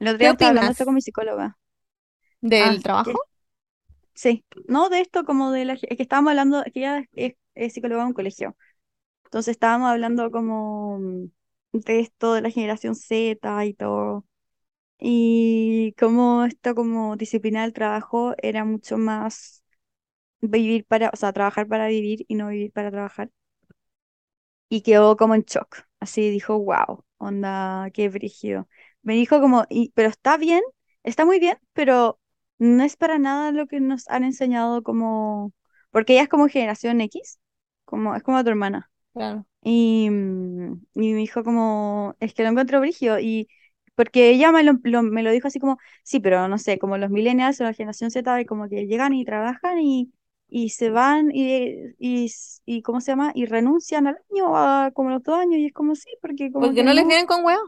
[0.00, 1.56] El otro ¿Qué día estaba hablando esto con mi psicóloga.
[2.40, 3.18] del Ah, trabajo?
[4.14, 4.44] sí.
[4.66, 5.74] No de esto como de la...
[5.74, 8.56] Es que estábamos hablando, es que ella es, es- es psicóloga en un colegio.
[9.26, 11.26] Entonces estábamos hablando como mm,
[11.74, 14.26] de esto de la generación Z y todo.
[15.00, 19.62] Y cómo esto como disciplina del trabajo era mucho más
[20.40, 23.30] vivir para, o sea, trabajar para vivir y no vivir para trabajar.
[24.68, 25.78] y quedó como en shock.
[26.00, 28.68] Así dijo, wow, onda, qué brígido.
[29.02, 30.62] Me dijo como, y, pero está bien,
[31.02, 32.20] está muy bien, pero
[32.58, 35.52] no es para nada lo que nos han enseñado como,
[35.90, 37.40] porque ella es como generación X,
[37.84, 38.90] como, es como tu hermana.
[39.12, 39.44] Claro.
[39.62, 43.48] Y, mm, y me dijo como, es que lo encuentro brígido y
[43.98, 46.98] porque ella me lo, lo- me lo dijo así como, sí, pero no sé, como
[46.98, 50.12] los millennials o la generación Z, y como que llegan y trabajan y,
[50.48, 52.30] y se van y, y,
[52.66, 53.32] y, ¿cómo se llama?
[53.34, 56.72] Y renuncian al año, a como los dos años, y es como, sí, porque como
[56.72, 57.58] Porque que no les vienen con weá.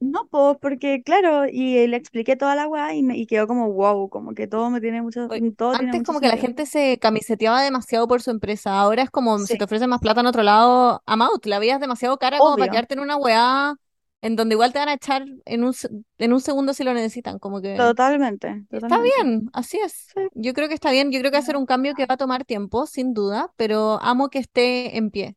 [0.00, 3.72] no, pues, porque claro, y le expliqué toda la weá y, me, y quedó como,
[3.72, 6.36] wow, como que todo me tiene mucho, Oye, todo tiene Antes mucho como que la
[6.36, 10.20] gente se camiseteaba demasiado por su empresa, ahora es como si te ofrecen más plata
[10.20, 13.76] en otro lado, out, la vida es demasiado cara como para quedarte en una weá
[14.22, 15.74] en donde igual te van a echar en un,
[16.18, 19.18] en un segundo si lo necesitan, como que totalmente, está totalmente.
[19.18, 20.16] bien, así es.
[20.16, 22.16] Sí, Yo creo que está bien, yo creo que ser un cambio que va a
[22.18, 25.36] tomar tiempo, sin duda, pero amo que esté en pie.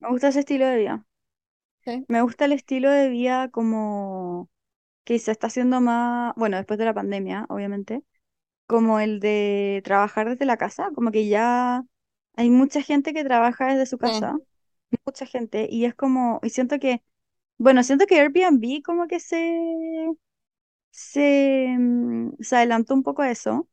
[0.00, 1.06] me gusta ese estilo de vida.
[1.84, 2.06] ¿sí?
[2.08, 4.50] Me gusta el estilo de vida como
[5.04, 8.04] que se está haciendo más, bueno, después de la pandemia, obviamente,
[8.66, 11.84] como el de trabajar desde la casa, como que ya
[12.36, 14.40] hay mucha gente que trabaja desde su Sí, casa,
[15.06, 17.02] mucha gente, y es como, y siento que,
[17.62, 19.38] bueno, siento que Airbnb como que se,
[20.90, 23.68] se, mm, se adelantó un poco a eso.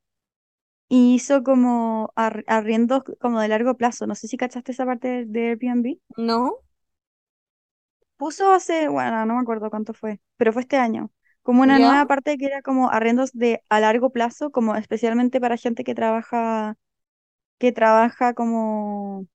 [0.90, 4.08] Y hizo como ar- arriendos como de largo plazo.
[4.08, 6.00] No sé si cachaste esa parte de de Airbnb.
[6.18, 6.60] ¿no?
[8.18, 11.10] Puso hace, bueno, no me acuerdo cuánto fue, pero fue este año,
[11.42, 11.80] como una ¿Ya?
[11.80, 15.96] nueva parte que era como arriendos de a largo plazo, como especialmente para gente que
[15.96, 16.76] trabaja,
[17.60, 19.28] que trabaja como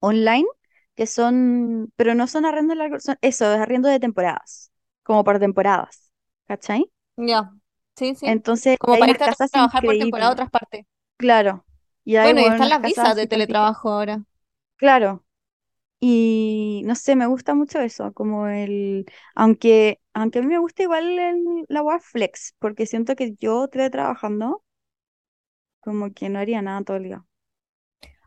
[0.00, 0.46] online,
[0.94, 4.72] que son, pero no son arriendos largos, son eso, es arriendo de temporadas,
[5.02, 6.12] como por temporadas,
[6.46, 6.90] ¿cachai?
[7.16, 7.52] Ya,
[7.96, 8.34] sí, sí.
[8.34, 10.86] Entonces Como hay para irte a trabajar por temporada a otras partes.
[11.16, 11.66] claro,
[12.04, 14.24] y hay Bueno, y están las visas de teletrabajo ahora.
[14.76, 15.24] claro.
[16.00, 20.82] Y no sé, me gusta mucho eso, como el, aunque, aunque a mí me gusta
[20.84, 24.64] igual el, la web flex, porque siento que yo trabajando
[25.80, 27.24] como que no haría nada todo el día.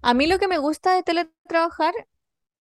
[0.02, 1.94] A mí lo que me gusta de teletrabajar,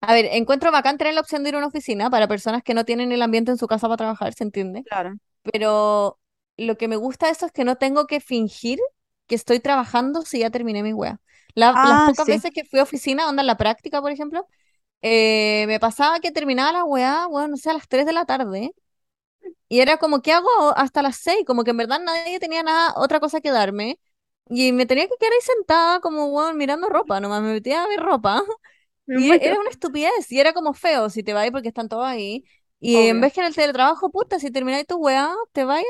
[0.07, 2.75] a ver, encuentro bacán tener la opción de ir a una oficina para personas que
[2.75, 4.85] no tienen el ambiente en su casa para trabajar, ¿se entiende?
[4.85, 5.17] Claro.
[5.53, 6.21] Pero
[6.59, 8.79] lo que me gusta de eso es que no tengo que fingir
[9.27, 11.21] que estoy trabajando si ya terminé mi wea.
[11.55, 14.13] La- las Ah, pocas sí, veces que fui a oficina, onda en la práctica, por
[14.13, 14.47] ejemplo,
[15.03, 18.27] eh, me pasaba que terminaba la weá, bueno, no sé, a las 3 de la
[18.27, 18.73] tarde.
[19.69, 21.45] Y era como, ¿qué hago hasta las 6?
[21.47, 23.99] Como que en verdad nadie tenía nada, otra cosa que darme.
[24.49, 27.89] Y me tenía que quedar ahí sentada como, weón, mirando ropa, nomás me metía a
[27.89, 28.43] ver ropa.
[29.07, 32.05] Me Y era una estupidez, y era como feo si te vas porque están todos
[32.07, 32.45] ahí.
[32.81, 35.87] Y en vez que en el teletrabajo, puta, si termináis tu weá, te vayas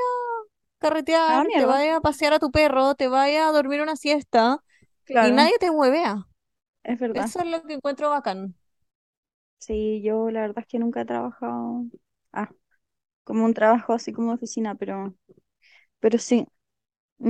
[0.81, 0.87] a
[1.29, 3.97] A la carretear, te vayas a pasear a tu perro, te vayas a dormir una
[3.97, 4.63] siesta,
[5.19, 6.29] y nadie te huevea.
[6.85, 7.31] es verdad.
[7.31, 8.57] Eso es lo que encuentro bacán.
[9.59, 11.85] Sí, yo la verdad es que nunca he trabajado.
[12.33, 12.51] Ah.
[13.25, 15.15] como un trabajo así como de oficina, pero,
[16.01, 16.47] pero sí,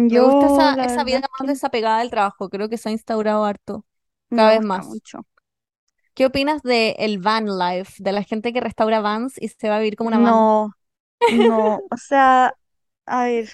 [0.09, 2.49] Me gusta esa, esa vida más que desapegada del trabajo.
[2.49, 3.85] Creo que se ha instaurado harto,
[4.31, 5.03] me cada vez gusta más.
[5.03, 5.27] mucho.
[6.17, 9.77] ¿Qué opinas de el van life, de la gente que restaura vans y se va
[9.77, 10.49] a vivir como una van?
[10.49, 10.73] No,
[11.29, 12.55] no, o sea,
[13.07, 13.51] a ver,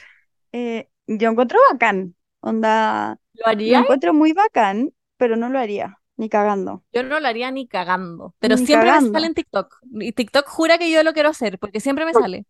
[0.52, 3.80] eh, yo encuentro bacán, onda, ¿Lo lo haría?
[3.80, 8.34] encuentro muy bacán, pero no lo haría, ni cagando, Yo no lo haría ni cagando,
[8.38, 9.28] pero ni siempre me sale cagando.
[9.28, 9.76] en TikTok.
[10.00, 12.46] Y TikTok jura que yo lo quiero hacer, porque siempre me sale.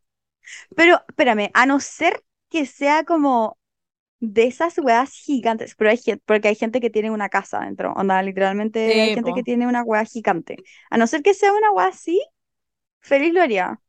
[0.77, 3.59] Pero, espérame, a no ser que sea como
[4.23, 7.93] de esas weas gigantes, pero hay gente, porque hay gente que tiene una casa adentro,
[7.95, 10.63] onda, literalmente hay gente que tiene una wea gigante.
[10.91, 12.21] A no ser que sea una wea así,
[13.01, 13.81] feliz lo haría.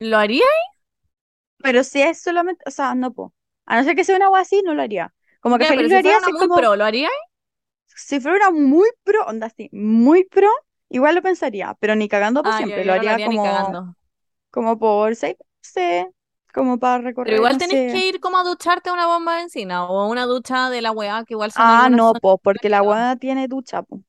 [0.00, 0.44] ¿Lo haría?
[1.62, 3.34] Pero si es solamente, o sea, no po.
[3.66, 5.14] A no ser que sea una wea así, no lo haría.
[5.40, 6.74] Como que Ya, feliz pero lo si fuera haría una si es muy como, pro,
[6.76, 7.08] ¿lo haría?
[7.86, 10.48] si fuera una muy pro, onda así, muy pro,
[10.88, 13.30] igual lo pensaría, pero ni cagando por Ah, yo, siempre, lo yo no lo haría
[14.50, 16.06] como, por seis, meses,
[16.52, 17.86] como para Pero recorrer, igual no tenés sé.
[17.86, 20.90] que ir como a ducharte a una bomba de encina o una ducha de la
[20.92, 24.02] weá, que igual son Ah, no, súper porque la wea tiene ducha, po.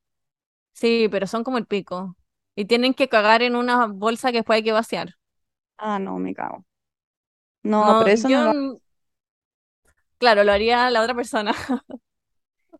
[0.73, 2.15] Sí, pero son como el pico.
[2.55, 5.15] Y tienen que cagar en una bolsa que después hay que vaciar.
[5.77, 6.65] Ah, no, me cago.
[7.63, 8.81] No, No, pero eso no lo...
[10.17, 11.53] claro, lo haría la otra persona.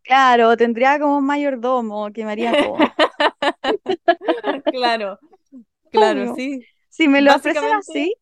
[0.03, 2.55] Claro, tendría como un mayordomo que me haría.
[4.69, 5.19] Claro,
[5.91, 6.27] claro, Obvio.
[6.27, 6.65] sí.
[6.89, 8.13] Si me lo ofrecen Básicamente,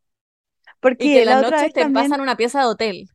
[0.81, 3.09] así, y que porque la otra noches vez te también, pasan una pieza de hotel.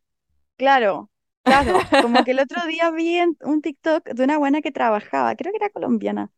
[0.57, 1.11] claro,
[1.43, 5.35] claro, como que el otro día vi en un TikTok de una buena que trabajaba,
[5.35, 6.31] creo que era colombiana,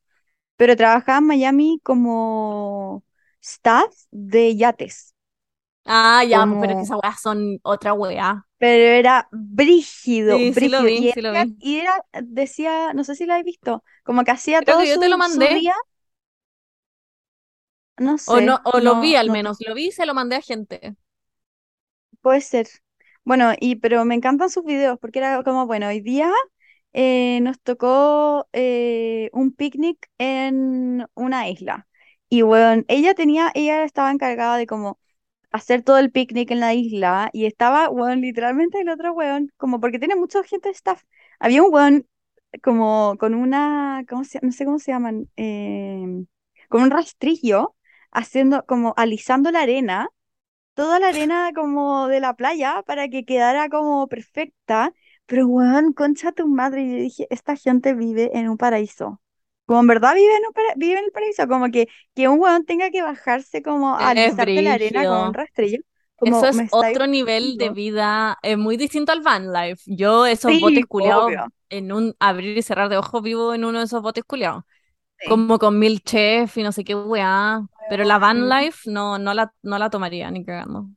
[0.57, 3.05] pero trabajaba en Miami como
[3.41, 5.15] staff de yates,
[5.85, 8.45] Ah, ya, pues, pero que como, esas weas son otra wea.
[8.57, 10.85] pero era brígido, Sí, sí lo brígido.
[10.85, 11.57] vi, Y sí lo vi.
[11.59, 14.87] y era, decía, no sé si la habéis visto, como que hacía Creo todo que
[14.89, 15.73] yo te lo su, su mandé, día,
[17.97, 20.13] no o no, sé, o lo vi al no menos, lo vi y se lo
[20.13, 20.95] mandé a gente.
[22.27, 22.67] Puede ser.
[23.23, 26.29] Bueno, y pero me encantan sus videos porque era como, bueno, hoy día
[26.91, 31.87] eh, nos tocó eh, un picnic en una isla.
[32.29, 34.99] Y bueno, ella tenía, ella estaba encargada de como
[35.51, 39.79] hacer todo el picnic en la isla y estaba, bueno, literalmente el otro weón, como
[39.79, 41.03] porque tiene mucha gente staff.
[41.39, 42.07] Había un weón
[42.63, 46.27] como con una, ¿cómo se, no sé cómo se llaman, em,
[46.69, 47.75] con un rastrillo,
[48.11, 50.09] haciendo, como alisando la arena
[50.77, 54.93] toda la arena como de la playa para que quedara como perfecta.
[55.27, 56.83] Pero, weón, concha tu madre.
[56.83, 59.21] Y yo dije, esta gente vive en un paraíso.
[59.65, 61.47] Como en verdad vive en un para- vive en el paraíso.
[61.49, 65.21] Como que, que un weón tenga que bajarse como a Es alisarte la arena con
[65.21, 65.79] un rastrillo.
[66.23, 69.81] Eso Como es me está otro nivel de vida, es muy distinto al van life.
[69.85, 71.37] Yo esos Sí, botes culiados
[71.69, 74.63] en un abrir y cerrar de ojos vivo en uno de esos botes culiados.
[75.19, 75.27] Sí.
[75.27, 77.61] Como con mil chefs y no sé qué weá.
[77.89, 80.89] Pero la van life no, no la, no la tomaría ni cagando.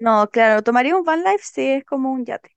[0.00, 2.50] No, claro, tomaría un van life si es como un yate.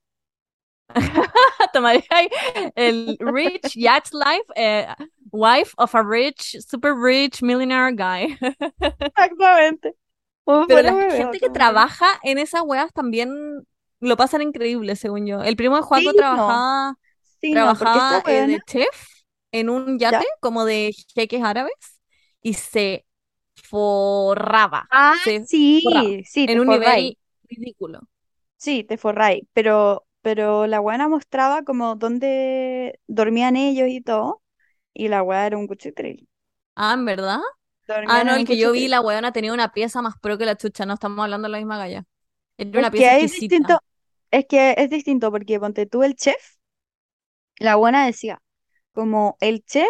[1.74, 2.30] Tomaría
[2.76, 4.88] el rich yacht life, eh,
[5.32, 8.38] wife of a rich, super rich millionaire guy.
[8.82, 9.96] Exactamente.
[10.46, 13.66] Pero la gente que trabaja en esas weas también
[14.00, 15.42] lo pasan increíble, según yo.
[15.42, 16.96] El primo de Juaco trabajaba,
[17.42, 19.10] Sí, no, trabajaba eh, weona, de chef
[19.52, 20.12] en un ¿ya?
[20.12, 21.74] yate como de jeques árabes
[22.42, 23.06] y se
[23.66, 25.48] forraba, Ah, se
[25.82, 28.02] forraba sí, sí, en te un nivel ridículo.
[28.58, 34.42] Sí, te forráis, pero, pero la weá mostraba como dónde dormían ellos y todo,
[34.94, 36.28] y la weá era un cuchitril.
[36.76, 37.40] Ah, ¿en verdad?
[38.04, 40.58] Ah, no, el que yo vi, la weona tenía una pieza más pro que la
[40.58, 42.06] chucha, no estamos hablando de la misma galla.
[42.58, 43.80] Era Es una que pieza hay distinto, exquisita.
[44.32, 46.36] es que es distinto, porque ponte tú el chef,
[47.60, 48.42] la buena decía,
[48.94, 49.90] como el chef,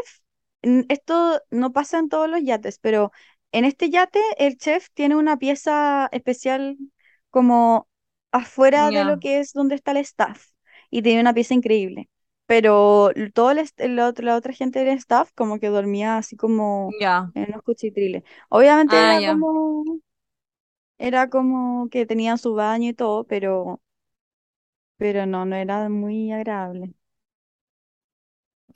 [0.89, 3.11] esto no pasa en todos los yates, pero
[3.57, 6.77] en este yate el chef tiene una pieza especial
[7.29, 7.87] como
[8.31, 10.47] afuera de lo que es donde está el staff
[10.89, 12.09] y tiene una pieza increíble.
[12.47, 16.35] Pero todo el, est- el otro- la otra gente del staff como que dormía así
[16.35, 16.97] como
[17.33, 18.23] en unos cuchitriles.
[18.49, 19.83] Obviamente Ah, era como,
[20.97, 23.81] era como que tenían su baño y todo, pero,
[24.97, 26.93] pero no, no era muy agradable.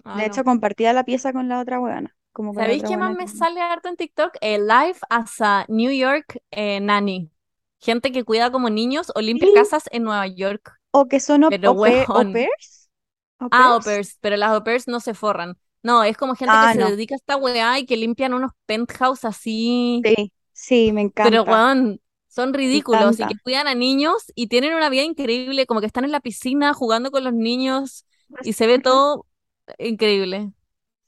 [0.04, 0.44] Ah, De hecho, no.
[0.44, 3.30] compartía la pieza con la otra huevona, como ¿Sabéis qué más me que...
[3.30, 4.36] sale harto en TikTok?
[4.42, 7.32] El life as a New York eh, nanny.
[7.80, 10.74] Gente que cuida como niños o limpia Sí, casas en Nueva York.
[11.00, 12.90] o que son au, Pero au pair- au pairs,
[13.52, 13.88] Ah, au pairs.
[13.88, 15.58] pairs, pero las au pairs no se forran.
[15.82, 18.34] No, es como gente que Ah, se no, dedica a esta weá y que limpian
[18.34, 20.04] unos penthouse así.
[20.04, 24.74] sí, sí, me Pero encanta, weón, son ridículos y que cuidan a niños y tienen
[24.74, 28.06] una vida increíble, como que están en la piscina jugando con los niños
[28.42, 29.26] y se ve todo
[29.80, 30.52] increíble.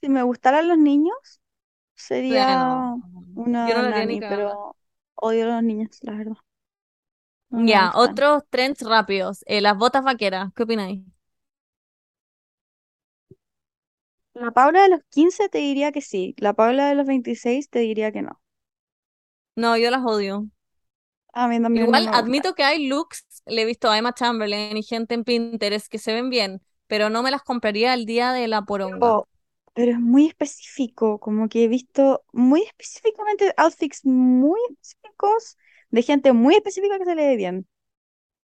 [0.02, 1.16] Si me gustaran los niños,
[1.96, 3.02] sería no,
[3.64, 4.76] yo no una nani, pero
[5.16, 6.36] odio a los niños, la verdad.
[7.52, 9.44] No Ya, otros trends rápidos.
[9.48, 11.02] Eh, las botas vaqueras, ¿qué opináis?
[14.34, 16.36] La Paula de los 15 te diría que sí.
[16.38, 18.42] La Paula de los 26 te diría que no.
[19.56, 20.50] No, yo las odio.
[21.34, 24.76] A mí también Igual me admito que hay looks, le he visto a Emma Chamberlain
[24.78, 28.34] y gente en Pinterest que se ven bien, pero no me las compraría el día
[28.34, 29.00] de la poronga.
[29.00, 29.28] Pero,
[29.74, 35.58] pero es muy específico, como que he visto muy específicamente outfits muy específicos
[35.90, 37.68] de gente muy específica que se le ve bien.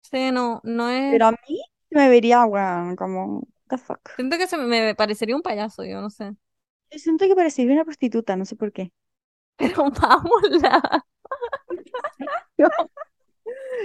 [0.01, 1.11] Sí, no, no es...
[1.11, 4.09] Pero a mí me vería, weón, como, what the fuck.
[4.15, 6.31] Siento que se me, parecería un payaso, yo no sé.
[6.91, 8.91] Yo siento que parecería una prostituta, no sé por qué.
[9.57, 10.61] Pero vámonos.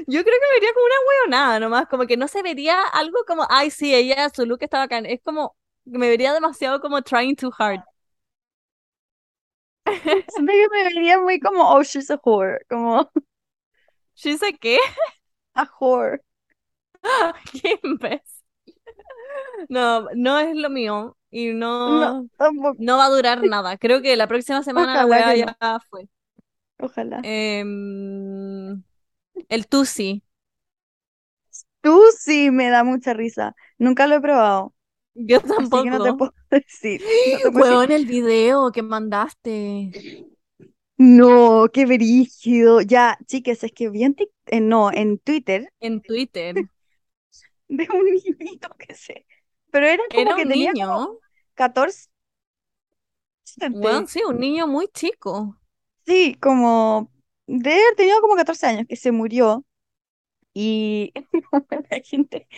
[0.07, 3.19] Yo creo que me vería como una huevonada nomás, como que no se vería algo
[3.27, 5.07] como, ay, sí, ella, su look está bacán.
[5.07, 5.57] Es como,
[5.91, 7.83] me vería demasiado como trying too hard.
[10.29, 13.11] Siento que me vería muy como, oh, she's a whore, como
[14.15, 14.79] ¿She said qué?
[15.55, 16.21] a whore.
[17.53, 18.45] ¿Qué imbécil?
[19.69, 21.53] No, no es lo mío y
[21.87, 23.77] No, no, no va a durar nada.
[23.79, 25.55] Creo que la próxima semana la Ojalá weá que no.
[25.61, 26.09] ya fue.
[26.79, 27.23] Ojalá.
[27.23, 28.83] Em,
[29.49, 30.23] el Tusi.
[31.81, 33.55] Tú sí me da mucha risa.
[33.79, 34.75] Nunca lo he probado,
[35.27, 36.15] Yo así que no te tampoco.
[36.15, 37.05] puedo decir.
[37.25, 37.81] No te puedo decir.
[37.81, 39.95] Weón, el video que mandaste.
[40.97, 42.81] No, qué brígido.
[42.83, 44.17] Ya, chicas, es que vi en
[44.47, 46.55] eh, no, en Twitter En Twitter.
[47.69, 49.27] de un niñito que sé.
[49.71, 50.89] Pero era como Era que un tenía niño.
[50.89, 51.19] como
[51.55, 52.09] 14.
[53.71, 55.57] Weón, sí, un niño muy chico.
[56.07, 57.11] Sí, como
[57.47, 59.65] de haber tenido como 14 años que se murió
[60.55, 61.13] y
[61.91, 62.49] la gente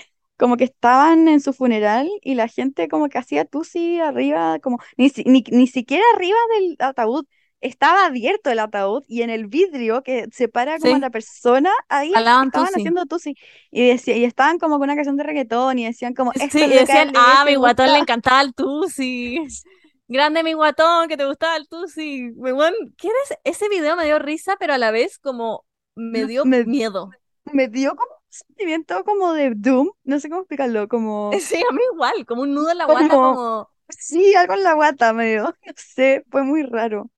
[0.41, 4.79] como que estaban en su funeral y la gente como que hacía tusi arriba, como
[4.97, 7.27] ni, ni, ni siquiera arriba del ataúd,
[7.61, 12.09] estaba abierto el ataúd y en el vidrio que separa como a la persona, ahí
[12.09, 12.73] estaban Tusi.
[12.75, 13.35] haciendo tusi
[13.71, 16.65] y, decía, y estaban como con una canción de reggaetón y decían como, esto Sí,
[16.65, 19.47] es y decían, ah, mi guatón le encantaba el Tusi.
[20.09, 22.31] Grande mi guatón, que te gustaba el Tusi.
[22.35, 23.69] Weón, ¿qué era ese?
[23.69, 27.11] Video me dio risa, pero a la vez como me dio me, miedo.
[27.45, 31.39] me dio como sentimiento como de doom, no sé cómo explicarlo, como...
[31.41, 33.71] Sí, a mí igual, como un nudo en la guata, como como...
[33.89, 37.11] Sí, algo en la guata medio, no sé, fue muy raro.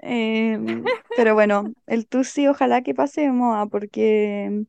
[0.00, 4.64] Em, pero bueno, el Tusi ojalá que pase de moda porque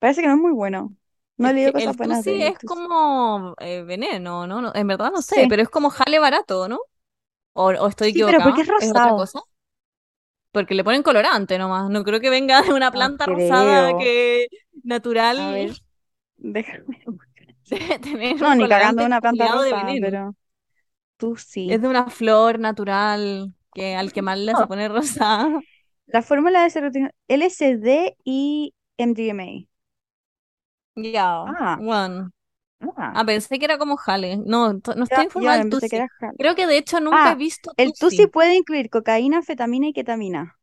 [0.00, 0.96] parece que no es muy bueno.
[1.38, 2.76] No he leído cosas el buenas Tusi del es Tusi.
[2.80, 4.60] como eh, veneno, ¿no?
[4.60, 6.80] No, En verdad no sé, Sí, pero es como jale barato, ¿no?
[7.54, 9.14] O, o estoy sí, pero porque es es otra rosado.
[9.14, 9.40] cosa.
[10.52, 11.90] Porque le ponen colorante nomás.
[11.90, 14.46] No creo que venga de una No planta rosada que
[15.36, 15.76] A natural ver,
[16.38, 16.98] déjame
[18.02, 20.34] tener No, ni cagando una planta rosada, pero
[21.66, 21.82] Es Tusi.
[21.82, 25.62] de una flor natural que al quemarla se pone rosada.
[26.06, 29.66] La fórmula de serotonina LSD y MDMA.
[30.96, 32.30] Ya, Ah, bueno.
[32.96, 33.20] Ah.
[33.20, 34.36] Ah, pensé que era como jale.
[34.38, 35.96] No, no Yo, estoy informada del que Tusi.
[36.38, 38.26] Creo que de hecho nunca he Ah, visto el Tusi Tusi.
[38.26, 40.58] puede incluir cocaína, anfetamina y ketamina.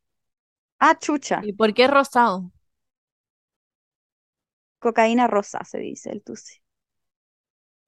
[0.79, 1.41] Ah, chucha.
[1.41, 2.51] ¿Y por qué es rosado?
[4.79, 6.55] Cocaína rosa se dice el Tusi.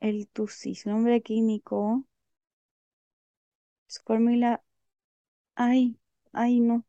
[0.02, 2.04] El Tusi, su nombre químico,
[3.88, 4.64] su fórmula.
[5.56, 6.00] Ay,
[6.34, 6.86] ay, no,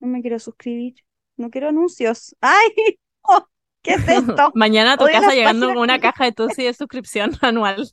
[0.00, 0.96] no me quiero suscribir.
[1.38, 2.36] No quiero anuncios.
[2.42, 2.98] ¡Ay!
[3.22, 3.48] Oh,
[3.84, 4.34] ¿qué es esto?
[4.54, 7.90] Mañana a tu Odio casa llegando con una caja de Tusi de suscripción anual.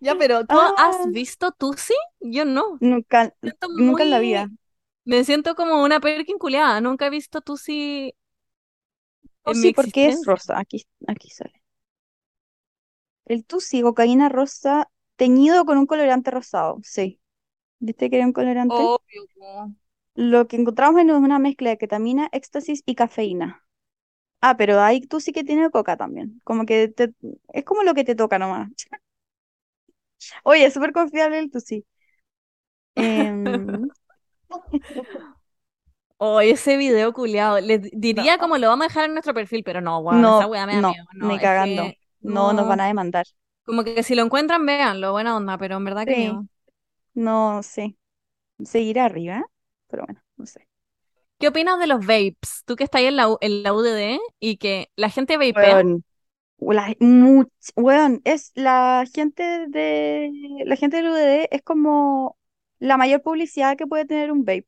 [0.00, 1.94] Ya, pero ¿tú has Ah, visto Tusi?
[2.20, 2.80] Yo no.
[2.80, 3.34] nunca,
[3.76, 4.48] nunca en la vida.
[5.04, 6.80] Me siento como una Perkin culiada.
[6.80, 8.14] Nunca he visto Tusi
[9.44, 10.58] Oh, en mi sí, porque es rosa.
[10.60, 11.62] Aquí, aquí sale.
[13.26, 16.78] El Tusi, cocaína rosa, teñido con un colorante rosado.
[16.82, 17.20] Sí.
[17.80, 18.92] ¿Viste que era un colorante?
[18.92, 19.26] Obvio.
[19.34, 19.72] po.
[20.18, 23.64] Lo que encontramos en es una mezcla de ketamina, éxtasis y cafeína.
[24.40, 26.40] Ah, pero ahí tú sí que tiene coca también.
[26.44, 27.12] Como que te-
[27.52, 28.68] es como lo que te toca nomás.
[30.44, 31.84] Oye, es súper confiable el Tusi.
[32.96, 33.90] Em,
[36.18, 37.60] Oh, ese video culiado.
[37.60, 40.46] Les diría no, como lo vamos a dejar en nuestro perfil, pero no, esa no,
[40.46, 41.04] weá me da no, miedo.
[41.14, 41.96] No, ni cagando.
[41.96, 42.80] que No, nos van no.
[42.80, 43.26] a demandar.
[43.64, 46.46] Como que si lo encuentran, véanlo, buena onda, pero en verdad que Sí, miedo.
[47.14, 47.96] no sé.
[48.64, 49.44] Seguirá arriba,
[49.88, 50.68] pero bueno, no sé.
[51.38, 52.62] ¿Qué opinas de los vapes?
[52.66, 55.80] Tú que estás ahí en la, en la UDD y que la gente vapea.
[55.80, 56.04] Weón,
[56.60, 60.30] la- much- weón, es la gente de
[60.66, 62.38] la gente del UDD es como
[62.80, 64.66] la mayor publicidad que puede tener un vape,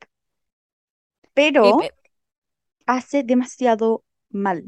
[1.35, 1.95] pero pe-
[2.87, 4.65] hace demasiado mal.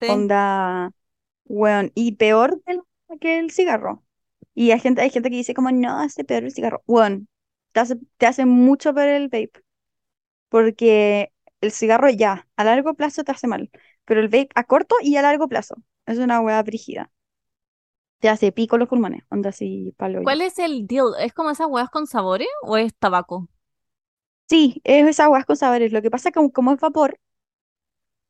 [0.00, 0.06] sí.
[0.06, 0.92] Onda,
[1.46, 2.82] weón, y peor que el,
[3.20, 4.04] que el cigarro.
[4.54, 6.82] Y hay gente, hay gente que dice como no, hace peor el cigarro.
[6.88, 7.28] Weón,
[7.72, 9.52] te hace, te hace mucho peor el vape.
[10.48, 13.70] Porque el cigarro ya, a largo plazo te hace mal,
[14.04, 17.10] pero el vape a corto y a largo plazo es una hueá brígida.
[18.20, 20.22] Te hace pico los pulmones, onda así palo.
[20.24, 21.12] ¿Cuál es el deal?
[21.20, 23.48] ¿Es como esas huevas con sabores o es tabaco?
[24.48, 25.92] Sí, es esas hueás con sabores.
[25.92, 27.18] Lo que pasa es que como, es vapor,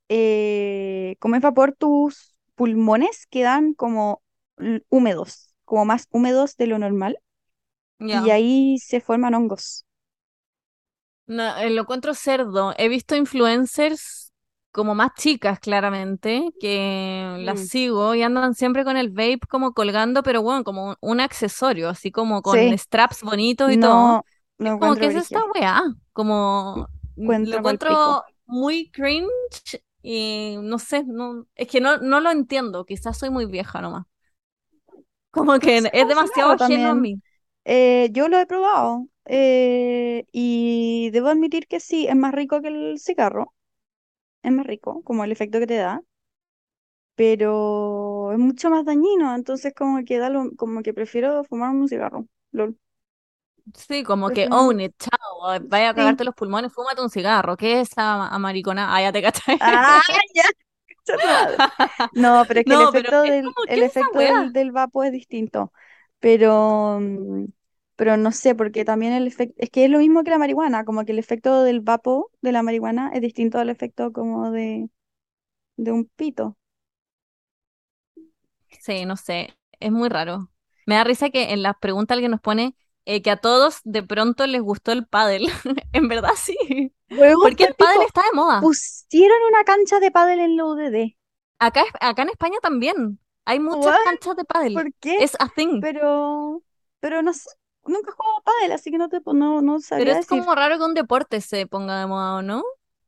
[0.08, 4.22] eh, como es vapor, tus pulmones quedan como
[4.88, 7.18] húmedos, como más húmedos de lo normal,
[8.10, 9.85] y ahí se forman hongos.
[11.26, 12.72] No, eh, lo encuentro cerdo.
[12.78, 14.32] He visto influencers
[14.72, 17.66] como más chicas, claramente, que las Mm.
[17.66, 21.88] sigo y andan siempre con el vape como colgando, pero bueno, como un, un accesorio,
[21.88, 24.20] así como con Sí, straps bonitos y todo.
[24.58, 25.82] no Es como, ¿qué encuentro es esta weá?
[26.12, 29.28] Como, mm, lo Encuentro muy cringe
[30.02, 34.04] y no sé, no, es que no, no lo entiendo, quizás soy muy vieja nomás.
[35.30, 37.20] Como que es como demasiado ajeno a mí.
[37.64, 42.68] Eh, yo lo he probado eh, y debo admitir que sí, es más rico que
[42.68, 43.54] el cigarro,
[44.42, 46.02] es más rico, como el efecto que te da,
[47.14, 51.88] pero es mucho más dañino, entonces como que da lo- como que prefiero fumarme un
[51.88, 52.26] cigarro.
[52.52, 52.78] Lol.
[53.74, 55.94] Sí, como que Prefiero own it, chao, vaya a Sí.
[55.94, 58.94] cagarte los pulmones, fúmate un cigarro, ¿qué es esa amaricona?
[58.94, 59.58] Ah, ya te cachai.
[59.58, 60.00] Ah,
[60.34, 60.42] ya,
[60.96, 61.64] concha tu madre.
[62.12, 64.00] No, pero es que el No, pero efecto es del, como, ¿qué el es esa
[64.00, 64.52] efecto del, weá?
[64.52, 65.72] del vapo es distinto.
[66.20, 67.46] Pero, mm,
[67.96, 70.84] pero no sé, porque también el efecto, es que es lo mismo que la marihuana,
[70.84, 74.88] como que el efecto del vapo de la marihuana es distinto al efecto como de,
[75.76, 76.58] de un pito.
[78.80, 80.50] Sí, no sé, es muy raro.
[80.86, 84.02] Me da risa que en las preguntas alguien nos pone eh, que a todos de
[84.02, 85.48] pronto les gustó el pádel.
[85.92, 86.92] En verdad sí.
[87.08, 88.60] Porque el pádel está de moda.
[88.60, 91.16] pusieron una cancha de pádel en la UDD.
[91.58, 93.18] Acá, acá en España también.
[93.44, 94.04] Hay muchas What?
[94.04, 94.74] canchas de pádel.
[94.74, 95.16] ¿Por qué?
[95.22, 95.80] Es a thing.
[95.80, 96.62] Pero,
[97.00, 97.48] pero no sé,
[97.88, 100.26] nunca he jugado pádel, así que no te, no, no Pero sabría es decir.
[100.26, 102.62] como raro que un deporte se ponga de moda, ¿o no?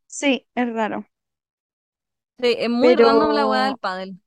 [0.07, 1.07] Sí, es raro.
[2.41, 4.21] Sí, es muy random la weá del Pero pádel.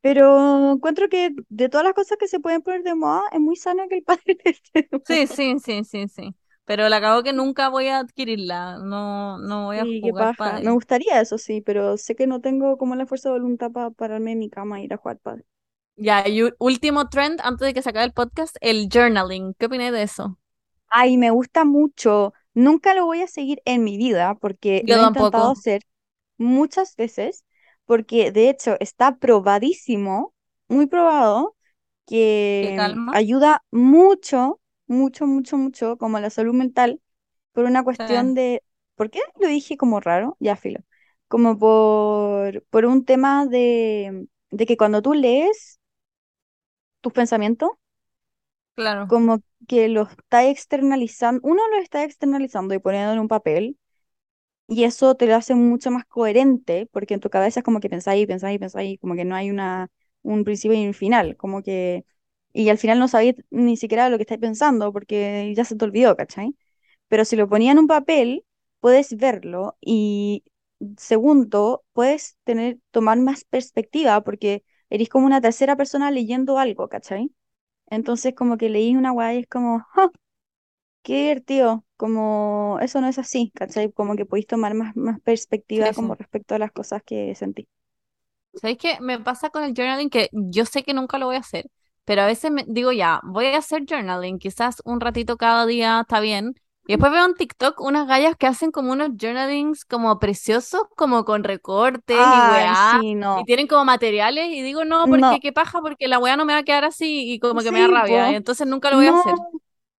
[0.00, 3.56] Pero encuentro que de todas las cosas que se pueden poner de moda, es muy
[3.56, 5.26] sano que el padre esté de Sí, moda.
[5.26, 6.34] sí, sí, sí, sí.
[6.64, 8.78] Pero la cago que nunca voy a adquirirla.
[8.78, 10.60] No, no voy a Sí, jugar paja.
[10.60, 10.72] Me pádel.
[10.72, 14.32] gustaría eso sí, pero sé que no tengo como la fuerza de voluntad para pararme
[14.32, 15.44] en mi cama e ir a jugar pádel.
[15.96, 19.54] Ya, y último trend antes de que se acabe el podcast, el journaling.
[19.58, 20.38] ¿Qué opináis de eso?
[20.88, 22.34] Ay, me gusta mucho.
[22.54, 25.82] Nunca lo voy a seguir en mi vida porque Yo lo he intentado hacer
[26.38, 27.44] muchas veces,
[27.86, 30.34] porque de hecho está probadísimo,
[30.68, 31.56] muy probado,
[32.60, 37.00] ¿Qué que ayuda mucho, mucho, mucho, mucho, como a la salud mental,
[37.52, 38.62] por una Sí, cuestión de,
[38.96, 40.36] ¿por qué lo dije como raro?
[40.40, 40.80] Ya, filo.
[41.28, 45.80] Como por, por un tema de, de que cuando tú lees
[47.02, 47.70] tus pensamientos,
[48.74, 53.78] claro, como que los está externalizando, uno los está externalizando y poniendo en un papel,
[54.68, 57.90] y eso te lo hace mucho más coherente, porque en tu cabeza es como que
[57.90, 59.90] pensáis, pensáis, pensáis, como que no hay una,
[60.22, 62.04] un principio y un final, como que,
[62.52, 65.84] y al final no sabéis ni siquiera lo que estáis pensando, porque ya se te
[65.84, 66.56] olvidó, ¿cachai?
[67.08, 68.44] Pero si lo ponía en un papel,
[68.80, 70.44] puedes verlo, y
[70.98, 77.32] segundo, puedes tener, tomar más perspectiva, porque eres como una tercera persona leyendo algo, ¿cachai?
[77.88, 80.10] Entonces como que leí una guay y es como, ¡ah!
[81.02, 83.92] Qué divertido, como eso no es así, ¿cachai?
[83.92, 86.16] Como que podéis tomar más, más perspectiva sí, como sí.
[86.16, 87.68] respecto a las cosas que sentí.
[88.54, 90.10] ¿Sabéis qué me pasa con el journaling?
[90.10, 91.66] Que yo sé que nunca lo voy a hacer,
[92.04, 96.00] pero a veces me digo ya, voy a hacer journaling, quizás un ratito cada día
[96.02, 96.54] está bien.
[96.86, 101.24] Y después veo en TikTok unas gallas que hacen como unos journalings como preciosos, como
[101.24, 103.44] con recortes y weá, sí, y no.
[103.44, 106.52] tienen como materiales, y digo no, No, porque qué paja, porque la weá no me
[106.54, 109.06] va a quedar así y como que me da rabia, y entonces nunca lo voy
[109.06, 109.34] a hacer.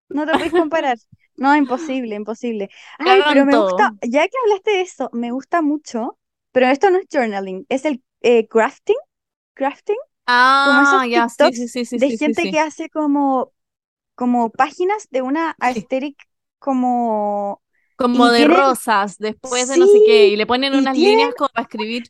[0.09, 0.97] no te podéis comparar.
[1.35, 2.69] No, imposible, imposible.
[2.99, 6.19] Ay, pero me gusta, ya que hablaste de eso, me gusta mucho,
[6.51, 8.95] pero esto no es journaling, es el eh, crafting,
[9.53, 9.97] crafting,
[10.61, 13.53] como esos Ah, ya, sí, sí, sí, sí, de gente que hace como,
[14.15, 16.17] como páginas de una aesthetic
[16.63, 17.61] como...
[17.95, 21.17] Como de tienen, rosas, después de no sé qué, y le ponen y unas tienen
[21.17, 22.03] líneas como para escribir.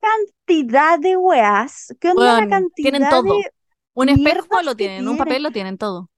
[0.00, 1.94] cantidad de weas.
[1.98, 3.34] ¿Qué onda la Weón, tienen cantidad todo.
[3.34, 3.50] de
[3.94, 6.10] Un espejo lo tienen, un papel lo tienen todo.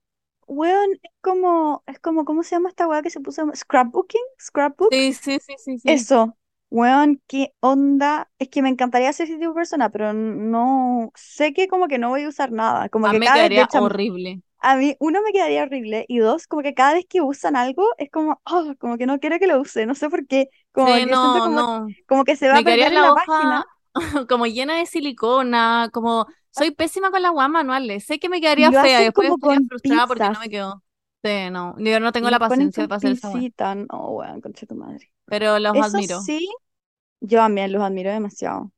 [0.45, 3.45] Weón, es como, es como, ¿cómo se llama esta wea que se puso?
[3.55, 4.93] Scrapbooking, scrapbook.
[4.93, 5.89] Sí, sí, sí, sí, sí.
[5.89, 6.37] Eso,
[6.69, 8.29] weón, ¿qué onda?
[8.39, 11.99] Es que me encantaría ser ese tipo de persona, pero no, sé que como que
[11.99, 12.89] no voy a usar nada.
[12.89, 14.41] Como A mí que me cada vez, hecho, horrible.
[14.61, 17.83] A mí, uno, me quedaría horrible, y dos, como que cada vez que usan algo,
[17.97, 20.49] es como, oh, como que no quiero que lo use, no sé por qué.
[20.71, 21.87] Como Sí, no, como, no.
[22.07, 23.65] como que se va a Me quedaría perder la la hoja página.
[24.29, 28.05] como llena de silicona, como soy pésima con las guas manuales.
[28.05, 30.83] Sé que me quedaría lo fea y después estaría frustrada porque no me quedó.
[31.23, 33.75] Sí, no, yo no tengo Y la paciencia para hacer pincitas.
[33.77, 35.11] No, weón, concha tu madre.
[35.25, 36.21] pero los Eso admiro.
[36.21, 36.49] sí,
[37.21, 38.71] yo también los admiro demasiado.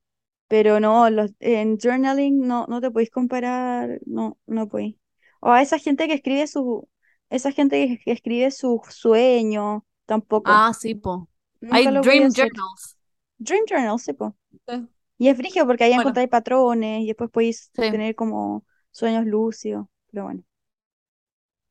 [0.47, 4.97] Pero no, los, en journaling no, no te podéis comparar, no, no podéis.
[5.41, 6.87] O a esa gente que escribe su,
[7.29, 10.49] esa gente que, escribe sus sueños, tampoco.
[10.51, 11.27] Ah, sí, po.
[11.69, 12.31] Hay Nunca Dream.
[12.33, 12.97] Journals.
[13.37, 14.35] Dream Journal, sí, po.
[14.67, 14.87] Sí.
[15.17, 17.81] Y es frigio porque ahí Bueno, encontráis patrones y después podéis sí.
[17.81, 19.87] tener como sueños lúcidos.
[20.11, 20.43] Pero bueno.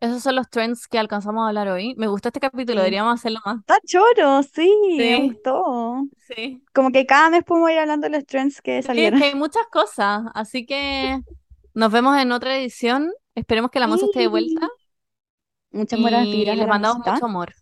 [0.00, 1.94] Esos son los trends que alcanzamos a hablar hoy.
[1.96, 2.84] Me gustó este capítulo, Sí.
[2.84, 3.58] deberíamos hacerlo más.
[3.60, 6.08] Está choro, sí, me Sí, gustó.
[6.16, 6.64] sí.
[6.72, 9.20] Como que cada mes podemos ir hablando de los trends que Sí, es salieron.
[9.20, 11.20] que hay muchas cosas, así que
[11.74, 13.12] nos vemos en otra edición.
[13.34, 14.68] Esperemos que la Monse esté de vuelta.
[15.72, 17.12] Muchas buenas y vibras la mandamos Mosita.
[17.14, 17.54] mucho amor.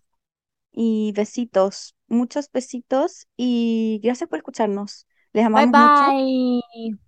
[0.71, 5.07] Y besitos, muchos besitos y gracias por escucharnos.
[5.33, 6.15] Les Bye amamos mucho.
[6.15, 6.61] bye.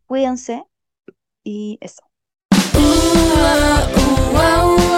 [0.06, 0.64] Cuídense
[1.44, 2.04] y eso.
[2.76, 4.90] Ooh,